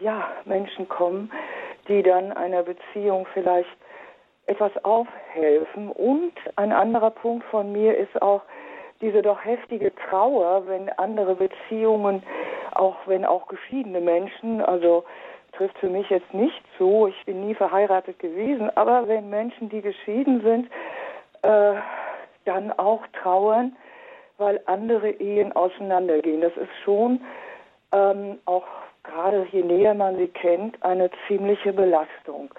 ja, 0.02 0.30
Menschen 0.44 0.90
kommen, 0.90 1.32
die 1.88 2.04
dann 2.04 2.34
einer 2.34 2.64
Beziehung 2.64 3.26
vielleicht 3.34 3.78
etwas 4.48 4.72
aufhelfen. 4.84 5.90
Und 5.92 6.34
ein 6.56 6.72
anderer 6.72 7.12
Punkt 7.12 7.46
von 7.46 7.72
mir 7.72 7.98
ist 7.98 8.22
auch 8.22 8.42
diese 9.02 9.22
doch 9.22 9.44
heftige 9.44 9.94
Trauer, 9.96 10.68
wenn 10.68 10.90
andere 10.98 11.36
Beziehungen, 11.36 12.24
auch 12.72 12.96
wenn 13.06 13.26
auch 13.26 13.48
geschiedene 13.48 14.02
Menschen, 14.02 14.62
also 14.62 15.04
trifft 15.54 15.78
für 15.78 15.90
mich 15.90 16.10
jetzt 16.10 16.34
nicht 16.34 16.62
zu, 16.78 17.08
ich 17.08 17.26
bin 17.26 17.48
nie 17.48 17.56
verheiratet 17.56 18.20
gewesen, 18.20 18.70
aber 18.76 19.08
wenn 19.08 19.30
Menschen, 19.30 19.70
die 19.70 19.82
geschieden 19.82 20.42
sind, 20.42 20.70
äh, 21.42 21.80
dann 22.46 22.72
auch 22.74 23.02
trauern, 23.22 23.76
weil 24.38 24.62
andere 24.66 25.12
Ehen 25.12 25.54
auseinandergehen. 25.54 26.42
Das 26.42 26.56
ist 26.58 26.72
schon 26.84 27.22
ähm, 27.94 28.40
auch 28.46 28.66
gerade 29.04 29.48
je 29.52 29.64
näher 29.64 29.94
man 29.94 30.18
sie 30.18 30.28
kennt, 30.28 30.82
eine 30.84 31.10
ziemliche 31.28 31.74
Belastung. 31.74 32.50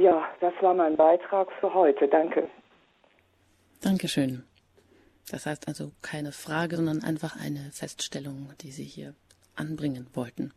Ja, 0.00 0.26
das 0.40 0.54
war 0.62 0.72
mein 0.72 0.96
Beitrag 0.96 1.52
für 1.60 1.74
heute. 1.74 2.08
Danke. 2.08 2.48
Dankeschön. 3.82 4.44
Das 5.30 5.44
heißt 5.44 5.68
also 5.68 5.92
keine 6.00 6.32
Frage, 6.32 6.76
sondern 6.76 7.04
einfach 7.04 7.36
eine 7.38 7.70
Feststellung, 7.70 8.48
die 8.62 8.70
Sie 8.70 8.84
hier 8.84 9.12
anbringen 9.56 10.06
wollten. 10.14 10.54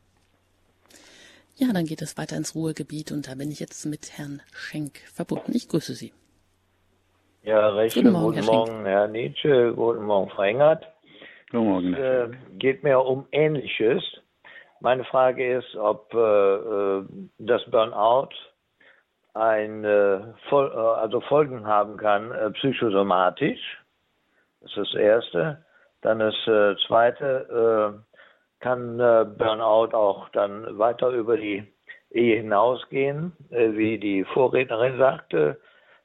Ja, 1.58 1.74
dann 1.74 1.86
geht 1.86 2.02
es 2.02 2.18
weiter 2.18 2.38
ins 2.38 2.56
Ruhegebiet 2.56 3.12
und 3.12 3.28
da 3.28 3.36
bin 3.36 3.52
ich 3.52 3.60
jetzt 3.60 3.86
mit 3.86 4.18
Herrn 4.18 4.42
Schenk 4.54 5.00
verbunden. 5.14 5.52
Ich 5.54 5.68
grüße 5.68 5.94
Sie. 5.94 6.14
Ja, 7.44 7.68
recht 7.68 7.96
guten 7.96 8.14
Morgen, 8.14 8.38
guten 8.38 8.46
Herr, 8.46 8.54
Morgen, 8.54 8.86
Herr 8.86 9.08
Nietzsche, 9.10 9.74
guten 9.76 10.06
Morgen, 10.06 10.30
Frau 10.30 10.44
Engert. 10.44 10.88
Guten 11.52 11.68
Morgen. 11.68 11.94
Es 11.94 12.30
äh, 12.30 12.36
geht 12.60 12.82
mir 12.84 12.98
um 12.98 13.28
Ähnliches. 13.34 14.02
Meine 14.80 15.04
Frage 15.04 15.58
ist, 15.58 15.76
ob 15.76 16.14
äh, 16.14 16.18
äh 16.18 17.04
das 17.40 17.62
Burnout 17.70 18.30
ein, 19.34 19.84
äh, 19.84 20.16
äh, 20.16 20.56
also 20.56 21.22
Folgen 21.22 21.66
haben 21.66 21.98
kann, 21.98 22.32
äh, 22.32 22.52
psychosomatisch. 22.52 23.80
Das 24.62 24.72
ist 24.72 24.94
das 24.94 24.94
Erste. 24.96 25.66
Dann 26.02 26.20
das 26.20 26.36
Zweite, 26.86 28.04
kann 28.60 28.98
Burnout 28.98 29.96
auch 29.96 30.28
dann 30.30 30.78
weiter 30.78 31.10
über 31.10 31.38
die 31.38 31.64
Ehe 32.12 32.38
hinausgehen, 32.38 33.32
wie 33.50 33.98
die 33.98 34.26
Vorrednerin 34.26 34.98
sagte, 34.98 35.58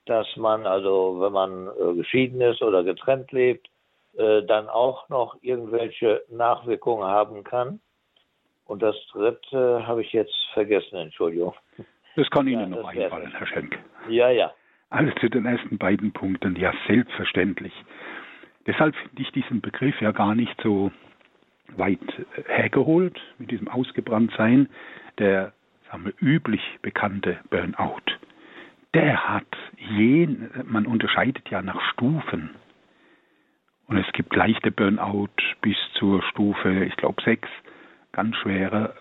dass 0.06 0.26
man 0.36 0.66
also, 0.66 1.16
wenn 1.20 1.32
man 1.32 1.68
geschieden 1.96 2.40
ist 2.40 2.62
oder 2.62 2.84
getrennt 2.84 3.32
lebt, 3.32 3.68
dann 4.14 4.68
auch 4.68 5.08
noch 5.08 5.36
irgendwelche 5.42 6.22
Nachwirkungen 6.28 7.08
haben 7.08 7.42
kann. 7.42 7.80
Und 8.66 8.82
das 8.82 8.94
dritte 9.12 9.84
habe 9.84 10.02
ich 10.02 10.12
jetzt 10.12 10.36
vergessen, 10.52 10.96
Entschuldigung. 10.96 11.54
Das 12.18 12.28
kann 12.30 12.48
Ihnen 12.48 12.72
ja, 12.72 12.82
noch 12.82 12.88
einfallen, 12.88 13.30
Herr 13.30 13.46
Schenk. 13.46 13.78
Ja, 14.08 14.28
ja. 14.28 14.52
Also 14.90 15.12
zu 15.20 15.28
den 15.28 15.46
ersten 15.46 15.78
beiden 15.78 16.10
Punkten, 16.10 16.56
ja, 16.56 16.72
selbstverständlich. 16.88 17.72
Deshalb 18.66 18.96
finde 18.96 19.22
ich 19.22 19.30
diesen 19.30 19.60
Begriff 19.60 20.00
ja 20.00 20.10
gar 20.10 20.34
nicht 20.34 20.60
so 20.60 20.90
weit 21.76 22.00
hergeholt 22.48 23.20
mit 23.38 23.52
diesem 23.52 23.68
Ausgebranntsein. 23.68 24.68
Der 25.18 25.52
sagen 25.88 26.06
wir, 26.06 26.12
üblich 26.20 26.60
bekannte 26.82 27.38
Burnout, 27.50 28.02
der 28.94 29.28
hat 29.28 29.56
jeden, 29.76 30.50
man 30.64 30.86
unterscheidet 30.86 31.48
ja 31.50 31.62
nach 31.62 31.80
Stufen. 31.92 32.50
Und 33.86 33.96
es 33.96 34.12
gibt 34.12 34.34
leichte 34.34 34.72
Burnout 34.72 35.28
bis 35.60 35.76
zur 35.92 36.20
Stufe, 36.24 36.84
ich 36.84 36.96
glaube, 36.96 37.22
sechs 37.22 37.48
ganz 38.18 38.34
schwere 38.38 38.94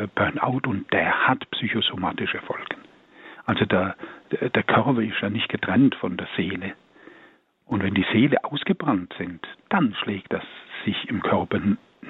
äh, 0.00 0.08
Burnout 0.16 0.68
und 0.68 0.92
der 0.92 1.28
hat 1.28 1.48
psychosomatische 1.52 2.40
Folgen. 2.40 2.80
Also 3.46 3.64
der, 3.66 3.94
der 4.32 4.62
Körper 4.64 5.00
ist 5.00 5.20
ja 5.20 5.30
nicht 5.30 5.48
getrennt 5.48 5.94
von 5.94 6.16
der 6.16 6.26
Seele. 6.34 6.72
Und 7.66 7.84
wenn 7.84 7.94
die 7.94 8.06
Seele 8.12 8.42
ausgebrannt 8.42 9.14
sind, 9.16 9.46
dann 9.68 9.94
schlägt 10.02 10.32
das 10.32 10.42
sich 10.84 11.08
im 11.08 11.22
Körper 11.22 11.60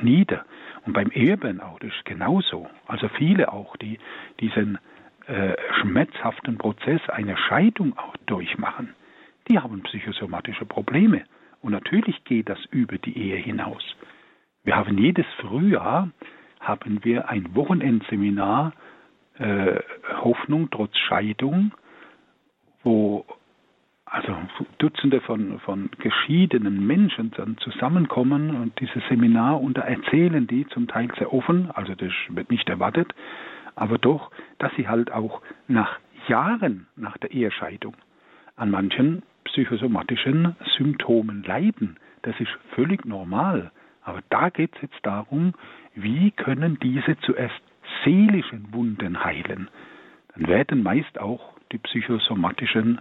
nieder. 0.00 0.46
Und 0.86 0.94
beim 0.94 1.10
Eheburnout 1.10 1.80
ist 1.82 1.96
es 1.98 2.04
genauso. 2.04 2.66
Also 2.86 3.08
viele 3.08 3.52
auch, 3.52 3.76
die 3.76 3.98
diesen 4.40 4.78
äh, 5.26 5.56
schmerzhaften 5.82 6.56
Prozess 6.56 7.02
einer 7.10 7.36
Scheidung 7.36 7.98
auch 7.98 8.16
durchmachen, 8.24 8.94
die 9.50 9.58
haben 9.58 9.82
psychosomatische 9.82 10.64
Probleme. 10.64 11.24
Und 11.60 11.72
natürlich 11.72 12.24
geht 12.24 12.48
das 12.48 12.64
über 12.70 12.96
die 12.96 13.18
Ehe 13.18 13.36
hinaus. 13.36 13.84
Wir 14.62 14.76
haben 14.76 14.96
jedes 14.96 15.26
Frühjahr 15.40 16.08
haben 16.64 17.04
wir 17.04 17.28
ein 17.28 17.54
Wochenendseminar 17.54 18.72
äh, 19.38 19.80
Hoffnung 20.22 20.68
trotz 20.70 20.96
Scheidung, 20.96 21.72
wo 22.82 23.24
also 24.06 24.36
Dutzende 24.78 25.20
von, 25.20 25.58
von 25.60 25.90
geschiedenen 25.98 26.86
Menschen 26.86 27.32
dann 27.32 27.56
zusammenkommen 27.58 28.54
und 28.54 28.78
dieses 28.78 29.02
Seminar 29.08 29.60
und 29.60 29.76
da 29.76 29.82
erzählen 29.82 30.46
die 30.46 30.66
zum 30.68 30.86
Teil 30.86 31.08
sehr 31.18 31.32
offen, 31.32 31.70
also 31.72 31.94
das 31.96 32.12
wird 32.28 32.50
nicht 32.50 32.68
erwartet, 32.68 33.12
aber 33.74 33.98
doch, 33.98 34.30
dass 34.58 34.72
sie 34.76 34.86
halt 34.86 35.10
auch 35.10 35.42
nach 35.66 35.98
Jahren 36.28 36.86
nach 36.96 37.18
der 37.18 37.32
Ehescheidung 37.32 37.96
an 38.56 38.70
manchen 38.70 39.22
psychosomatischen 39.44 40.54
Symptomen 40.76 41.42
leiden. 41.42 41.98
Das 42.22 42.38
ist 42.40 42.50
völlig 42.74 43.04
normal. 43.04 43.72
Aber 44.04 44.22
da 44.30 44.50
geht 44.50 44.74
es 44.76 44.82
jetzt 44.82 45.00
darum, 45.02 45.54
wie 45.94 46.30
können 46.30 46.78
diese 46.80 47.18
zuerst 47.20 47.60
seelischen 48.04 48.72
Wunden 48.72 49.24
heilen. 49.24 49.68
Dann 50.34 50.46
werden 50.46 50.82
meist 50.82 51.18
auch 51.18 51.54
die 51.72 51.78
psychosomatischen 51.78 53.00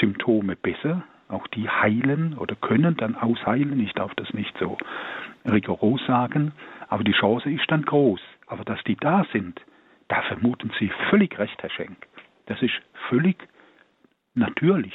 Symptome 0.00 0.56
besser, 0.56 1.02
auch 1.28 1.46
die 1.48 1.68
heilen 1.68 2.38
oder 2.38 2.54
können 2.54 2.96
dann 2.96 3.16
ausheilen. 3.16 3.80
Ich 3.80 3.92
darf 3.92 4.14
das 4.14 4.32
nicht 4.32 4.56
so 4.58 4.78
rigoros 5.44 6.00
sagen, 6.06 6.52
aber 6.88 7.02
die 7.02 7.12
Chance 7.12 7.50
ist 7.50 7.68
dann 7.68 7.82
groß. 7.82 8.20
Aber 8.46 8.64
dass 8.64 8.82
die 8.84 8.96
da 8.96 9.26
sind, 9.32 9.60
da 10.08 10.22
vermuten 10.22 10.70
Sie 10.78 10.90
völlig 11.10 11.36
recht, 11.38 11.60
Herr 11.60 11.70
Schenk. 11.70 12.06
Das 12.46 12.62
ist 12.62 12.74
völlig 13.08 13.36
natürlich. 14.34 14.94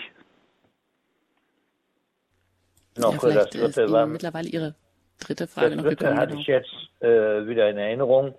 Noch 2.97 3.13
ja, 3.13 3.19
vielleicht 3.19 3.55
das 3.55 3.73
dritte 3.73 3.91
war 3.91 4.05
mittlerweile 4.05 4.47
Ihre 4.47 4.75
dritte 5.21 5.47
Frage 5.47 5.69
das 5.69 5.77
noch 5.77 5.83
dritte 5.83 6.05
gekommen. 6.05 6.19
hatte 6.19 6.31
genau. 6.31 6.41
ich 6.41 6.47
jetzt 6.47 6.73
äh, 6.99 7.47
wieder 7.47 7.69
in 7.69 7.77
Erinnerung. 7.77 8.35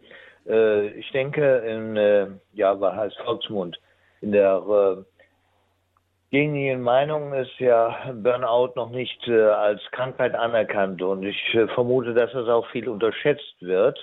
Äh, 0.47 0.89
ich 0.89 1.11
denke, 1.13 1.59
in, 1.59 1.97
äh, 1.97 2.27
ja, 2.53 2.79
was 2.81 2.97
heißt 2.97 3.17
Volksmund? 3.25 3.79
In 4.21 4.33
der 4.33 4.63
äh, 4.69 5.03
gängigen 6.31 6.83
Meinung 6.83 7.33
ist 7.35 7.59
ja 7.59 8.13
Burnout 8.13 8.73
noch 8.77 8.91
nicht 8.91 9.27
äh, 9.29 9.43
als 9.43 9.81
Krankheit 9.93 10.35
anerkannt 10.35 11.03
und 11.03 11.25
ich 11.25 11.55
äh, 11.55 11.69
vermute, 11.69 12.15
dass 12.15 12.33
es 12.35 12.49
auch 12.49 12.67
viel 12.71 12.89
unterschätzt 12.89 13.57
wird 13.61 13.99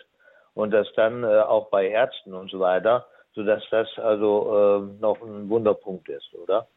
und 0.53 0.71
das 0.71 0.91
dann 0.95 1.23
auch 1.23 1.69
bei 1.69 1.87
Ärzten 1.87 2.33
und 2.33 2.51
so 2.51 2.59
weiter, 2.59 3.07
sodass 3.33 3.63
das 3.69 3.87
also 3.97 4.91
noch 4.99 5.21
ein 5.21 5.47
Wunderpunkt 5.47 6.09
ist, 6.09 6.33
oder? 6.33 6.67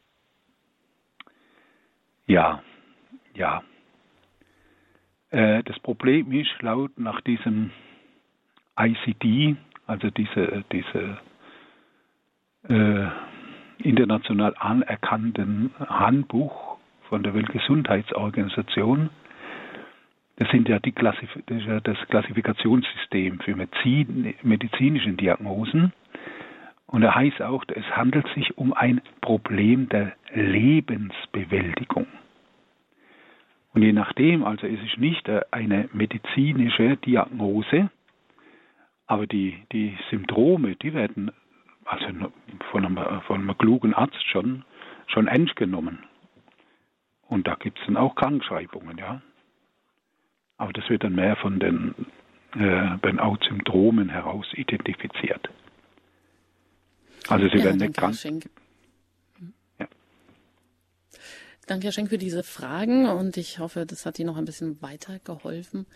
Ja, 2.26 2.62
ja, 3.34 3.62
das 5.32 5.78
Problem 5.80 6.30
ist, 6.32 6.50
laut 6.60 6.98
nach 6.98 7.22
diesem 7.22 7.70
ICD, 8.78 9.56
also 9.86 10.10
diese, 10.10 10.64
diese 10.70 11.18
äh, 12.68 13.08
international 13.78 14.54
anerkannten 14.58 15.70
Handbuch 15.78 16.76
von 17.08 17.22
der 17.22 17.34
Weltgesundheitsorganisation. 17.34 19.10
Das 20.36 20.50
sind 20.50 20.68
ja 20.68 20.78
die 20.78 20.92
Klassif 20.92 21.28
das, 21.46 21.96
Klassifikationssystem 22.08 23.40
für 23.40 23.54
Medizin, 23.54 24.34
medizinische 24.42 25.12
Diagnosen. 25.12 25.92
Und 26.86 27.02
da 27.02 27.14
heißt 27.14 27.42
auch, 27.42 27.64
es 27.68 27.84
handelt 27.96 28.26
sich 28.34 28.56
um 28.58 28.72
ein 28.72 29.00
Problem 29.20 29.88
der 29.88 30.12
Lebensbewältigung. 30.34 32.06
Und 33.74 33.82
je 33.82 33.92
nachdem, 33.92 34.44
also 34.44 34.66
es 34.66 34.80
ist 34.82 34.98
nicht 34.98 35.28
eine 35.50 35.88
medizinische 35.92 36.96
Diagnose, 36.98 37.90
aber 39.06 39.26
die, 39.26 39.62
die 39.72 39.96
Symptome, 40.10 40.76
die 40.76 40.94
werden 40.94 41.30
also 41.84 42.06
von 42.70 42.84
einem, 42.84 43.22
von 43.22 43.40
einem 43.40 43.58
klugen 43.58 43.94
Arzt 43.94 44.22
schon, 44.28 44.64
schon 45.06 45.26
ernst 45.26 45.56
genommen. 45.56 45.98
Und 47.28 47.46
da 47.46 47.54
gibt 47.54 47.78
es 47.78 47.86
dann 47.86 47.96
auch 47.96 48.14
Krankschreibungen, 48.14 48.98
ja. 48.98 49.22
Aber 50.58 50.72
das 50.72 50.88
wird 50.88 51.02
dann 51.02 51.14
mehr 51.14 51.36
von 51.36 51.58
den 51.58 51.94
äh, 52.54 52.96
Burnout-Symptomen 52.98 54.10
heraus 54.10 54.46
identifiziert. 54.54 55.48
Also 57.28 57.48
sie 57.48 57.58
ja, 57.58 57.64
werden 57.64 57.78
nicht 57.78 57.96
krank. 57.96 58.16
Ja. 59.78 59.86
Danke, 61.66 61.84
Herr 61.84 61.92
Schenk, 61.92 62.08
für 62.08 62.18
diese 62.18 62.42
Fragen 62.42 63.06
und 63.06 63.36
ich 63.36 63.60
hoffe, 63.60 63.86
das 63.86 64.04
hat 64.04 64.18
Ihnen 64.18 64.26
noch 64.26 64.36
ein 64.36 64.44
bisschen 64.44 64.82
weitergeholfen. 64.82 65.86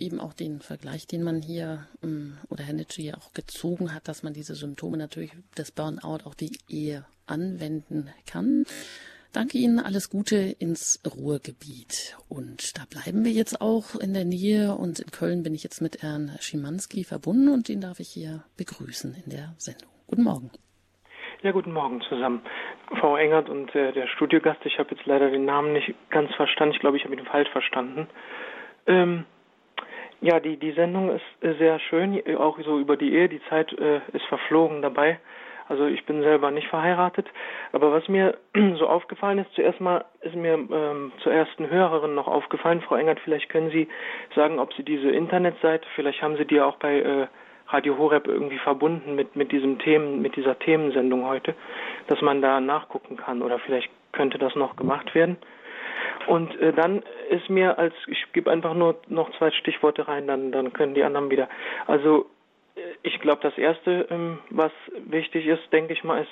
Eben 0.00 0.18
auch 0.18 0.32
den 0.32 0.60
Vergleich, 0.60 1.06
den 1.06 1.22
man 1.22 1.40
hier 1.40 1.86
ähm, 2.02 2.36
oder 2.48 2.64
Herr 2.64 2.74
Nitsche 2.74 3.02
ja 3.02 3.16
auch 3.16 3.32
gezogen 3.32 3.94
hat, 3.94 4.08
dass 4.08 4.24
man 4.24 4.32
diese 4.32 4.56
Symptome 4.56 4.96
natürlich 4.96 5.30
des 5.56 5.70
Burnout 5.70 6.24
auf 6.24 6.34
die 6.34 6.58
Ehe 6.68 7.06
anwenden 7.26 8.10
kann. 8.26 8.64
Danke 9.32 9.58
Ihnen, 9.58 9.78
alles 9.78 10.10
Gute 10.10 10.36
ins 10.36 11.00
Ruhrgebiet. 11.06 12.16
Und 12.28 12.76
da 12.76 12.84
bleiben 12.84 13.24
wir 13.24 13.32
jetzt 13.32 13.60
auch 13.60 13.94
in 13.94 14.14
der 14.14 14.24
Nähe 14.24 14.74
und 14.74 14.98
in 14.98 15.10
Köln 15.12 15.44
bin 15.44 15.54
ich 15.54 15.62
jetzt 15.62 15.80
mit 15.80 16.02
Herrn 16.02 16.36
Schimanski 16.40 17.04
verbunden 17.04 17.48
und 17.48 17.68
den 17.68 17.80
darf 17.80 18.00
ich 18.00 18.08
hier 18.08 18.44
begrüßen 18.56 19.14
in 19.24 19.30
der 19.30 19.54
Sendung. 19.58 19.90
Guten 20.08 20.24
Morgen. 20.24 20.50
Ja, 21.44 21.52
guten 21.52 21.74
Morgen 21.74 22.00
zusammen. 22.00 22.40
Frau 23.00 23.18
Engert 23.18 23.50
und 23.50 23.74
äh, 23.74 23.92
der 23.92 24.06
Studiogast, 24.06 24.64
ich 24.64 24.78
habe 24.78 24.94
jetzt 24.94 25.04
leider 25.04 25.28
den 25.28 25.44
Namen 25.44 25.74
nicht 25.74 25.94
ganz 26.08 26.34
verstanden. 26.36 26.72
Ich 26.72 26.80
glaube, 26.80 26.96
ich 26.96 27.04
habe 27.04 27.14
ihn 27.14 27.26
falsch 27.26 27.50
verstanden. 27.50 28.08
Ähm, 28.86 29.26
ja, 30.22 30.40
die, 30.40 30.56
die 30.56 30.72
Sendung 30.72 31.10
ist 31.10 31.58
sehr 31.58 31.78
schön, 31.80 32.22
auch 32.38 32.58
so 32.64 32.78
über 32.78 32.96
die 32.96 33.12
Ehe. 33.12 33.28
Die 33.28 33.42
Zeit 33.50 33.70
äh, 33.74 34.00
ist 34.14 34.24
verflogen 34.30 34.80
dabei. 34.80 35.20
Also 35.68 35.84
ich 35.84 36.06
bin 36.06 36.22
selber 36.22 36.50
nicht 36.50 36.68
verheiratet. 36.68 37.26
Aber 37.72 37.92
was 37.92 38.08
mir 38.08 38.38
so 38.78 38.86
aufgefallen 38.86 39.36
ist, 39.36 39.52
zuerst 39.52 39.82
mal 39.82 40.06
ist 40.22 40.34
mir 40.34 40.54
ähm, 40.54 41.12
zur 41.22 41.34
ersten 41.34 41.68
Hörerin 41.68 42.14
noch 42.14 42.26
aufgefallen, 42.26 42.80
Frau 42.80 42.94
Engert, 42.94 43.20
vielleicht 43.20 43.50
können 43.50 43.68
Sie 43.68 43.86
sagen, 44.34 44.58
ob 44.58 44.72
Sie 44.72 44.82
diese 44.82 45.10
Internetseite, 45.10 45.86
vielleicht 45.94 46.22
haben 46.22 46.38
Sie 46.38 46.46
die 46.46 46.62
auch 46.62 46.76
bei 46.76 47.00
äh, 47.00 47.26
Radio 47.74 47.98
Horeb 47.98 48.26
irgendwie 48.26 48.58
verbunden 48.58 49.14
mit, 49.14 49.36
mit 49.36 49.52
diesem 49.52 49.78
Themen, 49.78 50.22
mit 50.22 50.36
dieser 50.36 50.58
Themensendung 50.58 51.26
heute, 51.26 51.54
dass 52.06 52.20
man 52.22 52.40
da 52.40 52.60
nachgucken 52.60 53.16
kann 53.16 53.42
oder 53.42 53.58
vielleicht 53.58 53.90
könnte 54.12 54.38
das 54.38 54.54
noch 54.54 54.76
gemacht 54.76 55.14
werden. 55.14 55.36
Und 56.26 56.58
äh, 56.60 56.72
dann 56.72 57.02
ist 57.30 57.50
mir 57.50 57.78
als, 57.78 57.94
ich 58.06 58.32
gebe 58.32 58.50
einfach 58.50 58.74
nur 58.74 58.96
noch 59.08 59.30
zwei 59.38 59.50
Stichworte 59.50 60.08
rein, 60.08 60.26
dann, 60.26 60.52
dann 60.52 60.72
können 60.72 60.94
die 60.94 61.02
anderen 61.02 61.30
wieder. 61.30 61.48
Also 61.86 62.26
ich 63.02 63.20
glaube, 63.20 63.40
das 63.42 63.56
Erste, 63.56 64.06
ähm, 64.10 64.38
was 64.50 64.72
wichtig 65.06 65.46
ist, 65.46 65.62
denke 65.72 65.92
ich 65.92 66.04
mal, 66.04 66.22
ist 66.22 66.30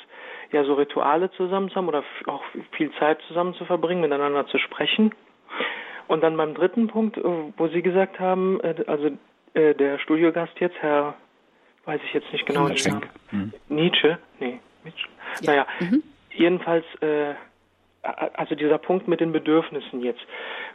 ja 0.53 0.65
so 0.65 0.75
Rituale 0.75 1.31
zusammen 1.33 1.69
zu 1.69 1.77
haben 1.77 1.89
oder 1.89 2.03
auch 2.27 2.43
viel 2.73 2.91
Zeit 2.99 3.21
zusammen 3.29 3.55
zu 3.55 3.65
verbringen, 3.65 4.01
miteinander 4.01 4.47
zu 4.47 4.59
sprechen. 4.59 5.15
Und 6.09 6.23
dann 6.23 6.37
beim 6.37 6.55
dritten 6.55 6.89
Punkt, 6.89 7.17
äh, 7.17 7.23
wo 7.57 7.69
Sie 7.69 7.83
gesagt 7.83 8.19
haben, 8.19 8.61
äh, 8.61 8.75
also 8.87 9.11
äh, 9.55 9.75
der 9.75 9.99
Studiogast 9.99 10.59
jetzt, 10.61 10.77
Herr, 10.81 11.15
weiß 11.85 12.01
ich 12.05 12.15
jetzt 12.15 12.33
nicht 12.33 12.47
genau 12.47 12.69
den 12.69 12.77
Namen, 12.77 13.11
mhm. 13.31 13.53
Nietzsche, 13.69 14.19
nee, 14.41 14.61
Nietzsche. 14.85 15.09
Ja. 15.41 15.53
Naja, 15.53 15.67
mhm. 15.81 16.03
jedenfalls 16.31 16.85
äh, 17.01 17.35
also 18.03 18.55
dieser 18.55 18.79
Punkt 18.79 19.07
mit 19.07 19.21
den 19.21 19.33
Bedürfnissen 19.33 20.03
jetzt, 20.03 20.21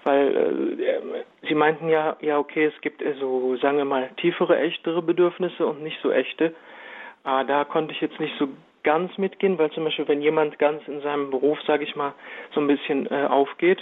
weil 0.04 0.80
äh, 0.82 1.48
Sie 1.48 1.56
meinten 1.56 1.90
ja, 1.90 2.16
ja 2.22 2.38
okay, 2.38 2.66
es 2.66 2.82
gibt 2.82 3.02
äh, 3.02 3.16
so, 3.20 3.58
sagen 3.58 3.78
wir 3.78 3.86
mal, 3.86 4.10
tiefere, 4.18 4.58
echtere 4.60 5.02
Bedürfnisse 5.02 5.66
und 5.66 5.84
nicht 5.84 6.00
so 6.02 6.12
echte. 6.12 6.56
Äh, 7.26 7.46
da 7.46 7.66
konnte 7.66 7.94
ich 7.94 8.02
jetzt 8.02 8.20
nicht 8.20 8.34
so 8.40 8.48
ganz 8.84 9.18
mitgehen, 9.18 9.58
weil 9.58 9.72
zum 9.72 9.84
Beispiel, 9.84 10.08
wenn 10.08 10.22
jemand 10.22 10.58
ganz 10.60 10.88
in 10.88 11.02
seinem 11.02 11.30
Beruf, 11.30 11.60
sage 11.68 11.84
ich 11.84 11.96
mal, 11.96 12.14
so 12.54 12.62
ein 12.62 12.68
bisschen 12.68 13.12
äh, 13.12 13.26
aufgeht 13.26 13.82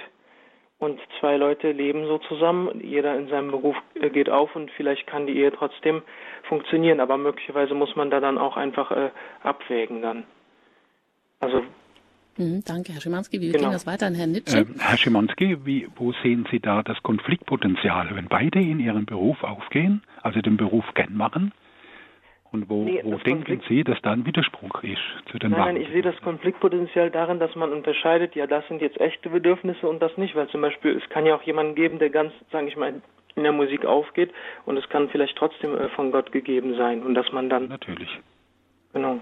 und 0.80 1.00
zwei 1.20 1.38
Leute 1.38 1.72
leben 1.72 2.06
so 2.06 2.18
zusammen, 2.18 2.82
jeder 2.84 3.18
in 3.18 3.28
seinem 3.30 3.52
Beruf 3.52 3.76
äh, 3.96 4.10
geht 4.10 4.30
auf 4.30 4.56
und 4.56 4.72
vielleicht 4.72 5.08
kann 5.08 5.28
die 5.28 5.38
Ehe 5.38 5.52
trotzdem 5.52 6.02
funktionieren, 6.44 7.00
aber 7.00 7.18
möglicherweise 7.18 7.74
muss 7.74 7.96
man 7.96 8.10
da 8.10 8.20
dann 8.20 8.38
auch 8.38 8.58
einfach 8.58 8.92
äh, 8.92 9.12
abwägen 9.44 10.02
dann. 10.02 10.24
Also 11.40 11.64
Mhm, 12.38 12.64
danke, 12.66 12.92
Herr 12.92 13.00
Schimanski. 13.00 13.40
Wie 13.40 13.52
genau. 13.52 13.64
ging 13.64 13.72
das 13.72 13.88
weiter 13.88 14.08
an 14.08 14.16
Herrn 14.16 14.32
Nitsche? 14.32 14.60
Äh, 14.60 14.66
Herr 14.80 14.98
Schimanski, 14.98 15.66
wie, 15.66 15.88
wo 15.96 16.12
sehen 16.22 16.46
Sie 16.52 16.60
da 16.60 16.84
das 16.84 17.02
Konfliktpotenzial, 17.02 18.14
wenn 18.14 18.28
beide 18.28 18.60
in 18.60 18.80
Ihren 18.80 19.06
Beruf 19.06 19.42
aufgehen, 19.44 20.02
also 20.22 20.42
den 20.42 20.58
Beruf 20.58 20.84
gern 20.96 21.16
machen? 21.16 21.54
Und 22.56 22.70
wo, 22.70 22.86
nee, 22.86 23.02
wo 23.04 23.18
denken 23.18 23.44
Konflikt 23.44 23.66
Sie, 23.68 23.84
dass 23.84 24.02
da 24.02 24.12
ein 24.12 24.26
Widerspruch 24.26 24.82
ist 24.82 25.02
zu 25.30 25.38
den 25.38 25.52
Nein, 25.52 25.60
nein, 25.60 25.76
ich 25.76 25.90
sehe 25.90 26.02
das 26.02 26.16
Konfliktpotenzial 26.22 27.12
darin, 27.12 27.38
dass 27.38 27.54
man 27.56 27.74
unterscheidet, 27.74 28.34
ja, 28.34 28.48
das 28.48 28.66
sind 28.70 28.82
jetzt 28.82 28.98
echte 29.02 29.30
Bedürfnisse 29.30 29.86
und 29.86 30.02
das 30.02 30.16
nicht, 30.18 30.36
weil 30.36 30.48
zum 30.48 30.62
Beispiel, 30.62 30.96
es 30.96 31.10
kann 31.10 31.26
ja 31.26 31.36
auch 31.36 31.44
jemanden 31.44 31.76
geben, 31.76 32.00
der 32.00 32.10
ganz, 32.10 32.32
sage 32.54 32.68
ich 32.68 32.78
mal, 32.78 33.02
in 33.36 33.44
der 33.44 33.52
Musik 33.52 33.84
aufgeht 33.84 34.32
und 34.66 34.78
es 34.78 34.88
kann 34.88 35.10
vielleicht 35.10 35.38
trotzdem 35.38 35.76
äh, 35.76 35.90
von 35.90 36.14
Gott 36.14 36.32
gegeben 36.32 36.76
sein 36.76 37.04
und 37.04 37.14
dass 37.14 37.30
man 37.34 37.50
dann... 37.50 37.68
Natürlich. 37.68 38.10
Genau 38.94 39.20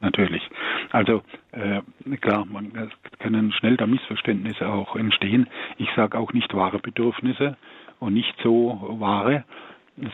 natürlich. 0.00 0.48
Also 0.92 1.22
äh, 1.50 1.80
klar, 2.20 2.44
man 2.44 2.70
es 2.76 3.18
können 3.18 3.50
schnell 3.50 3.76
da 3.76 3.88
Missverständnisse 3.88 4.68
auch 4.68 4.94
entstehen. 4.94 5.48
Ich 5.78 5.88
sage 5.96 6.16
auch 6.16 6.32
nicht 6.32 6.54
wahre 6.54 6.78
Bedürfnisse 6.78 7.56
und 7.98 8.14
nicht 8.14 8.32
so 8.44 8.96
wahre, 9.00 9.42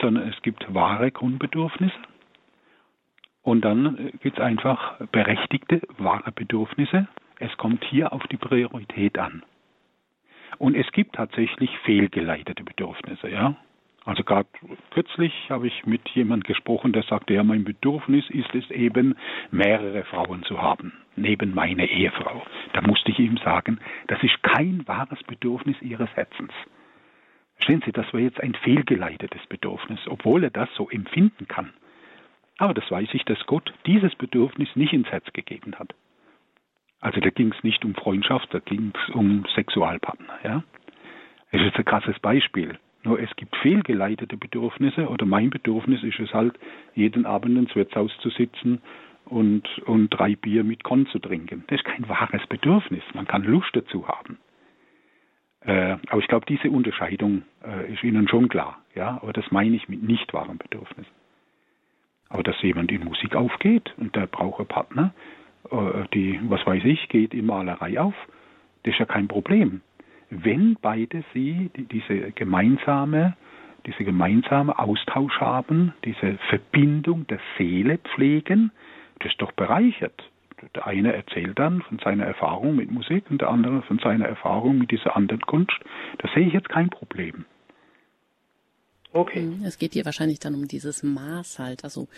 sondern 0.01 0.29
es 0.31 0.41
gibt 0.41 0.73
wahre 0.73 1.11
Grundbedürfnisse. 1.11 1.95
Und 3.45 3.63
dann 3.63 4.11
gibt 4.23 4.39
es 4.39 4.43
einfach 4.43 4.99
berechtigte, 5.13 5.83
wahre 5.99 6.33
Bedürfnisse. 6.33 7.07
Es 7.39 7.55
kommt 7.59 7.85
hier 7.85 8.13
auf 8.13 8.27
die 8.29 8.39
Priorität 8.39 9.19
an. 9.19 9.43
Und 10.59 10.75
es 10.75 10.91
gibt 10.93 11.15
tatsächlich 11.17 11.71
fehlgeleitete 11.81 12.65
Bedürfnisse, 12.65 13.29
ja. 13.29 13.55
Also 14.07 14.23
gerade 14.23 14.49
kürzlich 14.91 15.33
habe 15.51 15.67
ich 15.67 15.87
mit 15.87 16.09
jemand 16.11 16.45
gesprochen, 16.45 16.93
der 16.93 17.03
sagte, 17.03 17.35
ja, 17.35 17.43
mein 17.43 17.65
Bedürfnis 17.65 18.29
ist 18.31 18.55
es 18.55 18.71
eben, 18.71 19.15
mehrere 19.51 20.05
Frauen 20.05 20.43
zu 20.45 20.61
haben, 20.61 20.93
neben 21.17 21.55
meiner 21.55 21.85
Ehefrau. 21.85 22.43
Da 22.73 22.81
musste 22.83 23.11
ich 23.11 23.19
ihm 23.19 23.39
sagen, 23.39 23.79
das 24.09 24.23
ist 24.23 24.43
kein 24.43 24.87
wahres 24.87 25.23
Bedürfnis 25.25 25.77
ihres 25.81 26.11
Herzens. 26.17 26.53
Verstehen 27.57 27.83
Sie, 27.85 27.93
das 27.93 28.11
war 28.13 28.21
jetzt 28.21 28.41
ein 28.41 28.55
fehlgeleitetes 28.55 29.47
Bedürfnis, 29.49 30.01
obwohl 30.07 30.45
er 30.45 30.51
das 30.51 30.69
so 30.77 30.89
empfinden 30.89 31.49
kann. 31.49 31.73
Aber 32.59 32.75
das 32.75 32.89
weiß 32.91 33.09
ich, 33.13 33.25
dass 33.25 33.45
Gott 33.47 33.73
dieses 33.87 34.15
Bedürfnis 34.15 34.69
nicht 34.77 34.93
ins 34.93 35.09
Herz 35.09 35.25
gegeben 35.33 35.75
hat. 35.79 35.95
Also 37.01 37.21
da 37.21 37.31
ging 37.31 37.53
es 37.53 37.63
nicht 37.65 37.85
um 37.85 37.95
Freundschaft, 37.95 38.49
da 38.53 38.61
ging 38.61 38.93
es 38.95 39.15
um 39.15 39.45
Sexualpartner. 39.55 40.39
Ja? 40.43 40.63
Das 41.53 41.63
ist 41.63 41.77
ein 41.77 41.85
krasses 41.85 42.19
Beispiel. 42.21 42.79
Nur 43.03 43.21
es 43.21 43.35
gibt 43.37 43.55
fehlgeleitete 43.57 44.37
Bedürfnisse 44.37 45.09
oder 45.09 45.27
mein 45.27 45.51
Bedürfnis 45.51 46.03
ist 46.03 46.19
es 46.19 46.33
halt, 46.33 46.59
jeden 46.95 47.27
Abend 47.27 47.59
ins 47.59 47.75
Wirtshaus 47.75 48.11
zu 48.21 48.31
sitzen 48.31 48.81
und, 49.27 49.69
und 49.81 50.09
drei 50.09 50.37
Bier 50.37 50.65
mit 50.65 50.85
Korn 50.85 51.07
zu 51.09 51.19
trinken. 51.19 51.65
Das 51.67 51.81
ist 51.81 51.85
kein 51.85 52.09
wahres 52.09 52.47
Bedürfnis. 52.47 53.03
Man 53.13 53.27
kann 53.27 53.43
Lust 53.43 53.71
dazu 53.75 54.09
haben. 54.09 54.39
Äh, 55.61 55.97
aber 56.09 56.19
ich 56.21 56.29
glaube, 56.29 56.47
diese 56.47 56.71
Unterscheidung 56.71 57.43
äh, 57.63 57.93
ist 57.93 58.03
Ihnen 58.03 58.29
schon 58.29 58.49
klar. 58.49 58.79
Ja, 58.95 59.19
aber 59.23 59.33
das 59.33 59.51
meine 59.51 59.77
ich 59.77 59.89
mit 59.89 60.03
nicht 60.03 60.33
wahren 60.33 60.57
Bedürfnissen. 60.57 61.24
Aber 62.35 62.43
dass 62.43 62.61
jemand 62.61 62.93
in 62.93 63.03
Musik 63.03 63.35
aufgeht 63.35 63.95
und 63.97 64.15
der 64.15 64.27
braucht 64.27 64.59
einen 64.59 64.69
Partner, 64.69 65.15
äh, 65.71 66.05
die, 66.13 66.39
was 66.49 66.67
weiß 66.67 66.85
ich, 66.85 67.09
geht 67.09 67.33
in 67.33 67.47
Malerei 67.47 67.99
auf, 67.99 68.15
das 68.83 68.93
ist 68.93 69.01
ja 69.01 69.07
kein 69.07 69.29
Problem 69.29 69.81
wenn 70.43 70.77
beide 70.81 71.25
sie 71.33 71.71
diese 71.75 72.33
gemeinsame, 72.33 73.37
diese 73.87 74.05
gemeinsame 74.05 74.79
Austausch 74.79 75.39
haben, 75.41 75.93
diese 76.05 76.39
Verbindung 76.49 77.27
der 77.27 77.39
Seele 77.57 77.99
pflegen, 77.99 78.73
das 79.21 79.33
ist 79.33 79.43
doch 79.43 79.53
bereichert. 79.53 80.31
Der 80.75 80.87
eine 80.87 81.13
erzählt 81.13 81.59
dann 81.59 81.83
von 81.83 81.99
seiner 81.99 82.25
Erfahrung 82.25 82.77
mit 82.77 82.91
Musik 82.91 83.25
und 83.31 83.43
der 83.43 83.51
andere 83.51 83.83
von 83.83 83.99
seiner 83.99 84.27
Erfahrung 84.27 84.79
mit 84.79 84.91
dieser 84.91 85.15
anderen 85.15 85.43
Kunst. 85.43 85.79
Da 86.19 86.29
sehe 86.35 86.47
ich 86.47 86.55
jetzt 86.55 86.71
kein 86.71 86.89
Problem. 86.89 87.45
Okay. 89.15 89.43
Mhm. 89.43 89.65
Es 89.65 89.79
geht 89.79 89.93
hier 89.93 90.05
wahrscheinlich 90.05 90.41
dann 90.41 90.57
um 90.57 90.67
dieses 90.67 91.05
Maß 91.05 91.61
halt. 91.61 91.85
Also 91.85 92.09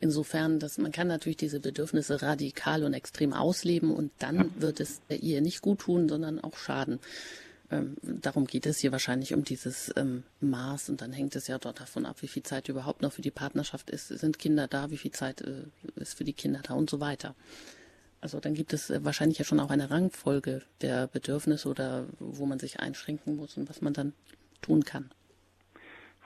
insofern, 0.00 0.58
dass 0.58 0.76
man 0.76 0.92
kann 0.92 1.08
natürlich 1.08 1.38
diese 1.38 1.60
Bedürfnisse 1.60 2.20
radikal 2.20 2.84
und 2.84 2.92
extrem 2.92 3.32
ausleben 3.32 3.90
und 3.90 4.12
dann 4.18 4.52
wird 4.60 4.78
es 4.78 5.00
der 5.08 5.22
Ehe 5.22 5.40
nicht 5.40 5.62
gut 5.62 5.80
tun, 5.80 6.10
sondern 6.10 6.38
auch 6.38 6.58
schaden. 6.58 7.00
Ähm, 7.70 7.96
darum 8.02 8.46
geht 8.46 8.66
es 8.66 8.80
hier 8.80 8.92
wahrscheinlich 8.92 9.32
um 9.32 9.44
dieses 9.44 9.90
ähm, 9.96 10.24
Maß 10.40 10.90
und 10.90 11.00
dann 11.00 11.14
hängt 11.14 11.34
es 11.36 11.46
ja 11.46 11.56
dort 11.56 11.80
davon 11.80 12.04
ab, 12.04 12.16
wie 12.20 12.28
viel 12.28 12.42
Zeit 12.42 12.68
überhaupt 12.68 13.00
noch 13.00 13.14
für 13.14 13.22
die 13.22 13.30
Partnerschaft 13.30 13.88
ist. 13.88 14.08
Sind 14.08 14.38
Kinder 14.38 14.68
da? 14.68 14.90
Wie 14.90 14.98
viel 14.98 15.12
Zeit 15.12 15.40
äh, 15.40 15.64
ist 15.94 16.18
für 16.18 16.24
die 16.24 16.34
Kinder 16.34 16.60
da 16.62 16.74
und 16.74 16.90
so 16.90 17.00
weiter. 17.00 17.34
Also 18.20 18.40
dann 18.40 18.52
gibt 18.52 18.74
es 18.74 18.90
äh, 18.90 19.02
wahrscheinlich 19.02 19.38
ja 19.38 19.46
schon 19.46 19.58
auch 19.58 19.70
eine 19.70 19.90
Rangfolge 19.90 20.60
der 20.82 21.06
Bedürfnisse 21.06 21.66
oder 21.70 22.04
wo 22.18 22.44
man 22.44 22.58
sich 22.58 22.78
einschränken 22.78 23.36
muss 23.36 23.56
und 23.56 23.70
was 23.70 23.80
man 23.80 23.94
dann 23.94 24.12
tun 24.60 24.84
kann. 24.84 25.10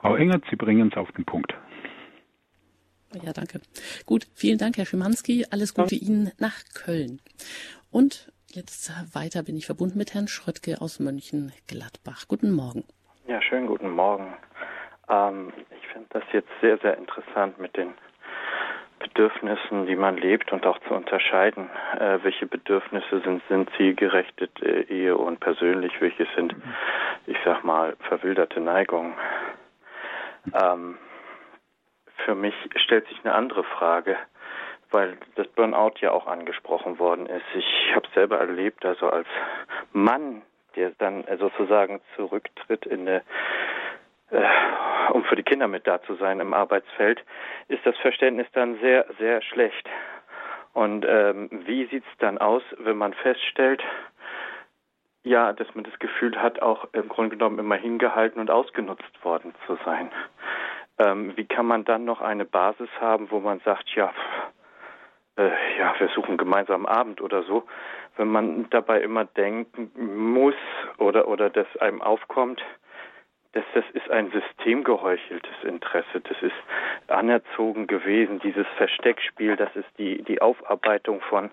Frau 0.00 0.16
Engert, 0.16 0.44
Sie 0.50 0.56
bringen 0.56 0.88
es 0.90 0.96
auf 0.96 1.10
den 1.12 1.24
Punkt. 1.24 1.54
Ja, 3.22 3.32
danke. 3.32 3.60
Gut, 4.04 4.26
vielen 4.34 4.58
Dank, 4.58 4.76
Herr 4.76 4.86
Schimanski. 4.86 5.46
Alles 5.50 5.74
Gute 5.74 5.94
ja. 5.94 6.06
Ihnen 6.06 6.32
nach 6.38 6.56
Köln. 6.74 7.20
Und 7.90 8.30
jetzt 8.48 8.92
weiter 9.14 9.42
bin 9.42 9.56
ich 9.56 9.66
verbunden 9.66 9.98
mit 9.98 10.14
Herrn 10.14 10.28
Schröttke 10.28 10.80
aus 10.80 11.00
Mönchengladbach. 11.00 12.28
Guten 12.28 12.52
Morgen. 12.52 12.84
Ja, 13.26 13.40
schönen 13.40 13.66
guten 13.66 13.90
Morgen. 13.90 14.34
Ähm, 15.08 15.52
ich 15.70 15.88
finde 15.88 16.08
das 16.10 16.22
jetzt 16.32 16.50
sehr, 16.60 16.78
sehr 16.78 16.98
interessant 16.98 17.58
mit 17.58 17.76
den 17.76 17.94
Bedürfnissen, 18.98 19.86
die 19.86 19.96
man 19.96 20.16
lebt 20.16 20.52
und 20.52 20.66
auch 20.66 20.78
zu 20.88 20.94
unterscheiden, 20.94 21.68
äh, 21.98 22.18
welche 22.22 22.46
Bedürfnisse 22.46 23.20
sind, 23.20 23.42
sind 23.48 23.70
zielgerechte 23.76 24.48
äh, 24.62 24.82
Ehe 24.82 25.16
und 25.16 25.40
persönlich, 25.40 25.92
welche 26.00 26.26
sind, 26.34 26.54
ich 27.26 27.36
sag 27.44 27.62
mal, 27.64 27.96
verwilderte 28.08 28.60
Neigungen. 28.60 29.14
Ähm, 30.54 30.98
für 32.24 32.34
mich 32.34 32.54
stellt 32.76 33.06
sich 33.08 33.20
eine 33.24 33.34
andere 33.34 33.64
Frage, 33.64 34.16
weil 34.90 35.16
das 35.34 35.46
Burnout 35.48 35.94
ja 36.00 36.12
auch 36.12 36.26
angesprochen 36.26 36.98
worden 36.98 37.26
ist. 37.26 37.44
Ich 37.54 37.94
habe 37.94 38.08
selber 38.14 38.38
erlebt, 38.38 38.84
also 38.84 39.10
als 39.10 39.28
Mann, 39.92 40.42
der 40.74 40.92
dann 40.98 41.24
sozusagen 41.38 42.00
zurücktritt 42.16 42.86
in 42.86 43.08
eine 43.08 43.22
äh, 44.30 44.42
um 45.12 45.24
für 45.24 45.36
die 45.36 45.42
Kinder 45.42 45.68
mit 45.68 45.86
da 45.86 46.02
zu 46.02 46.14
sein 46.16 46.40
im 46.40 46.52
Arbeitsfeld, 46.52 47.24
ist 47.68 47.84
das 47.86 47.96
Verständnis 47.98 48.46
dann 48.52 48.78
sehr, 48.80 49.06
sehr 49.18 49.40
schlecht. 49.42 49.88
Und 50.72 51.06
ähm, 51.08 51.48
wie 51.64 51.86
sieht's 51.86 52.08
dann 52.18 52.38
aus, 52.38 52.62
wenn 52.78 52.96
man 52.96 53.14
feststellt, 53.14 53.82
ja, 55.26 55.52
dass 55.52 55.74
man 55.74 55.82
das 55.82 55.98
Gefühl 55.98 56.40
hat, 56.40 56.62
auch 56.62 56.86
im 56.92 57.08
Grunde 57.08 57.36
genommen 57.36 57.58
immer 57.58 57.74
hingehalten 57.74 58.40
und 58.40 58.48
ausgenutzt 58.48 59.24
worden 59.24 59.54
zu 59.66 59.76
sein. 59.84 60.10
Ähm, 60.98 61.36
wie 61.36 61.44
kann 61.44 61.66
man 61.66 61.84
dann 61.84 62.04
noch 62.04 62.20
eine 62.20 62.44
Basis 62.44 62.88
haben, 63.00 63.30
wo 63.32 63.40
man 63.40 63.58
sagt, 63.64 63.90
ja, 63.96 64.12
äh, 65.36 65.50
ja, 65.78 65.94
wir 65.98 66.08
suchen 66.14 66.36
gemeinsam 66.36 66.86
Abend 66.86 67.20
oder 67.20 67.42
so, 67.42 67.64
wenn 68.16 68.28
man 68.28 68.70
dabei 68.70 69.00
immer 69.00 69.24
denken 69.24 69.90
muss 70.32 70.54
oder 70.98 71.26
oder 71.26 71.50
das 71.50 71.66
einem 71.78 72.02
aufkommt, 72.02 72.62
dass 73.52 73.64
das 73.74 73.84
ist 73.94 74.08
ein 74.08 74.30
systemgeheucheltes 74.30 75.64
Interesse, 75.64 76.20
das 76.20 76.40
ist 76.40 76.54
anerzogen 77.08 77.88
gewesen, 77.88 78.38
dieses 78.38 78.66
Versteckspiel, 78.76 79.56
das 79.56 79.74
ist 79.74 79.88
die 79.98 80.22
die 80.22 80.40
Aufarbeitung 80.40 81.20
von 81.22 81.50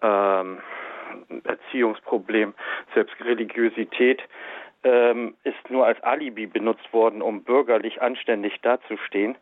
ähm, 0.00 0.58
Erziehungsproblem, 1.44 2.54
selbst 2.94 3.14
Religiosität 3.24 4.22
ähm, 4.82 5.34
ist 5.44 5.70
nur 5.70 5.86
als 5.86 6.02
Alibi 6.02 6.46
benutzt 6.46 6.92
worden, 6.92 7.22
um 7.22 7.42
bürgerlich 7.44 8.00
anständig 8.00 8.60
dazustehen, 8.62 9.36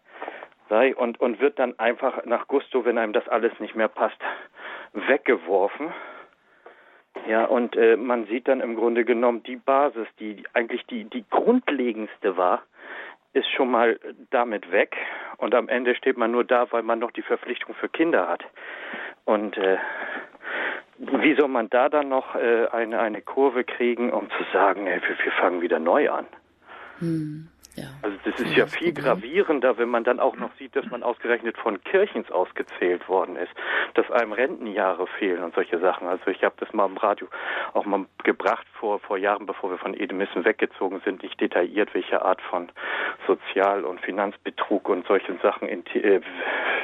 sei 0.68 0.94
und 0.94 1.20
und 1.20 1.40
wird 1.40 1.58
dann 1.58 1.78
einfach 1.78 2.24
nach 2.24 2.48
Gusto, 2.48 2.84
wenn 2.84 2.98
einem 2.98 3.12
das 3.12 3.28
alles 3.28 3.52
nicht 3.60 3.74
mehr 3.74 3.88
passt, 3.88 4.18
weggeworfen. 4.92 5.92
Ja, 7.26 7.44
und 7.44 7.76
äh, 7.76 7.96
man 7.96 8.26
sieht 8.26 8.48
dann 8.48 8.60
im 8.60 8.76
Grunde 8.76 9.04
genommen 9.04 9.42
die 9.42 9.56
Basis, 9.56 10.06
die 10.18 10.44
eigentlich 10.54 10.84
die 10.86 11.04
die 11.04 11.24
grundlegendste 11.30 12.36
war, 12.36 12.62
ist 13.32 13.48
schon 13.50 13.70
mal 13.70 13.98
damit 14.30 14.70
weg 14.72 14.96
und 15.36 15.54
am 15.54 15.68
Ende 15.68 15.94
steht 15.94 16.16
man 16.16 16.32
nur 16.32 16.44
da, 16.44 16.70
weil 16.72 16.82
man 16.82 16.98
noch 16.98 17.12
die 17.12 17.22
Verpflichtung 17.22 17.74
für 17.74 17.88
Kinder 17.88 18.28
hat. 18.28 18.44
Und 19.24 19.56
äh, 19.56 19.78
wie 20.98 21.34
soll 21.36 21.48
man 21.48 21.70
da 21.70 21.88
dann 21.88 22.08
noch 22.08 22.34
äh, 22.34 22.66
eine, 22.72 22.98
eine 22.98 23.22
Kurve 23.22 23.64
kriegen, 23.64 24.12
um 24.12 24.28
zu 24.30 24.44
sagen, 24.52 24.86
ey, 24.86 25.00
wir, 25.00 25.24
wir 25.24 25.32
fangen 25.32 25.60
wieder 25.60 25.78
neu 25.78 26.10
an? 26.10 26.26
Hm. 26.98 27.48
Ja. 27.78 27.88
Also 28.02 28.16
das 28.24 28.40
ist 28.40 28.56
ja 28.56 28.66
viel 28.66 28.92
gravierender, 28.92 29.78
wenn 29.78 29.88
man 29.88 30.04
dann 30.04 30.20
auch 30.20 30.36
noch 30.36 30.50
sieht, 30.58 30.74
dass 30.74 30.86
man 30.86 31.02
ausgerechnet 31.02 31.56
von 31.56 31.82
Kirchens 31.84 32.30
ausgezählt 32.30 33.08
worden 33.08 33.36
ist, 33.36 33.52
dass 33.94 34.10
einem 34.10 34.32
Rentenjahre 34.32 35.06
fehlen 35.18 35.42
und 35.42 35.54
solche 35.54 35.78
Sachen. 35.78 36.08
Also 36.08 36.30
ich 36.30 36.42
habe 36.42 36.54
das 36.58 36.72
mal 36.72 36.86
im 36.86 36.96
Radio 36.96 37.28
auch 37.74 37.84
mal 37.84 38.06
gebracht 38.24 38.66
vor 38.78 38.98
vor 39.00 39.18
Jahren, 39.18 39.46
bevor 39.46 39.70
wir 39.70 39.78
von 39.78 39.94
Edemissen 39.94 40.44
weggezogen 40.44 41.00
sind, 41.04 41.22
nicht 41.22 41.40
detailliert, 41.40 41.94
welche 41.94 42.24
Art 42.24 42.40
von 42.42 42.68
Sozial- 43.26 43.84
und 43.84 44.00
Finanzbetrug 44.00 44.88
und 44.88 45.06
solchen 45.06 45.38
Sachen 45.40 45.68
in 45.68 45.84
äh, 45.94 46.20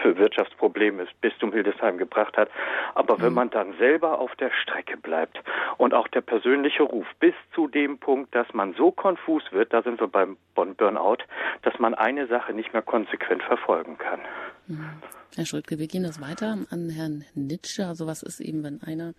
Wirtschaftsprobleme 0.04 1.04
das 1.04 1.14
Bistum 1.20 1.52
Hildesheim 1.52 1.98
gebracht 1.98 2.36
hat. 2.36 2.50
Aber 2.94 3.16
mhm. 3.16 3.22
wenn 3.22 3.34
man 3.34 3.50
dann 3.50 3.74
selber 3.78 4.18
auf 4.18 4.34
der 4.36 4.50
Strecke 4.50 4.96
bleibt 4.96 5.40
und 5.78 5.94
auch 5.94 6.08
der 6.08 6.20
persönliche 6.20 6.82
Ruf 6.82 7.06
bis 7.20 7.34
zu 7.54 7.68
dem 7.68 7.98
Punkt, 7.98 8.34
dass 8.34 8.52
man 8.52 8.74
so 8.74 8.90
konfus 8.90 9.42
wird, 9.52 9.72
da 9.72 9.82
sind 9.82 10.00
wir 10.00 10.08
beim 10.08 10.36
Bonn 10.54 10.76
Burnout, 10.84 11.24
dass 11.62 11.78
man 11.78 11.94
eine 11.94 12.26
Sache 12.26 12.52
nicht 12.52 12.72
mehr 12.72 12.82
konsequent 12.82 13.42
verfolgen 13.42 13.96
kann. 13.96 14.20
Mhm. 14.66 14.90
Herr 15.34 15.46
Schultke, 15.46 15.78
wir 15.78 15.86
gehen 15.86 16.02
das 16.02 16.20
weiter 16.20 16.58
an 16.70 16.90
Herrn 16.90 17.24
Nitsche. 17.34 17.86
Also 17.86 18.06
was 18.06 18.22
ist 18.22 18.40
eben, 18.40 18.62
wenn 18.62 18.82
einer, 18.82 19.14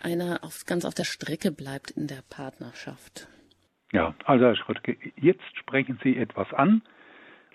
einer 0.00 0.40
auf, 0.42 0.64
ganz 0.66 0.84
auf 0.84 0.94
der 0.94 1.04
Strecke 1.04 1.52
bleibt 1.52 1.92
in 1.92 2.08
der 2.08 2.22
Partnerschaft? 2.28 3.28
Ja, 3.92 4.14
also 4.24 4.46
Herr 4.46 4.56
Schröttke, 4.56 4.96
jetzt 5.16 5.44
sprechen 5.56 6.00
Sie 6.02 6.16
etwas 6.16 6.52
an, 6.52 6.82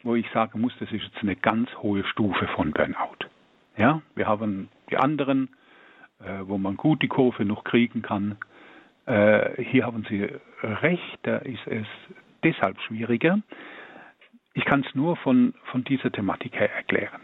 wo 0.04 0.16
ich 0.16 0.26
sagen 0.34 0.62
muss, 0.62 0.72
das 0.80 0.90
ist 0.92 1.04
jetzt 1.04 1.22
eine 1.22 1.36
ganz 1.36 1.70
hohe 1.82 2.06
Stufe 2.06 2.48
von 2.56 2.72
Burnout. 2.72 3.28
Ja, 3.76 4.02
wir 4.16 4.28
haben 4.28 4.70
die 4.90 4.98
anderen, 4.98 5.50
äh, 6.20 6.40
wo 6.44 6.58
man 6.58 6.78
gut 6.78 7.02
die 7.02 7.10
Kurve 7.10 7.44
noch 7.44 7.66
kriegen 7.66 8.02
kann. 8.02 8.38
Äh, 9.06 9.62
hier 9.62 9.86
haben 9.86 10.06
Sie 10.10 10.30
recht, 10.64 11.20
da 11.24 11.38
ist 11.38 11.68
es 11.68 11.88
deshalb 12.44 12.80
schwieriger. 12.82 13.40
Ich 14.54 14.66
kann 14.66 14.84
es 14.88 14.96
nur 14.96 15.16
von, 15.18 15.54
von 15.66 15.84
dieser 15.84 16.12
Thematik 16.12 16.56
her 16.60 16.74
erklären. 16.74 17.22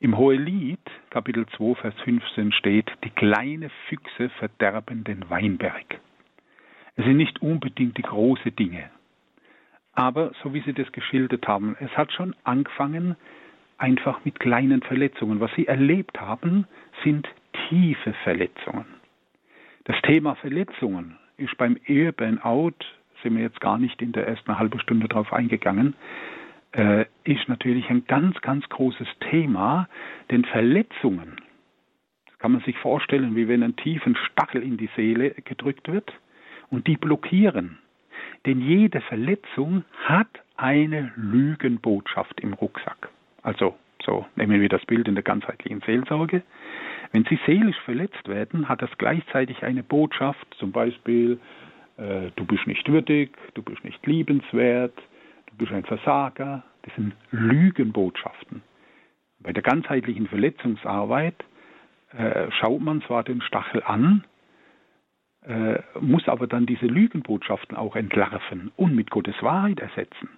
Im 0.00 0.16
Hohelied, 0.16 0.80
Kapitel 1.10 1.46
2, 1.46 1.74
Vers 1.74 1.94
15 2.04 2.52
steht, 2.52 2.90
die 3.04 3.10
kleine 3.10 3.70
Füchse 3.88 4.30
verderben 4.30 5.04
den 5.04 5.28
Weinberg. 5.28 6.00
Es 6.96 7.04
sind 7.04 7.18
nicht 7.18 7.42
unbedingt 7.42 7.98
die 7.98 8.02
großen 8.02 8.56
Dinge. 8.56 8.90
Aber, 9.92 10.32
so 10.42 10.54
wie 10.54 10.62
Sie 10.62 10.72
das 10.72 10.90
geschildert 10.92 11.46
haben, 11.46 11.76
es 11.80 11.90
hat 11.96 12.12
schon 12.12 12.34
angefangen, 12.44 13.16
einfach 13.76 14.24
mit 14.24 14.40
kleinen 14.40 14.82
Verletzungen. 14.82 15.40
Was 15.40 15.52
Sie 15.54 15.66
erlebt 15.66 16.20
haben, 16.20 16.66
sind 17.04 17.28
tiefe 17.68 18.14
Verletzungen. 18.24 18.86
Das 19.84 20.00
Thema 20.02 20.34
Verletzungen 20.36 21.18
ist 21.36 21.56
beim 21.58 21.78
Eheburnout 21.86 22.84
sind 23.22 23.36
wir 23.36 23.42
jetzt 23.42 23.60
gar 23.60 23.78
nicht 23.78 24.02
in 24.02 24.12
der 24.12 24.26
ersten 24.26 24.58
halben 24.58 24.80
Stunde 24.80 25.08
darauf 25.08 25.32
eingegangen, 25.32 25.94
äh, 26.72 27.04
ist 27.24 27.48
natürlich 27.48 27.88
ein 27.90 28.04
ganz, 28.06 28.40
ganz 28.40 28.68
großes 28.68 29.08
Thema, 29.30 29.88
denn 30.30 30.44
Verletzungen, 30.44 31.36
das 32.26 32.38
kann 32.38 32.52
man 32.52 32.60
sich 32.62 32.78
vorstellen, 32.78 33.34
wie 33.36 33.48
wenn 33.48 33.62
ein 33.62 33.76
tiefen 33.76 34.16
Stachel 34.16 34.62
in 34.62 34.76
die 34.76 34.90
Seele 34.96 35.30
gedrückt 35.44 35.90
wird 35.90 36.12
und 36.70 36.86
die 36.86 36.96
blockieren. 36.96 37.78
Denn 38.46 38.60
jede 38.60 39.00
Verletzung 39.00 39.84
hat 40.04 40.28
eine 40.56 41.12
Lügenbotschaft 41.16 42.40
im 42.40 42.52
Rucksack. 42.54 43.08
Also, 43.42 43.76
so 44.04 44.26
nehmen 44.36 44.60
wir 44.60 44.68
das 44.68 44.84
Bild 44.86 45.08
in 45.08 45.14
der 45.14 45.24
ganzheitlichen 45.24 45.82
Seelsorge. 45.84 46.42
Wenn 47.12 47.24
Sie 47.24 47.38
seelisch 47.44 47.78
verletzt 47.80 48.28
werden, 48.28 48.68
hat 48.68 48.82
das 48.82 48.90
gleichzeitig 48.96 49.62
eine 49.62 49.82
Botschaft, 49.82 50.46
zum 50.58 50.72
Beispiel, 50.72 51.38
äh, 52.00 52.30
du 52.36 52.44
bist 52.44 52.66
nicht 52.66 52.88
würdig, 52.88 53.36
du 53.54 53.62
bist 53.62 53.84
nicht 53.84 54.04
liebenswert, 54.06 54.96
du 55.46 55.56
bist 55.56 55.72
ein 55.72 55.84
Versager. 55.84 56.64
Das 56.82 56.94
sind 56.94 57.14
Lügenbotschaften. 57.30 58.62
Bei 59.40 59.52
der 59.52 59.62
ganzheitlichen 59.62 60.26
Verletzungsarbeit 60.28 61.34
äh, 62.16 62.50
schaut 62.52 62.80
man 62.80 63.02
zwar 63.02 63.22
den 63.22 63.42
Stachel 63.42 63.82
an, 63.82 64.24
äh, 65.46 65.78
muss 66.00 66.26
aber 66.28 66.46
dann 66.46 66.66
diese 66.66 66.86
Lügenbotschaften 66.86 67.76
auch 67.76 67.96
entlarven 67.96 68.72
und 68.76 68.94
mit 68.94 69.10
Gottes 69.10 69.42
Wahrheit 69.42 69.80
ersetzen. 69.80 70.30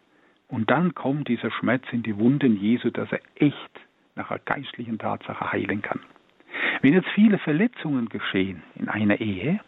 Und 0.49 0.71
dann 0.71 0.95
kommt 0.95 1.29
dieser 1.29 1.51
Schmerz 1.51 1.85
in 1.93 2.03
die 2.03 2.17
Wunden 2.19 2.57
Jesu, 2.57 2.91
dass 2.91 3.11
er 3.11 3.21
echt 3.37 3.81
nach 4.15 4.31
einer 4.31 4.41
geistlichen 4.41 4.99
Tatsache 4.99 5.51
heilen 5.53 5.81
kann. 5.81 6.01
Wenn 6.83 6.93
jetzt 6.93 7.09
viele 7.15 7.39
Verletzungen 7.39 8.09
geschehen 8.09 8.63
in 8.75 8.89
einer 8.89 9.21
Ehe, 9.21 9.61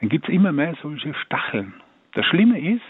dann 0.00 0.08
gibt 0.08 0.28
es 0.28 0.34
immer 0.34 0.52
mehr 0.52 0.76
solche 0.82 1.14
Stacheln. 1.14 1.74
Das 2.14 2.24
Schlimme 2.26 2.60
ist, 2.60 2.82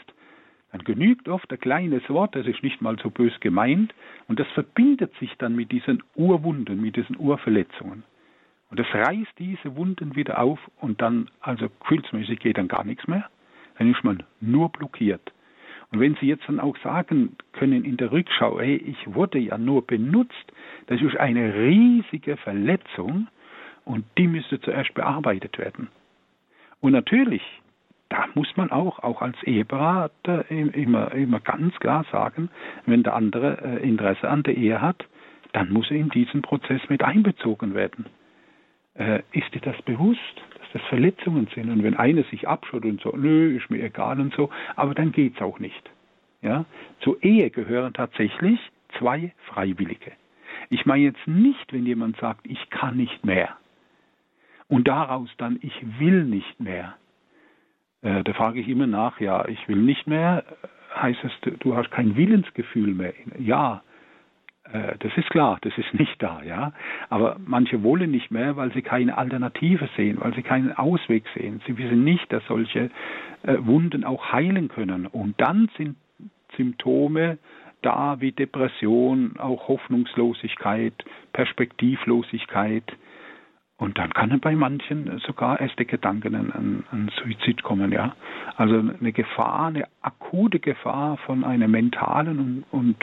dann 0.73 0.85
genügt 0.85 1.29
oft 1.29 1.51
ein 1.51 1.61
kleines 1.61 2.09
Wort, 2.11 2.35
das 2.35 2.47
ist 2.47 2.63
nicht 2.63 2.83
mal 2.83 2.99
so 3.03 3.11
bös 3.11 3.33
gemeint, 3.41 3.95
und 4.27 4.39
das 4.39 4.49
verbindet 4.49 5.15
sich 5.19 5.35
dann 5.39 5.57
mit 5.57 5.73
diesen 5.73 6.03
Urwunden, 6.15 6.81
mit 6.81 6.97
diesen 6.97 7.17
Urverletzungen. 7.19 8.05
Und 8.71 8.79
das 8.79 8.87
reißt 8.93 9.33
diese 9.39 9.77
Wunden 9.77 10.15
wieder 10.15 10.39
auf 10.39 10.59
und 10.81 11.01
dann, 11.01 11.31
also 11.41 11.69
gefühlsmäßig 11.81 12.39
geht 12.39 12.59
dann 12.59 12.69
gar 12.69 12.85
nichts 12.85 13.07
mehr. 13.09 13.25
Dann 13.79 13.91
ist 13.91 14.05
man 14.05 14.23
nur 14.41 14.69
blockiert. 14.69 15.33
Und 15.91 16.01
wenn 16.01 16.17
Sie 16.17 16.27
jetzt 16.27 16.47
dann 16.47 16.61
auch 16.61 16.77
sagen 16.83 17.37
können 17.53 17.85
in 17.85 17.97
der 17.97 18.13
Rückschau, 18.13 18.61
hey, 18.61 18.77
ich 18.77 19.15
wurde 19.15 19.39
ja 19.39 19.57
nur 19.57 19.87
benutzt, 19.87 20.53
das 20.87 21.01
ist 21.01 21.17
eine 21.17 21.55
riesige 21.55 22.37
Verletzung 22.37 23.29
und 23.87 24.05
die 24.19 24.27
müsste 24.27 24.61
zuerst 24.61 24.93
bearbeitet 24.93 25.57
werden. 25.57 25.89
Und 26.81 26.93
natürlich, 26.93 27.43
da 28.09 28.27
muss 28.35 28.49
man 28.57 28.71
auch, 28.71 29.01
auch 29.01 29.23
als 29.23 29.43
Eheberater 29.43 30.51
immer, 30.51 31.13
immer 31.13 31.41
ganz 31.41 31.75
klar 31.81 32.05
sagen, 32.11 32.51
wenn 32.87 33.03
der 33.03 33.15
andere 33.15 33.59
äh, 33.63 33.89
Interesse 33.89 34.29
an 34.29 34.43
der 34.43 34.57
Ehe 34.57 34.81
hat, 34.81 35.05
dann 35.53 35.71
muss 35.73 35.91
er 35.91 35.97
in 35.97 36.11
diesen 36.11 36.43
Prozess 36.43 36.81
mit 36.89 37.03
einbezogen 37.03 37.75
werden. 37.75 38.07
Äh, 38.95 39.23
ist 39.33 39.55
dir 39.55 39.61
das 39.61 39.81
bewusst, 39.83 40.21
dass 40.59 40.69
das 40.75 40.83
Verletzungen 40.89 41.49
sind? 41.55 41.71
Und 41.71 41.83
wenn 41.83 41.97
einer 41.97 42.25
sich 42.25 42.49
abschaut 42.49 42.85
und 42.85 43.01
so, 43.01 43.15
nö, 43.17 43.57
ist 43.57 43.71
mir 43.71 43.83
egal 43.83 44.21
und 44.21 44.35
so, 44.35 44.51
aber 44.77 44.95
dann 44.95 45.13
geht's 45.13 45.41
auch 45.41 45.59
nicht. 45.59 45.91
Ja? 46.43 46.65
Zur 47.01 47.23
Ehe 47.23 47.51
gehören 47.51 47.93
tatsächlich 47.93 48.59
zwei 48.99 49.33
Freiwillige. 49.47 50.13
Ich 50.71 50.87
meine 50.87 51.05
jetzt 51.05 51.27
nicht, 51.27 51.73
wenn 51.73 51.87
jemand 51.87 52.17
sagt, 52.19 52.41
ich 52.45 52.71
kann 52.71 52.97
nicht 52.97 53.25
mehr. 53.25 53.57
Und 54.69 54.87
daraus 54.89 55.31
dann, 55.39 55.59
ich 55.63 55.75
will 55.99 56.25
nicht 56.25 56.61
mehr. 56.61 56.95
Äh, 58.03 58.23
da 58.25 58.33
frage 58.35 58.61
ich 58.61 58.69
immer 58.69 58.87
nach, 58.87 59.21
ja, 59.21 59.47
ich 59.49 59.67
will 59.69 59.79
nicht 59.79 60.07
mehr, 60.07 60.45
heißt 60.95 61.21
es, 61.25 61.59
du 61.61 61.77
hast 61.77 61.91
kein 61.91 62.17
Willensgefühl 62.17 62.95
mehr. 62.95 63.15
Ja, 63.39 63.83
äh, 64.73 64.97
das 64.99 65.17
ist 65.17 65.31
klar, 65.31 65.59
das 65.63 65.77
ist 65.79 65.95
nicht 65.95 66.23
da, 66.23 66.43
ja. 66.43 66.73
Aber 67.09 67.37
manche 67.45 67.83
wollen 67.83 68.11
nicht 68.11 68.31
mehr, 68.31 68.57
weil 68.57 68.73
sie 68.73 68.83
keine 68.83 69.17
Alternative 69.17 69.89
sehen, 69.97 70.19
weil 70.21 70.35
sie 70.35 70.43
keinen 70.43 70.73
Ausweg 70.73 71.25
sehen. 71.35 71.61
Sie 71.67 71.77
wissen 71.79 72.05
nicht, 72.05 72.31
dass 72.33 72.45
solche 72.47 72.91
äh, 73.43 73.57
Wunden 73.61 74.05
auch 74.05 74.33
heilen 74.33 74.69
können. 74.69 75.07
Und 75.07 75.41
dann 75.41 75.71
sind 75.77 75.97
Symptome 76.57 77.39
da 77.83 78.21
wie 78.21 78.33
Depression, 78.33 79.37
auch 79.39 79.69
Hoffnungslosigkeit, 79.69 80.95
Perspektivlosigkeit, 81.33 82.85
und 83.79 83.97
dann 83.97 84.13
kann 84.13 84.41
bei 84.41 84.57
manchen 84.57 85.19
sogar 85.21 85.61
erste 85.61 85.85
Gedanken 85.85 86.35
an, 86.35 86.85
an, 86.91 87.11
Suizid 87.15 87.63
kommen, 87.63 87.93
ja. 87.93 88.17
Also 88.57 88.75
eine 88.75 89.13
Gefahr, 89.13 89.69
eine 89.69 89.87
akute 90.03 90.59
Gefahr 90.59 91.17
von 91.19 91.45
einem 91.45 91.71
mentalen 91.71 92.39
und, 92.41 92.65
und 92.73 92.97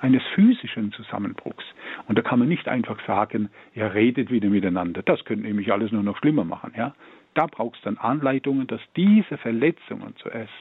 eines 0.00 0.24
physischen 0.34 0.90
Zusammenbruchs. 0.90 1.64
Und 2.08 2.18
da 2.18 2.22
kann 2.22 2.40
man 2.40 2.48
nicht 2.48 2.66
einfach 2.66 2.98
sagen, 3.06 3.50
ja, 3.74 3.86
redet 3.86 4.32
wieder 4.32 4.48
miteinander. 4.48 5.02
Das 5.02 5.24
könnte 5.24 5.46
nämlich 5.46 5.72
alles 5.72 5.92
nur 5.92 6.02
noch 6.02 6.18
schlimmer 6.18 6.44
machen, 6.44 6.72
ja. 6.76 6.92
Da 7.34 7.46
braucht 7.46 7.76
es 7.76 7.82
dann 7.82 7.96
Anleitungen, 7.96 8.66
dass 8.66 8.80
diese 8.96 9.38
Verletzungen 9.38 10.16
zuerst, 10.16 10.52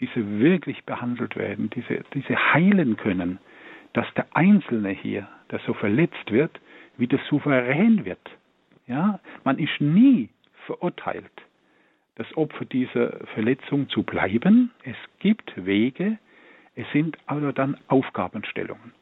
diese 0.00 0.40
wirklich 0.40 0.84
behandelt 0.84 1.36
werden, 1.36 1.70
diese, 1.70 2.02
diese 2.12 2.34
heilen 2.52 2.96
können, 2.96 3.38
dass 3.92 4.06
der 4.14 4.26
Einzelne 4.34 4.88
hier, 4.88 5.28
der 5.52 5.60
so 5.60 5.74
verletzt 5.74 6.32
wird, 6.32 6.60
wieder 6.96 7.20
souverän 7.30 8.04
wird 8.04 8.18
ja, 8.86 9.20
man 9.44 9.58
ist 9.58 9.80
nie 9.80 10.28
verurteilt, 10.66 11.32
das 12.16 12.26
Opfer 12.36 12.64
dieser 12.64 13.26
Verletzung 13.34 13.88
zu 13.88 14.02
bleiben. 14.02 14.70
Es 14.84 14.96
gibt 15.18 15.52
Wege, 15.56 16.18
es 16.74 16.86
sind 16.92 17.16
aber 17.26 17.52
dann 17.52 17.76
Aufgabenstellungen. 17.88 18.92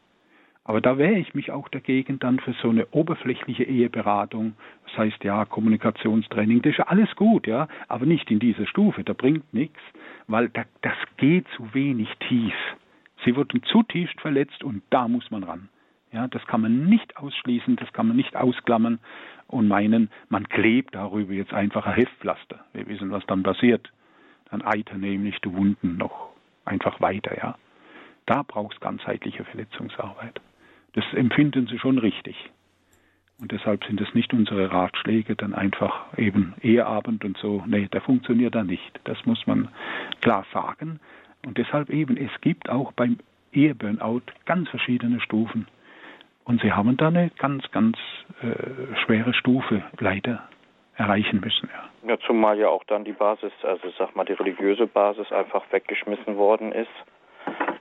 Aber 0.64 0.80
da 0.80 0.96
wehre 0.96 1.18
ich 1.18 1.34
mich 1.34 1.50
auch 1.50 1.68
dagegen 1.68 2.20
dann 2.20 2.38
für 2.38 2.52
so 2.52 2.70
eine 2.70 2.86
oberflächliche 2.92 3.64
Eheberatung. 3.64 4.54
Das 4.86 4.98
heißt 4.98 5.24
ja, 5.24 5.44
Kommunikationstraining, 5.44 6.62
das 6.62 6.72
ist 6.72 6.78
ja 6.78 6.86
alles 6.86 7.14
gut, 7.16 7.48
ja, 7.48 7.66
aber 7.88 8.06
nicht 8.06 8.30
in 8.30 8.38
dieser 8.38 8.66
Stufe, 8.66 9.02
da 9.02 9.12
bringt 9.12 9.52
nichts, 9.52 9.80
weil 10.28 10.48
da, 10.50 10.64
das 10.82 10.96
geht 11.16 11.46
zu 11.56 11.74
wenig 11.74 12.08
tief. 12.28 12.54
Sie 13.24 13.34
wurden 13.34 13.62
zutiefst 13.64 14.20
verletzt 14.20 14.62
und 14.62 14.82
da 14.90 15.08
muss 15.08 15.30
man 15.30 15.42
ran. 15.42 15.68
Ja, 16.12 16.28
das 16.28 16.46
kann 16.46 16.60
man 16.60 16.84
nicht 16.84 17.16
ausschließen, 17.16 17.76
das 17.76 17.92
kann 17.92 18.08
man 18.08 18.16
nicht 18.16 18.36
ausklammern 18.36 18.98
und 19.46 19.66
meinen, 19.66 20.10
man 20.28 20.48
klebt 20.48 20.94
darüber 20.94 21.32
jetzt 21.32 21.54
einfach 21.54 21.86
ein 21.86 21.94
Heftpflaster. 21.94 22.60
Wir 22.74 22.86
wissen, 22.86 23.10
was 23.10 23.24
dann 23.26 23.42
passiert. 23.42 23.90
Dann 24.50 24.62
eitern 24.62 25.00
nämlich 25.00 25.38
die 25.40 25.52
Wunden 25.52 25.96
noch 25.96 26.30
einfach 26.66 27.00
weiter, 27.00 27.36
ja. 27.36 27.56
Da 28.26 28.42
braucht 28.42 28.74
es 28.74 28.80
ganzheitliche 28.80 29.44
Verletzungsarbeit. 29.44 30.40
Das 30.92 31.04
empfinden 31.14 31.66
sie 31.66 31.78
schon 31.78 31.98
richtig. 31.98 32.36
Und 33.40 33.50
deshalb 33.50 33.82
sind 33.84 34.00
es 34.00 34.14
nicht 34.14 34.32
unsere 34.34 34.70
Ratschläge, 34.70 35.34
dann 35.34 35.54
einfach 35.54 36.16
eben 36.16 36.54
Eheabend 36.60 37.24
und 37.24 37.36
so. 37.38 37.64
Nee, 37.66 37.88
der 37.88 38.02
funktioniert 38.02 38.54
da 38.54 38.62
nicht. 38.62 39.00
Das 39.04 39.24
muss 39.26 39.46
man 39.46 39.68
klar 40.20 40.46
sagen. 40.52 41.00
Und 41.44 41.58
deshalb 41.58 41.90
eben, 41.90 42.16
es 42.16 42.30
gibt 42.40 42.68
auch 42.68 42.92
beim 42.92 43.18
Eheburnout 43.52 44.22
ganz 44.44 44.68
verschiedene 44.68 45.20
Stufen. 45.20 45.66
Und 46.44 46.60
sie 46.60 46.72
haben 46.72 46.96
da 46.96 47.08
eine 47.08 47.30
ganz, 47.38 47.70
ganz 47.70 47.96
äh, 48.42 48.96
schwere 49.04 49.32
Stufe 49.34 49.82
leider 49.98 50.48
erreichen 50.96 51.40
müssen. 51.40 51.70
Ja. 51.72 52.10
ja, 52.10 52.18
zumal 52.20 52.58
ja 52.58 52.68
auch 52.68 52.84
dann 52.84 53.04
die 53.04 53.12
Basis, 53.12 53.52
also 53.62 53.90
sag 53.98 54.14
mal 54.14 54.24
die 54.24 54.34
religiöse 54.34 54.86
Basis 54.86 55.30
einfach 55.32 55.64
weggeschmissen 55.70 56.36
worden 56.36 56.72
ist, 56.72 56.90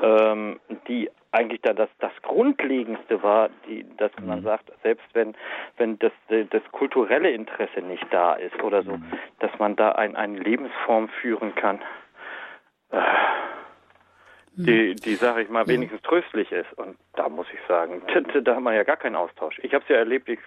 ähm, 0.02 0.60
die 0.88 1.10
eigentlich 1.32 1.62
da 1.62 1.74
das, 1.74 1.90
das 2.00 2.12
Grundlegendste 2.22 3.22
war, 3.24 3.50
die, 3.68 3.86
dass 3.98 4.12
mhm. 4.20 4.28
man 4.28 4.44
sagt, 4.44 4.72
selbst 4.84 5.06
wenn, 5.14 5.34
wenn 5.78 5.98
das, 6.00 6.12
das 6.30 6.64
kulturelle 6.72 7.32
Interesse 7.32 7.82
nicht 7.82 8.06
da 8.12 8.34
ist 8.34 8.62
oder 8.64 8.84
so, 8.84 8.98
mhm. 8.98 9.04
dass 9.40 9.52
man 9.60 9.76
da 9.76 9.94
ein, 9.94 10.16
eine 10.16 10.38
Lebensform 10.38 11.10
führen 11.22 11.56
kann. 11.56 11.80
Äh. 12.92 13.02
Die, 14.66 14.96
die 14.96 15.16
sage 15.16 15.42
ich 15.44 15.50
mal, 15.50 15.68
wenigstens 15.68 16.02
tröstlich 16.02 16.52
ist. 16.52 16.72
Und 16.78 16.98
da 17.16 17.30
muss 17.30 17.48
ich 17.54 17.60
sagen, 17.68 18.02
da 18.44 18.56
haben 18.56 18.64
wir 18.64 18.74
ja 18.74 18.84
gar 18.84 18.98
keinen 18.98 19.16
Austausch. 19.16 19.60
Ich 19.64 19.74
habe 19.74 19.84
es 19.84 19.90
ja 19.90 19.98
erlebt, 19.98 20.30
ich 20.30 20.40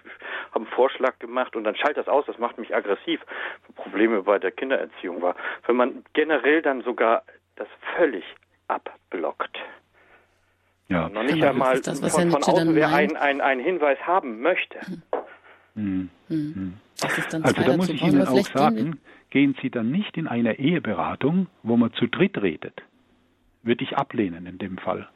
habe 0.51 0.65
einen 0.65 0.67
Vorschlag 0.67 1.19
gemacht 1.19 1.55
und 1.55 1.63
dann 1.63 1.75
schalt 1.75 1.97
das 1.97 2.07
aus, 2.07 2.25
das 2.25 2.37
macht 2.37 2.57
mich 2.57 2.75
aggressiv. 2.75 3.21
Probleme 3.75 4.23
bei 4.23 4.39
der 4.39 4.51
Kindererziehung 4.51 5.21
war. 5.21 5.35
Wenn 5.67 5.75
man 5.75 6.03
generell 6.13 6.61
dann 6.61 6.81
sogar 6.81 7.23
das 7.55 7.67
völlig 7.95 8.23
abblockt. 8.67 9.57
Ja. 10.87 11.09
Noch 11.09 11.23
nicht 11.23 11.43
einmal 11.43 11.79
das, 11.79 11.99
von, 11.99 12.31
von 12.31 12.43
außen 12.43 12.75
wer 12.75 12.89
einen, 12.89 13.15
einen, 13.17 13.41
einen 13.41 13.61
Hinweis 13.61 13.97
haben 14.05 14.41
möchte. 14.41 14.79
Hm. 15.75 16.09
Hm. 16.27 16.73
also 17.01 17.61
da 17.61 17.75
muss 17.75 17.89
ich 17.89 18.01
Ihnen 18.01 18.25
auch 18.25 18.45
sagen, 18.45 18.99
gehen 19.29 19.55
Sie 19.61 19.69
dann 19.69 19.91
nicht 19.91 20.15
in 20.15 20.27
eine 20.27 20.57
Eheberatung, 20.59 21.47
wo 21.63 21.75
man 21.75 21.91
zu 21.93 22.07
dritt 22.07 22.41
redet 22.41 22.81
würde 23.65 23.83
ich 23.83 23.97
ablehnen 23.97 24.45
in 24.45 24.57
dem 24.57 24.77
Fall. 24.77 25.09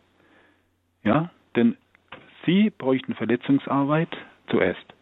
Ja, 1.04 1.30
denn 1.56 1.78
Sie 2.45 2.70
bräuchten 2.70 3.16
Verletzungsarbeit 3.16 4.10
zuerst. 4.50 4.93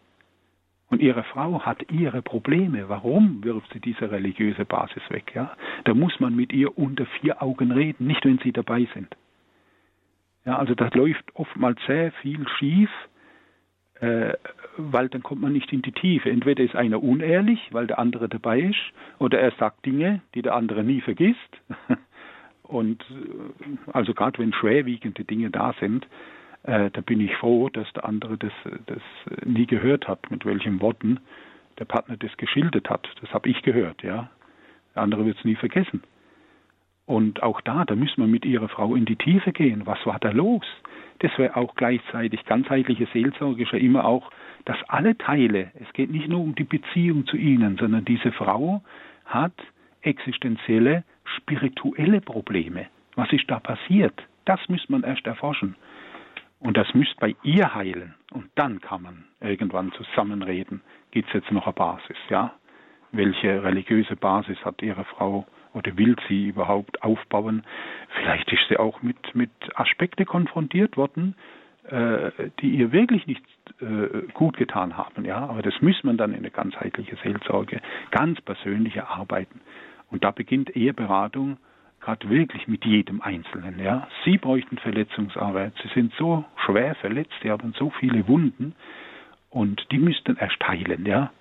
Und 0.90 1.02
Ihre 1.02 1.22
Frau 1.24 1.62
hat 1.62 1.90
ihre 1.90 2.22
Probleme. 2.22 2.88
Warum 2.88 3.44
wirft 3.44 3.72
sie 3.72 3.80
diese 3.80 4.10
religiöse 4.10 4.64
Basis 4.64 5.02
weg? 5.10 5.32
Ja, 5.34 5.54
da 5.84 5.94
muss 5.94 6.18
man 6.18 6.34
mit 6.34 6.52
ihr 6.52 6.78
unter 6.78 7.04
vier 7.20 7.42
Augen 7.42 7.72
reden, 7.72 8.06
nicht 8.06 8.24
wenn 8.24 8.38
Sie 8.38 8.52
dabei 8.52 8.88
sind. 8.94 9.14
Ja, 10.46 10.56
also 10.56 10.74
das 10.74 10.94
läuft 10.94 11.24
oftmals 11.34 11.78
sehr 11.86 12.10
viel 12.22 12.48
schief, 12.58 12.90
äh, 14.00 14.32
weil 14.78 15.10
dann 15.10 15.22
kommt 15.22 15.42
man 15.42 15.52
nicht 15.52 15.70
in 15.72 15.82
die 15.82 15.92
Tiefe. 15.92 16.30
Entweder 16.30 16.64
ist 16.64 16.74
einer 16.74 17.02
unehrlich, 17.02 17.60
weil 17.72 17.86
der 17.86 17.98
andere 17.98 18.30
dabei 18.30 18.60
ist, 18.60 18.80
oder 19.18 19.38
er 19.38 19.52
sagt 19.58 19.84
Dinge, 19.84 20.22
die 20.34 20.40
der 20.40 20.54
andere 20.54 20.84
nie 20.84 21.02
vergisst. 21.02 21.60
Und 22.68 23.02
äh, 23.10 23.92
also 23.92 24.14
gerade 24.14 24.38
wenn 24.38 24.52
schwerwiegende 24.52 25.24
Dinge 25.24 25.50
da 25.50 25.74
sind, 25.80 26.06
äh, 26.62 26.90
da 26.90 27.00
bin 27.00 27.20
ich 27.20 27.34
froh, 27.36 27.68
dass 27.68 27.90
der 27.94 28.04
andere 28.04 28.36
das, 28.36 28.52
das 28.86 29.02
nie 29.44 29.66
gehört 29.66 30.06
hat, 30.06 30.30
mit 30.30 30.44
welchen 30.44 30.80
Worten 30.80 31.18
der 31.78 31.86
Partner 31.86 32.16
das 32.16 32.36
geschildert 32.36 32.88
hat. 32.90 33.08
Das 33.20 33.32
habe 33.32 33.48
ich 33.48 33.62
gehört, 33.62 34.02
ja. 34.02 34.30
Der 34.94 35.02
andere 35.02 35.24
wird 35.24 35.38
es 35.38 35.44
nie 35.44 35.54
vergessen. 35.54 36.02
Und 37.06 37.42
auch 37.42 37.62
da, 37.62 37.84
da 37.84 37.94
müssen 37.96 38.20
wir 38.20 38.26
mit 38.26 38.44
ihrer 38.44 38.68
Frau 38.68 38.94
in 38.94 39.06
die 39.06 39.16
Tiefe 39.16 39.52
gehen. 39.52 39.86
Was 39.86 40.04
war 40.04 40.18
da 40.18 40.30
los? 40.30 40.66
Das 41.20 41.36
wäre 41.38 41.56
auch 41.56 41.74
gleichzeitig 41.74 42.44
ganzheitliche 42.44 43.08
Seelsorge 43.12 43.62
ist 43.62 43.72
ja 43.72 43.78
immer 43.78 44.04
auch, 44.04 44.30
dass 44.66 44.76
alle 44.88 45.16
Teile, 45.16 45.72
es 45.80 45.90
geht 45.94 46.10
nicht 46.10 46.28
nur 46.28 46.40
um 46.40 46.54
die 46.54 46.64
Beziehung 46.64 47.26
zu 47.26 47.36
ihnen, 47.36 47.78
sondern 47.78 48.04
diese 48.04 48.30
Frau 48.32 48.82
hat 49.24 49.54
existenzielle 50.02 51.04
spirituelle 51.36 52.20
Probleme. 52.20 52.86
Was 53.14 53.32
ist 53.32 53.50
da 53.50 53.60
passiert? 53.60 54.14
Das 54.44 54.60
müsste 54.68 54.92
man 54.92 55.02
erst 55.02 55.26
erforschen. 55.26 55.76
Und 56.60 56.76
das 56.76 56.92
müsste 56.94 57.16
bei 57.20 57.36
ihr 57.42 57.74
heilen. 57.74 58.14
Und 58.32 58.50
dann 58.54 58.80
kann 58.80 59.02
man 59.02 59.24
irgendwann 59.40 59.92
zusammenreden. 59.92 60.80
Gibt 61.10 61.28
es 61.28 61.34
jetzt 61.34 61.52
noch 61.52 61.66
eine 61.66 61.74
Basis, 61.74 62.16
ja? 62.28 62.52
Welche 63.12 63.62
religiöse 63.62 64.16
Basis 64.16 64.58
hat 64.64 64.82
Ihre 64.82 65.04
Frau 65.04 65.46
oder 65.72 65.96
will 65.96 66.16
sie 66.28 66.48
überhaupt 66.48 67.02
aufbauen. 67.02 67.62
Vielleicht 68.16 68.50
ist 68.52 68.68
sie 68.68 68.76
auch 68.76 69.02
mit, 69.02 69.34
mit 69.34 69.50
Aspekten 69.74 70.26
konfrontiert 70.26 70.96
worden, 70.96 71.34
äh, 71.84 72.30
die 72.60 72.70
ihr 72.70 72.92
wirklich 72.92 73.26
nicht 73.26 73.44
äh, 73.80 74.26
gut 74.34 74.56
getan 74.56 74.96
haben. 74.96 75.24
Ja, 75.24 75.38
aber 75.38 75.62
das 75.62 75.80
muss 75.80 76.02
man 76.04 76.16
dann 76.16 76.32
in 76.32 76.38
eine 76.38 76.50
ganzheitliche 76.50 77.16
Seelsorge, 77.22 77.80
ganz 78.10 78.40
persönliche 78.40 79.08
arbeiten. 79.08 79.60
Und 80.10 80.24
da 80.24 80.30
beginnt 80.30 80.74
Eheberatung 80.74 81.58
gerade 82.00 82.28
wirklich 82.30 82.68
mit 82.68 82.84
jedem 82.84 83.20
Einzelnen. 83.20 83.78
Ja, 83.78 84.08
sie 84.24 84.38
bräuchten 84.38 84.78
Verletzungsarbeit. 84.78 85.74
Sie 85.82 85.88
sind 85.94 86.12
so 86.18 86.44
schwer 86.64 86.94
verletzt, 86.96 87.34
sie 87.42 87.50
haben 87.50 87.74
so 87.78 87.90
viele 87.90 88.26
Wunden 88.28 88.74
und 89.50 89.86
die 89.90 89.98
müssten 89.98 90.36
erst 90.36 90.66
heilen. 90.66 91.04
Ja, 91.06 91.32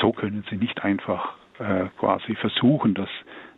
so 0.00 0.12
können 0.12 0.44
sie 0.50 0.56
nicht 0.56 0.82
einfach 0.84 1.34
äh, 1.58 1.86
quasi 1.98 2.34
versuchen, 2.34 2.94
dass, 2.94 3.10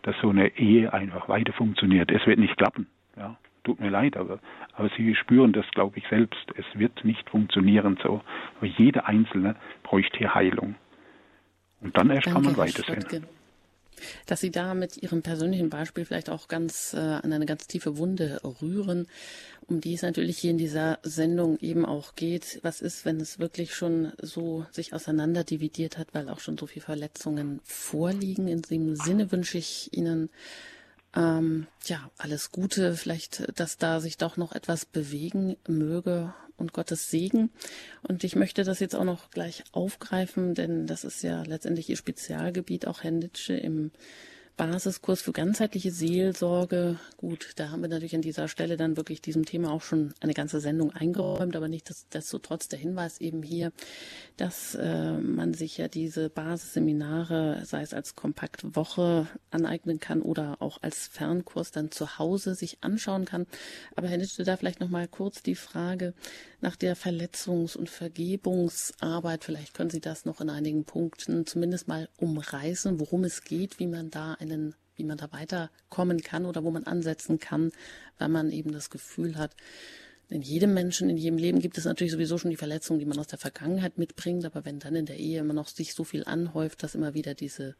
dass 0.02 0.16
so 0.20 0.30
eine 0.30 0.56
Ehe 0.58 0.92
einfach 0.92 1.28
weiter 1.28 1.52
funktioniert. 1.52 2.10
Es 2.10 2.26
wird 2.26 2.38
nicht 2.38 2.56
klappen. 2.56 2.88
Ja, 3.16 3.36
tut 3.62 3.80
mir 3.80 3.90
leid, 3.90 4.16
aber, 4.16 4.40
aber 4.74 4.90
Sie 4.96 5.14
spüren 5.14 5.52
das, 5.52 5.66
glaube 5.70 5.98
ich, 5.98 6.06
selbst. 6.08 6.52
Es 6.56 6.66
wird 6.78 7.04
nicht 7.04 7.30
funktionieren 7.30 7.96
so. 8.02 8.20
Aber 8.58 8.66
jeder 8.66 9.06
Einzelne 9.06 9.54
bräuchte 9.84 10.18
hier 10.18 10.34
Heilung. 10.34 10.74
Und 11.80 11.96
dann 11.96 12.10
erst 12.10 12.26
Danke, 12.26 12.42
kann 12.42 12.44
man 12.44 12.56
weitersehen 12.56 13.28
dass 14.26 14.40
Sie 14.40 14.50
da 14.50 14.74
mit 14.74 14.96
Ihrem 14.96 15.22
persönlichen 15.22 15.70
Beispiel 15.70 16.04
vielleicht 16.04 16.30
auch 16.30 16.48
ganz 16.48 16.94
äh, 16.94 16.98
an 16.98 17.32
eine 17.32 17.46
ganz 17.46 17.66
tiefe 17.66 17.96
Wunde 17.96 18.40
rühren, 18.60 19.06
um 19.66 19.80
die 19.80 19.94
es 19.94 20.02
natürlich 20.02 20.38
hier 20.38 20.50
in 20.50 20.58
dieser 20.58 20.98
Sendung 21.02 21.58
eben 21.60 21.86
auch 21.86 22.14
geht. 22.14 22.60
Was 22.62 22.80
ist, 22.80 23.04
wenn 23.04 23.20
es 23.20 23.38
wirklich 23.38 23.74
schon 23.74 24.12
so 24.20 24.66
sich 24.70 24.92
auseinander 24.92 25.44
dividiert 25.44 25.98
hat, 25.98 26.08
weil 26.12 26.28
auch 26.28 26.40
schon 26.40 26.58
so 26.58 26.66
viele 26.66 26.84
Verletzungen 26.84 27.60
vorliegen? 27.64 28.48
In 28.48 28.62
diesem 28.62 28.96
Sinne 28.96 29.32
wünsche 29.32 29.58
ich 29.58 29.92
Ihnen 29.92 30.30
ähm, 31.16 31.66
ja, 31.86 32.10
alles 32.18 32.50
Gute, 32.50 32.94
vielleicht, 32.94 33.58
dass 33.58 33.78
da 33.78 34.00
sich 34.00 34.16
doch 34.16 34.36
noch 34.36 34.52
etwas 34.52 34.84
bewegen 34.84 35.56
möge 35.66 36.34
und 36.56 36.72
Gottes 36.72 37.10
Segen. 37.10 37.50
Und 38.02 38.24
ich 38.24 38.36
möchte 38.36 38.64
das 38.64 38.80
jetzt 38.80 38.94
auch 38.94 39.04
noch 39.04 39.30
gleich 39.30 39.64
aufgreifen, 39.72 40.54
denn 40.54 40.86
das 40.86 41.04
ist 41.04 41.22
ja 41.22 41.42
letztendlich 41.42 41.88
Ihr 41.88 41.96
Spezialgebiet, 41.96 42.86
auch 42.86 43.02
Herr 43.02 43.10
Nitsche 43.10 43.54
im 43.54 43.90
Basiskurs 44.56 45.20
für 45.20 45.32
ganzheitliche 45.32 45.90
Seelsorge. 45.90 46.98
Gut, 47.16 47.52
da 47.56 47.70
haben 47.70 47.82
wir 47.82 47.88
natürlich 47.88 48.14
an 48.14 48.22
dieser 48.22 48.46
Stelle 48.46 48.76
dann 48.76 48.96
wirklich 48.96 49.20
diesem 49.20 49.44
Thema 49.44 49.72
auch 49.72 49.82
schon 49.82 50.14
eine 50.20 50.32
ganze 50.32 50.60
Sendung 50.60 50.92
eingeräumt, 50.92 51.56
aber 51.56 51.66
nicht 51.66 51.92
desto 52.12 52.38
trotz 52.38 52.68
der 52.68 52.78
Hinweis 52.78 53.20
eben 53.20 53.42
hier, 53.42 53.72
dass 54.36 54.76
äh, 54.76 55.12
man 55.18 55.54
sich 55.54 55.78
ja 55.78 55.88
diese 55.88 56.30
Basisseminare, 56.30 57.62
sei 57.64 57.82
es 57.82 57.92
als 57.92 58.14
Kompaktwoche 58.14 59.26
aneignen 59.50 59.98
kann 59.98 60.22
oder 60.22 60.62
auch 60.62 60.78
als 60.82 61.08
Fernkurs 61.08 61.72
dann 61.72 61.90
zu 61.90 62.18
Hause 62.18 62.54
sich 62.54 62.78
anschauen 62.80 63.24
kann. 63.24 63.46
Aber 63.96 64.06
Herr 64.06 64.18
Nitschke, 64.18 64.44
da 64.44 64.56
vielleicht 64.56 64.80
noch 64.80 64.88
mal 64.88 65.08
kurz 65.08 65.42
die 65.42 65.56
Frage 65.56 66.14
nach 66.60 66.76
der 66.76 66.96
Verletzungs- 66.96 67.76
und 67.76 67.90
Vergebungsarbeit. 67.90 69.44
Vielleicht 69.44 69.74
können 69.74 69.90
Sie 69.90 70.00
das 70.00 70.24
noch 70.24 70.40
in 70.40 70.48
einigen 70.48 70.84
Punkten 70.84 71.44
zumindest 71.44 71.88
mal 71.88 72.08
umreißen, 72.18 73.00
worum 73.00 73.24
es 73.24 73.42
geht, 73.42 73.78
wie 73.78 73.86
man 73.86 74.10
da 74.10 74.34
einen 74.52 74.74
wie 74.96 75.04
man 75.04 75.18
da 75.18 75.32
weiterkommen 75.32 76.20
kann 76.20 76.46
oder 76.46 76.64
wo 76.64 76.70
man 76.70 76.84
ansetzen 76.84 77.38
kann, 77.38 77.72
weil 78.18 78.28
man 78.28 78.50
eben 78.50 78.72
das 78.72 78.90
Gefühl 78.90 79.36
hat, 79.36 79.56
in 80.30 80.40
jedem 80.40 80.72
Menschen, 80.72 81.10
in 81.10 81.18
jedem 81.18 81.38
Leben 81.38 81.60
gibt 81.60 81.76
es 81.76 81.84
natürlich 81.84 82.12
sowieso 82.12 82.38
schon 82.38 82.50
die 82.50 82.56
Verletzungen, 82.56 82.98
die 82.98 83.04
man 83.04 83.18
aus 83.18 83.26
der 83.26 83.38
Vergangenheit 83.38 83.98
mitbringt, 83.98 84.44
aber 84.46 84.64
wenn 84.64 84.78
dann 84.78 84.96
in 84.96 85.04
der 85.04 85.18
Ehe 85.18 85.40
immer 85.40 85.52
noch 85.52 85.68
sich 85.68 85.94
so 85.94 86.02
viel 86.02 86.24
anhäuft, 86.24 86.82
dass 86.82 86.94
immer 86.94 87.12
wieder 87.12 87.34
diese 87.34 87.76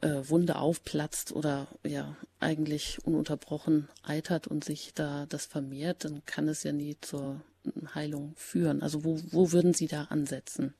äh, 0.00 0.22
Wunde 0.28 0.56
aufplatzt 0.56 1.32
oder 1.32 1.68
ja 1.84 2.16
eigentlich 2.40 2.98
ununterbrochen 3.04 3.88
eitert 4.02 4.46
und 4.46 4.64
sich 4.64 4.94
da 4.94 5.26
das 5.28 5.44
vermehrt, 5.44 6.04
dann 6.04 6.22
kann 6.24 6.48
es 6.48 6.62
ja 6.62 6.72
nie 6.72 6.96
zur 7.00 7.42
Heilung 7.94 8.32
führen. 8.36 8.82
Also 8.82 9.04
wo, 9.04 9.18
wo 9.30 9.52
würden 9.52 9.74
Sie 9.74 9.86
da 9.86 10.04
ansetzen? 10.04 10.72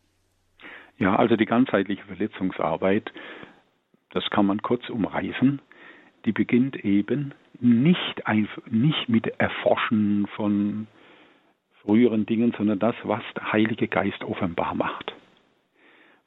Ja, 0.99 1.17
also 1.17 1.37
die 1.37 1.47
ganzheitliche 1.47 2.05
Verletzungsarbeit, 2.05 3.13
das 4.15 4.31
kann 4.31 4.47
man 4.47 4.63
kurz 4.63 4.89
umreißen, 4.89 5.61
die 6.25 6.33
beginnt 6.33 6.83
eben 6.85 7.35
nicht, 7.61 8.27
ein, 8.27 8.49
nicht 8.71 9.09
mit 9.09 9.27
Erforschen 9.39 10.27
von 10.37 10.87
früheren 11.83 12.25
Dingen, 12.25 12.55
sondern 12.57 12.79
das, 12.79 12.95
was 13.03 13.23
der 13.37 13.53
Heilige 13.53 13.89
Geist 13.89 14.25
offenbar 14.25 14.75
macht. 14.75 15.15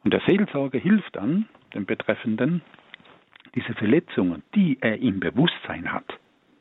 Und 0.04 0.14
der 0.14 0.22
Seelsorger 0.28 0.78
hilft 0.78 1.16
dann 1.16 1.48
dem 1.74 1.86
Betreffenden, 1.86 2.62
diese 3.56 3.74
Verletzungen, 3.74 4.44
die 4.54 4.78
er 4.82 5.00
im 5.00 5.20
Bewusstsein 5.20 5.92
hat, 5.92 6.06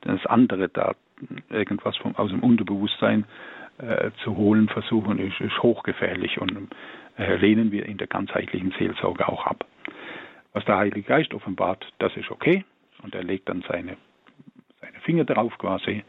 das 0.01 0.25
andere 0.27 0.69
da 0.69 0.95
irgendwas 1.51 1.97
vom, 1.97 2.15
aus 2.17 2.31
dem 2.31 2.41
Unterbewusstsein 2.41 3.25
äh, 3.79 4.11
zu 4.23 4.37
holen 4.37 4.69
versuchen, 4.69 5.19
ist, 5.19 5.41
ist 5.41 5.63
hochgefährlich 5.63 6.41
und 6.41 6.69
äh, 7.19 7.37
lehnen 7.37 7.73
wir 7.73 7.87
in 7.87 7.99
der 7.99 8.07
ganzheitlichen 8.07 8.73
Seelsorge 8.79 9.29
auch 9.29 9.47
ab. 9.47 9.67
Was 10.57 10.65
der 10.65 10.79
Heilige 10.79 11.03
Geist 11.03 11.35
offenbart, 11.35 11.87
das 11.99 12.17
ist 12.17 12.31
okay 12.31 12.65
und 13.03 13.15
er 13.15 13.23
legt 13.23 13.47
dann 13.47 13.63
seine, 13.69 13.99
seine 14.81 14.99
Finger 15.01 15.27
drauf 15.27 15.53
quasi 15.59 16.03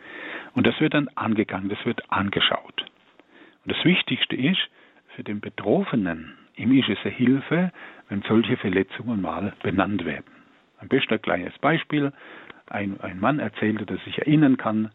und 0.53 0.65
das 0.65 0.79
wird 0.79 0.93
dann 0.93 1.09
angegangen, 1.15 1.67
das 1.67 1.85
wird 1.85 2.09
angeschaut. 2.09 2.85
Und 3.65 3.75
das 3.75 3.83
Wichtigste 3.83 4.37
ist, 4.37 4.69
für 5.09 5.25
den 5.25 5.41
Betroffenen, 5.41 6.37
ihm 6.55 6.71
ist 6.79 6.87
es 6.87 6.97
eine 7.03 7.13
Hilfe, 7.13 7.73
wenn 8.07 8.21
solche 8.21 8.55
Verletzungen 8.55 9.21
mal 9.21 9.51
benannt 9.63 10.05
werden. 10.05 10.31
Ein 10.79 10.87
besten 10.87 11.21
kleines 11.21 11.57
Beispiel. 11.59 12.13
Ein, 12.67 13.01
ein 13.01 13.19
Mann 13.19 13.39
erzählte, 13.39 13.85
dass 13.85 13.99
ich 14.05 14.17
erinnern 14.17 14.55
kann, 14.55 14.91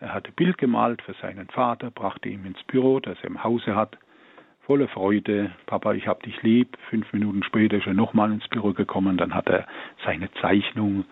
er 0.00 0.14
hatte 0.14 0.32
Bild 0.32 0.56
gemalt 0.56 1.02
für 1.02 1.14
seinen 1.20 1.48
Vater, 1.48 1.90
brachte 1.90 2.30
ihm 2.30 2.46
ins 2.46 2.62
Büro, 2.62 3.00
das 3.00 3.18
er 3.18 3.26
im 3.26 3.44
Hause 3.44 3.76
hat. 3.76 3.98
Voller 4.66 4.88
Freude, 4.88 5.50
Papa, 5.66 5.92
ich 5.92 6.08
hab 6.08 6.22
dich 6.22 6.42
lieb. 6.42 6.78
Fünf 6.88 7.12
Minuten 7.12 7.42
später 7.42 7.76
ist 7.76 7.86
er 7.86 7.92
nochmal 7.92 8.32
ins 8.32 8.48
Büro 8.48 8.72
gekommen, 8.72 9.18
dann 9.18 9.34
hat 9.34 9.46
er 9.46 9.66
seine 10.06 10.32
Zeichnung 10.40 11.04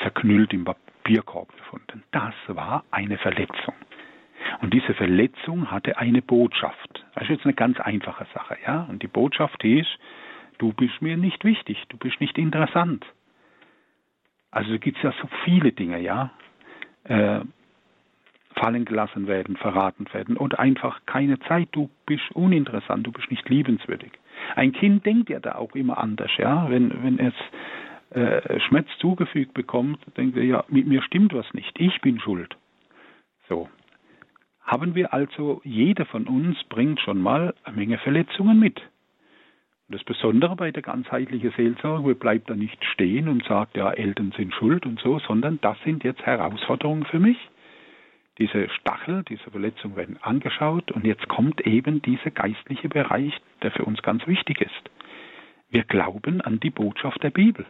zerknüllt 0.00 0.52
im 0.52 0.64
Papierkorb 0.64 1.52
gefunden. 1.56 2.04
Das 2.12 2.34
war 2.46 2.84
eine 2.92 3.18
Verletzung. 3.18 3.74
Und 4.62 4.72
diese 4.72 4.94
Verletzung 4.94 5.72
hatte 5.72 5.98
eine 5.98 6.22
Botschaft. 6.22 7.04
Das 7.14 7.24
ist 7.24 7.30
jetzt 7.30 7.44
eine 7.44 7.54
ganz 7.54 7.80
einfache 7.80 8.26
Sache, 8.32 8.56
ja. 8.64 8.86
Und 8.88 9.02
die 9.02 9.08
Botschaft 9.08 9.64
ist, 9.64 9.90
du 10.58 10.72
bist 10.72 11.02
mir 11.02 11.16
nicht 11.16 11.44
wichtig, 11.44 11.82
du 11.88 11.96
bist 11.96 12.20
nicht 12.20 12.38
interessant. 12.38 13.04
Also 14.52 14.78
gibt 14.78 14.98
es 14.98 15.02
ja 15.02 15.12
so 15.20 15.28
viele 15.44 15.72
Dinge, 15.72 15.98
ja. 15.98 16.30
Äh, 17.04 17.40
fallen 18.54 18.84
gelassen 18.84 19.26
werden, 19.26 19.56
verraten 19.56 20.06
werden 20.12 20.36
und 20.36 20.58
einfach 20.58 21.00
keine 21.06 21.38
Zeit. 21.40 21.68
Du 21.72 21.88
bist 22.06 22.30
uninteressant, 22.32 23.06
du 23.06 23.12
bist 23.12 23.30
nicht 23.30 23.48
liebenswürdig. 23.48 24.12
Ein 24.56 24.72
Kind 24.72 25.06
denkt 25.06 25.30
ja 25.30 25.40
da 25.40 25.54
auch 25.54 25.74
immer 25.74 25.98
anders, 25.98 26.30
ja. 26.38 26.68
Wenn, 26.68 26.90
wenn 27.02 27.18
es 27.18 27.34
äh, 28.10 28.60
Schmerz 28.60 28.88
zugefügt 28.98 29.54
bekommt, 29.54 29.98
denkt 30.16 30.36
er, 30.36 30.44
ja, 30.44 30.64
mit 30.68 30.86
mir 30.86 31.02
stimmt 31.02 31.32
was 31.32 31.52
nicht, 31.54 31.78
ich 31.78 32.00
bin 32.00 32.18
schuld. 32.20 32.56
So. 33.48 33.68
Haben 34.62 34.94
wir 34.94 35.12
also, 35.12 35.60
jeder 35.64 36.06
von 36.06 36.26
uns 36.26 36.62
bringt 36.64 37.00
schon 37.00 37.20
mal 37.20 37.54
eine 37.64 37.76
Menge 37.76 37.98
Verletzungen 37.98 38.58
mit. 38.58 38.80
Das 39.88 40.04
Besondere 40.04 40.54
bei 40.54 40.70
der 40.70 40.82
ganzheitlichen 40.82 41.50
Seelsorge 41.56 42.14
bleibt 42.14 42.48
da 42.48 42.54
nicht 42.54 42.84
stehen 42.84 43.26
und 43.26 43.44
sagt, 43.44 43.76
ja, 43.76 43.90
Eltern 43.90 44.32
sind 44.36 44.54
schuld 44.54 44.86
und 44.86 45.00
so, 45.00 45.18
sondern 45.18 45.58
das 45.62 45.76
sind 45.84 46.04
jetzt 46.04 46.22
Herausforderungen 46.22 47.04
für 47.06 47.18
mich. 47.18 47.36
Diese 48.40 48.70
Stachel, 48.70 49.22
diese 49.28 49.50
Verletzungen 49.50 49.96
werden 49.96 50.18
angeschaut 50.22 50.90
und 50.92 51.04
jetzt 51.04 51.28
kommt 51.28 51.60
eben 51.66 52.00
dieser 52.00 52.30
geistliche 52.30 52.88
Bereich, 52.88 53.38
der 53.62 53.70
für 53.70 53.84
uns 53.84 54.00
ganz 54.00 54.26
wichtig 54.26 54.62
ist. 54.62 54.90
Wir 55.68 55.84
glauben 55.84 56.40
an 56.40 56.58
die 56.58 56.70
Botschaft 56.70 57.22
der 57.22 57.30
Bibel. 57.30 57.66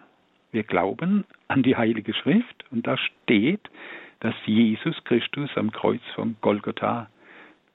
Wir 0.53 0.63
glauben 0.63 1.25
an 1.49 1.65
die 1.65 1.77
Heilige 1.77 2.15
Schrift 2.15 2.65
und 2.71 2.87
da 2.87 2.97
steht, 2.97 3.69
dass 4.21 4.35
Jesus 4.47 5.03
Christus 5.05 5.51
am 5.57 5.73
Kreuz 5.73 6.03
von 6.15 6.37
Golgotha 6.41 7.11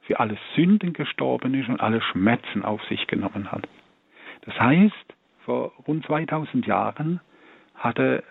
für 0.03 0.19
alle 0.21 0.37
Sünden 0.55 0.93
gestorben 0.93 1.53
ist 1.53 1.67
und 1.67 1.81
alle 1.81 2.01
Schmerzen 2.01 2.63
auf 2.63 2.81
sich 2.85 3.07
genommen 3.07 3.51
hat. 3.51 3.67
Das 4.43 4.57
heißt, 4.57 5.13
vor 5.43 5.73
rund 5.85 6.05
2000 6.05 6.65
Jahren 6.65 7.19
hat 7.75 7.99
er 7.99 8.23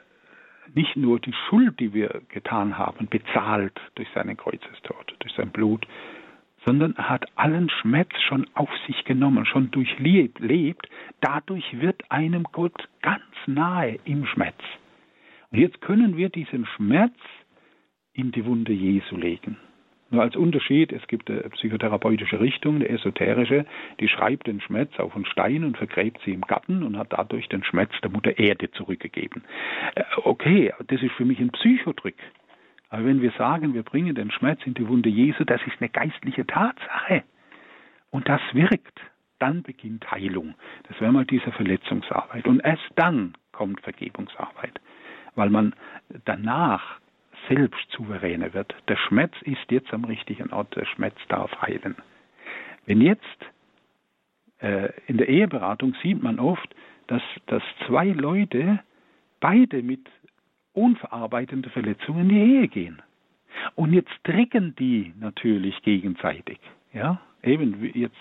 nicht 0.74 0.96
nur 0.96 1.20
die 1.20 1.34
Schuld, 1.48 1.78
die 1.80 1.92
wir 1.92 2.22
getan 2.28 2.78
haben, 2.78 3.08
bezahlt 3.08 3.78
durch 3.94 4.08
seinen 4.14 4.36
Kreuzestod, 4.36 5.14
durch 5.18 5.32
sein 5.34 5.50
Blut, 5.50 5.86
sondern 6.64 6.94
er 6.96 7.10
hat 7.10 7.26
allen 7.36 7.68
Schmerz 7.68 8.10
schon 8.26 8.46
auf 8.54 8.70
sich 8.86 9.04
genommen, 9.04 9.44
schon 9.44 9.70
durchlebt. 9.70 10.88
Dadurch 11.20 11.80
wird 11.80 12.10
einem 12.10 12.44
Gott 12.44 12.88
ganz 13.02 13.22
nahe 13.46 13.98
im 14.04 14.26
Schmerz. 14.26 14.58
Und 15.50 15.58
jetzt 15.58 15.80
können 15.80 16.16
wir 16.16 16.30
diesen 16.30 16.66
Schmerz 16.66 17.14
in 18.12 18.32
die 18.32 18.44
Wunde 18.44 18.72
Jesu 18.72 19.16
legen. 19.16 19.58
Nur 20.14 20.22
als 20.22 20.36
Unterschied, 20.36 20.92
es 20.92 21.04
gibt 21.08 21.28
eine 21.28 21.40
psychotherapeutische 21.40 22.38
Richtung, 22.38 22.76
eine 22.76 22.88
esoterische, 22.88 23.66
die 23.98 24.06
schreibt 24.06 24.46
den 24.46 24.60
Schmerz 24.60 24.92
auf 25.00 25.16
einen 25.16 25.26
Stein 25.26 25.64
und 25.64 25.76
vergräbt 25.76 26.20
sie 26.24 26.30
im 26.30 26.42
Garten 26.42 26.84
und 26.84 26.96
hat 26.96 27.08
dadurch 27.10 27.48
den 27.48 27.64
Schmerz 27.64 27.90
der 28.00 28.12
Mutter 28.12 28.38
Erde 28.38 28.70
zurückgegeben. 28.70 29.42
Äh, 29.96 30.04
okay, 30.22 30.72
das 30.86 31.02
ist 31.02 31.10
für 31.16 31.24
mich 31.24 31.40
ein 31.40 31.50
Psychodrück. 31.50 32.14
Aber 32.90 33.04
wenn 33.04 33.22
wir 33.22 33.32
sagen, 33.32 33.74
wir 33.74 33.82
bringen 33.82 34.14
den 34.14 34.30
Schmerz 34.30 34.60
in 34.66 34.74
die 34.74 34.86
Wunde 34.86 35.08
Jesu, 35.08 35.42
das 35.42 35.60
ist 35.66 35.80
eine 35.80 35.88
geistliche 35.90 36.46
Tatsache. 36.46 37.24
Und 38.10 38.28
das 38.28 38.40
wirkt. 38.52 39.00
Dann 39.40 39.64
beginnt 39.64 40.08
Heilung. 40.12 40.54
Das 40.86 41.00
wäre 41.00 41.10
mal 41.10 41.24
diese 41.24 41.50
Verletzungsarbeit. 41.50 42.46
Und 42.46 42.60
erst 42.60 42.88
dann 42.94 43.34
kommt 43.50 43.80
Vergebungsarbeit. 43.80 44.80
Weil 45.34 45.50
man 45.50 45.74
danach 46.24 47.00
selbst 47.48 47.90
souveräner 47.90 48.54
wird. 48.54 48.74
Der 48.88 48.96
Schmerz 48.96 49.34
ist 49.42 49.70
jetzt 49.70 49.92
am 49.92 50.04
richtigen 50.04 50.52
Ort. 50.52 50.74
Der 50.76 50.86
Schmerz 50.86 51.16
darf 51.28 51.50
heilen. 51.60 51.96
Wenn 52.86 53.00
jetzt 53.00 53.22
äh, 54.60 54.90
in 55.06 55.18
der 55.18 55.28
Eheberatung 55.28 55.94
sieht 56.02 56.22
man 56.22 56.38
oft, 56.38 56.74
dass, 57.06 57.22
dass 57.46 57.62
zwei 57.86 58.06
Leute 58.06 58.80
beide 59.40 59.82
mit 59.82 60.08
unverarbeitenden 60.72 61.70
Verletzungen 61.70 62.22
in 62.22 62.28
die 62.28 62.40
Ehe 62.40 62.68
gehen. 62.68 63.02
Und 63.74 63.92
jetzt 63.92 64.12
drücken 64.24 64.74
die 64.76 65.12
natürlich 65.18 65.80
gegenseitig. 65.82 66.58
Ja, 66.92 67.20
eben 67.42 67.90
jetzt 67.94 68.16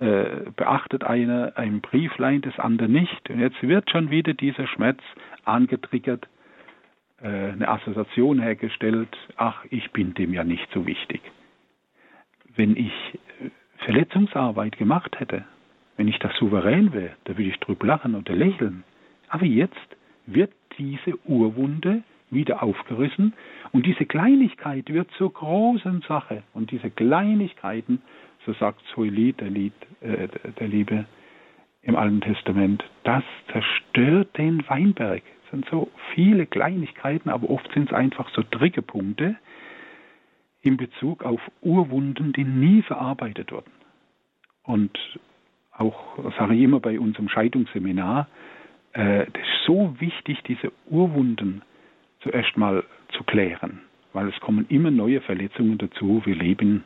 äh, 0.00 0.50
beachtet 0.54 1.04
einer 1.04 1.52
ein 1.56 1.80
Brieflein, 1.80 2.42
das 2.42 2.58
andere 2.58 2.88
nicht. 2.88 3.30
Und 3.30 3.40
jetzt 3.40 3.62
wird 3.62 3.90
schon 3.90 4.10
wieder 4.10 4.34
dieser 4.34 4.66
Schmerz 4.66 5.00
angetriggert, 5.44 6.28
eine 7.22 7.68
Assoziation 7.68 8.40
hergestellt, 8.40 9.08
ach, 9.36 9.64
ich 9.70 9.90
bin 9.92 10.14
dem 10.14 10.34
ja 10.34 10.44
nicht 10.44 10.68
so 10.72 10.86
wichtig. 10.86 11.20
Wenn 12.54 12.76
ich 12.76 12.92
äh, 13.40 13.50
Verletzungsarbeit 13.84 14.76
gemacht 14.78 15.18
hätte, 15.18 15.44
wenn 15.96 16.08
ich 16.08 16.18
das 16.18 16.34
souverän 16.36 16.92
wäre, 16.92 17.16
da 17.24 17.36
würde 17.36 17.50
ich 17.50 17.58
drüber 17.60 17.86
lachen 17.86 18.14
oder 18.14 18.34
lächeln. 18.34 18.84
Aber 19.28 19.46
jetzt 19.46 19.96
wird 20.26 20.52
diese 20.78 21.18
Urwunde 21.26 22.02
wieder 22.30 22.62
aufgerissen 22.62 23.32
und 23.72 23.86
diese 23.86 24.04
Kleinigkeit 24.04 24.92
wird 24.92 25.10
zur 25.12 25.32
großen 25.32 26.02
Sache. 26.02 26.42
Und 26.52 26.70
diese 26.70 26.90
Kleinigkeiten, 26.90 28.02
so 28.44 28.52
sagt 28.54 28.82
Zoelit, 28.94 29.40
der, 29.40 29.50
Lied, 29.50 29.74
äh, 30.00 30.28
der 30.58 30.68
Liebe 30.68 31.06
im 31.82 31.96
Alten 31.96 32.20
Testament, 32.20 32.84
das 33.04 33.22
zerstört 33.52 34.36
den 34.36 34.68
Weinberg. 34.68 35.22
Sind 35.56 35.70
so 35.70 35.90
viele 36.14 36.44
Kleinigkeiten, 36.44 37.30
aber 37.30 37.48
oft 37.48 37.72
sind 37.72 37.88
es 37.88 37.94
einfach 37.96 38.28
so 38.34 38.42
Triggerpunkte 38.42 39.36
in 40.60 40.76
Bezug 40.76 41.24
auf 41.24 41.40
Urwunden, 41.62 42.34
die 42.34 42.44
nie 42.44 42.82
verarbeitet 42.82 43.52
wurden. 43.52 43.70
Und 44.64 44.98
auch 45.72 46.18
sage 46.36 46.54
ich 46.56 46.60
immer 46.60 46.80
bei 46.80 47.00
unserem 47.00 47.30
Scheidungsseminar, 47.30 48.28
äh, 48.92 49.24
das 49.32 49.42
ist 49.42 49.64
so 49.64 49.98
wichtig, 49.98 50.42
diese 50.46 50.70
Urwunden 50.90 51.62
zuerst 52.20 52.54
mal 52.58 52.84
zu 53.16 53.24
klären, 53.24 53.80
weil 54.12 54.28
es 54.28 54.38
kommen 54.40 54.66
immer 54.68 54.90
neue 54.90 55.22
Verletzungen 55.22 55.78
dazu. 55.78 56.20
Wir 56.26 56.34
leben 56.34 56.84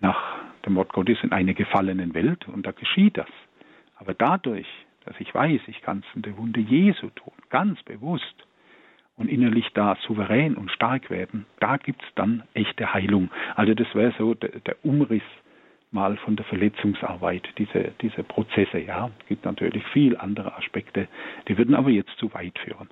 nach 0.00 0.38
dem 0.66 0.74
Wort 0.74 0.92
Gottes 0.92 1.18
in 1.22 1.30
einer 1.30 1.54
gefallenen 1.54 2.14
Welt 2.14 2.48
und 2.48 2.66
da 2.66 2.72
geschieht 2.72 3.16
das. 3.16 3.30
Aber 3.94 4.12
dadurch, 4.12 4.66
dass 5.06 5.18
ich 5.20 5.34
weiß, 5.34 5.60
ich 5.68 5.80
kann 5.82 6.04
es 6.06 6.16
in 6.16 6.22
der 6.22 6.36
Wunde 6.36 6.60
Jesu 6.60 7.08
tun, 7.10 7.32
ganz 7.48 7.82
bewusst 7.84 8.46
und 9.16 9.28
innerlich 9.28 9.66
da 9.72 9.96
souverän 10.06 10.56
und 10.56 10.70
stark 10.70 11.10
werden, 11.10 11.46
da 11.60 11.78
gibt 11.78 12.02
es 12.02 12.08
dann 12.14 12.42
echte 12.54 12.92
Heilung. 12.92 13.30
Also 13.54 13.74
das 13.74 13.86
wäre 13.94 14.12
so 14.18 14.34
der, 14.34 14.60
der 14.60 14.76
Umriss 14.84 15.22
mal 15.90 16.16
von 16.18 16.36
der 16.36 16.44
Verletzungsarbeit, 16.44 17.48
diese, 17.56 17.92
diese 18.02 18.22
Prozesse. 18.22 18.78
Ja, 18.78 19.10
es 19.20 19.26
gibt 19.26 19.44
natürlich 19.44 19.84
viel 19.92 20.16
andere 20.16 20.54
Aspekte, 20.56 21.08
die 21.48 21.56
würden 21.56 21.74
aber 21.74 21.90
jetzt 21.90 22.16
zu 22.18 22.32
weit 22.34 22.58
führen. 22.58 22.88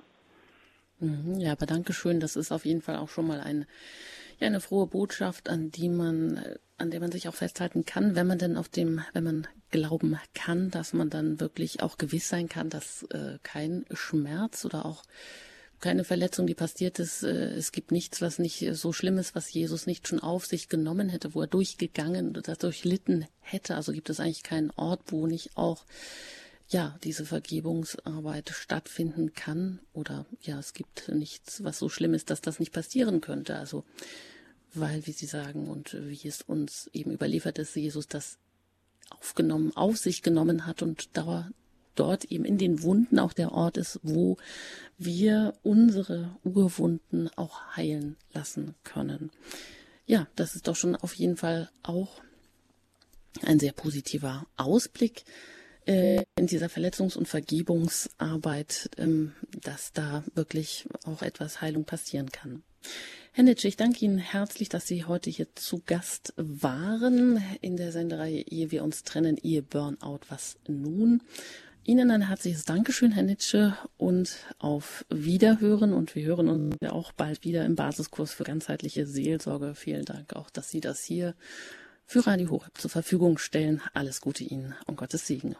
Mhm, 0.99 1.39
ja, 1.39 1.51
aber 1.51 1.65
Dankeschön. 1.65 2.19
Das 2.19 2.35
ist 2.35 2.51
auf 2.51 2.65
jeden 2.65 2.81
Fall 2.81 2.95
auch 2.97 3.09
schon 3.09 3.27
mal 3.27 3.41
ein, 3.41 3.65
ja, 4.39 4.47
eine 4.47 4.59
frohe 4.59 4.87
Botschaft, 4.87 5.49
an 5.49 5.71
die 5.71 5.89
man, 5.89 6.41
an 6.77 6.91
der 6.91 6.99
man 6.99 7.11
sich 7.11 7.27
auch 7.27 7.35
festhalten 7.35 7.85
kann, 7.85 8.15
wenn 8.15 8.27
man 8.27 8.37
denn 8.37 8.57
auf 8.57 8.69
dem, 8.69 9.01
wenn 9.13 9.23
man 9.23 9.47
glauben 9.71 10.17
kann, 10.33 10.71
dass 10.71 10.93
man 10.93 11.09
dann 11.09 11.39
wirklich 11.39 11.81
auch 11.81 11.97
gewiss 11.97 12.29
sein 12.29 12.49
kann, 12.49 12.69
dass 12.69 13.03
äh, 13.11 13.39
kein 13.43 13.85
Schmerz 13.91 14.65
oder 14.65 14.85
auch 14.85 15.03
keine 15.81 16.03
Verletzung, 16.03 16.47
die 16.47 16.55
passiert 16.55 16.99
ist. 16.99 17.23
Äh, 17.23 17.53
es 17.55 17.71
gibt 17.71 17.91
nichts, 17.91 18.21
was 18.21 18.39
nicht 18.39 18.65
so 18.73 18.93
schlimm 18.93 19.17
ist, 19.17 19.35
was 19.35 19.51
Jesus 19.51 19.85
nicht 19.85 20.07
schon 20.07 20.19
auf 20.19 20.45
sich 20.45 20.69
genommen 20.69 21.09
hätte, 21.09 21.35
wo 21.35 21.41
er 21.41 21.47
durchgegangen 21.47 22.37
oder 22.37 22.55
durchlitten 22.55 23.25
hätte. 23.41 23.75
Also 23.75 23.91
gibt 23.91 24.09
es 24.09 24.19
eigentlich 24.19 24.43
keinen 24.43 24.71
Ort, 24.71 25.01
wo 25.07 25.27
nicht 25.27 25.57
auch 25.57 25.85
ja, 26.67 26.97
diese 27.03 27.25
Vergebungsarbeit 27.25 28.49
stattfinden 28.49 29.33
kann 29.33 29.79
oder 29.93 30.25
ja, 30.41 30.59
es 30.59 30.73
gibt 30.73 31.09
nichts, 31.09 31.63
was 31.63 31.77
so 31.77 31.89
schlimm 31.89 32.13
ist, 32.13 32.29
dass 32.29 32.41
das 32.41 32.59
nicht 32.59 32.71
passieren 32.71 33.21
könnte. 33.21 33.55
Also, 33.55 33.83
weil, 34.73 35.05
wie 35.05 35.11
Sie 35.11 35.27
sagen 35.27 35.69
und 35.69 35.93
wie 35.93 36.27
es 36.27 36.41
uns 36.41 36.89
eben 36.91 37.11
überliefert 37.11 37.59
ist, 37.59 37.75
Jesus 37.75 38.07
das 38.07 38.37
aufgenommen, 39.09 39.75
auf 39.75 39.97
sich 39.97 40.23
genommen 40.23 40.65
hat 40.65 40.81
und 40.81 41.15
dauer, 41.15 41.51
dort 41.93 42.25
eben 42.25 42.45
in 42.45 42.57
den 42.57 42.81
Wunden 42.81 43.19
auch 43.19 43.33
der 43.33 43.51
Ort 43.51 43.77
ist, 43.77 43.99
wo 44.03 44.37
wir 44.97 45.53
unsere 45.63 46.35
Urwunden 46.43 47.29
auch 47.35 47.75
heilen 47.75 48.17
lassen 48.33 48.75
können. 48.83 49.31
Ja, 50.05 50.27
das 50.35 50.55
ist 50.55 50.67
doch 50.67 50.75
schon 50.75 50.95
auf 50.95 51.13
jeden 51.13 51.37
Fall 51.37 51.69
auch 51.83 52.21
ein 53.43 53.59
sehr 53.59 53.71
positiver 53.71 54.45
Ausblick 54.57 55.25
in 55.85 56.47
dieser 56.47 56.67
Verletzungs- 56.67 57.17
und 57.17 57.27
Vergebungsarbeit, 57.27 58.89
ähm, 58.97 59.33
dass 59.61 59.93
da 59.93 60.23
wirklich 60.33 60.87
auch 61.05 61.21
etwas 61.21 61.61
Heilung 61.61 61.85
passieren 61.85 62.31
kann. 62.31 62.63
Herr 63.33 63.43
Nitsch, 63.43 63.65
ich 63.65 63.75
danke 63.75 64.05
Ihnen 64.05 64.17
herzlich, 64.17 64.69
dass 64.69 64.87
Sie 64.87 65.03
heute 65.03 65.29
hier 65.29 65.53
zu 65.55 65.81
Gast 65.85 66.33
waren 66.37 67.43
in 67.61 67.75
der 67.75 67.91
Sendereihe 67.91 68.47
Ehe 68.47 68.71
wir 68.71 68.83
uns 68.83 69.03
trennen, 69.03 69.37
Ehe 69.37 69.61
Burnout, 69.61 70.21
was 70.29 70.57
nun? 70.67 71.21
Ihnen 71.83 72.09
ein 72.09 72.27
herzliches 72.27 72.63
Dankeschön, 72.65 73.11
Herr 73.11 73.23
Nitsche, 73.23 73.77
und 73.97 74.37
auf 74.57 75.05
Wiederhören. 75.09 75.93
Und 75.93 76.15
wir 76.15 76.25
hören 76.25 76.47
uns 76.47 76.77
ja 76.81 76.93
auch 76.93 77.11
bald 77.11 77.43
wieder 77.43 77.63
im 77.65 77.75
Basiskurs 77.75 78.33
für 78.33 78.43
ganzheitliche 78.43 79.05
Seelsorge. 79.05 79.75
Vielen 79.75 80.05
Dank 80.05 80.33
auch, 80.33 80.49
dass 80.49 80.69
Sie 80.69 80.79
das 80.79 81.03
hier 81.03 81.35
für 82.05 82.25
Radio 82.25 82.49
Horeb 82.49 82.77
zur 82.77 82.89
Verfügung 82.89 83.37
stellen. 83.37 83.81
Alles 83.93 84.21
Gute 84.21 84.43
Ihnen 84.43 84.73
und 84.87 84.95
Gottes 84.95 85.27
Segen. 85.27 85.55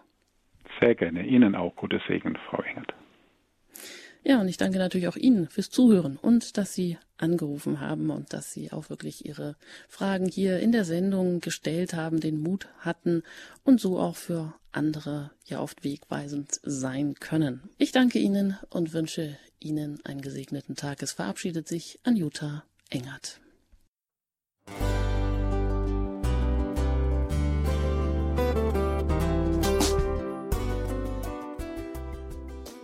Sehr 0.80 0.96
gerne. 0.96 1.26
Ihnen 1.26 1.56
auch 1.56 1.76
Gottes 1.76 2.02
Segen, 2.08 2.38
Frau 2.50 2.62
Engert. 2.62 2.94
Ja, 4.28 4.42
und 4.42 4.48
ich 4.48 4.58
danke 4.58 4.80
natürlich 4.80 5.08
auch 5.08 5.18
Ihnen 5.18 5.48
fürs 5.50 5.70
Zuhören 5.70 6.18
und 6.18 6.58
dass 6.58 6.74
Sie 6.74 6.98
angerufen 7.18 7.80
haben 7.80 8.10
und 8.10 8.34
dass 8.34 8.52
Sie 8.52 8.72
auch 8.72 8.90
wirklich 8.90 9.24
Ihre 9.26 9.56
Fragen 9.88 10.28
hier 10.28 10.60
in 10.60 10.72
der 10.72 10.84
Sendung 10.84 11.42
gestellt 11.42 11.94
haben, 11.94 12.20
den 12.20 12.42
Mut 12.42 12.68
hatten 12.80 13.22
und 13.64 13.80
so 13.80 14.00
auch 14.00 14.16
für 14.16 14.56
andere 14.72 15.30
ja 15.46 15.62
oft 15.62 15.84
wegweisend 15.84 16.60
sein 16.64 17.14
können. 17.20 17.70
Ich 17.78 17.92
danke 17.92 18.18
Ihnen 18.18 18.58
und 18.72 18.94
wünsche 18.94 19.38
Ihnen 19.60 20.00
einen 20.04 20.22
gesegneten 20.22 20.76
Tag. 20.76 21.04
Es 21.04 21.14
verabschiedet 21.14 21.68
sich 21.68 22.00
Anjuta 22.04 22.64
Engert. 22.90 23.40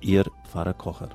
Ihr 0.00 0.24
Pfarrer 0.44 0.74
Kocher. 0.74 1.08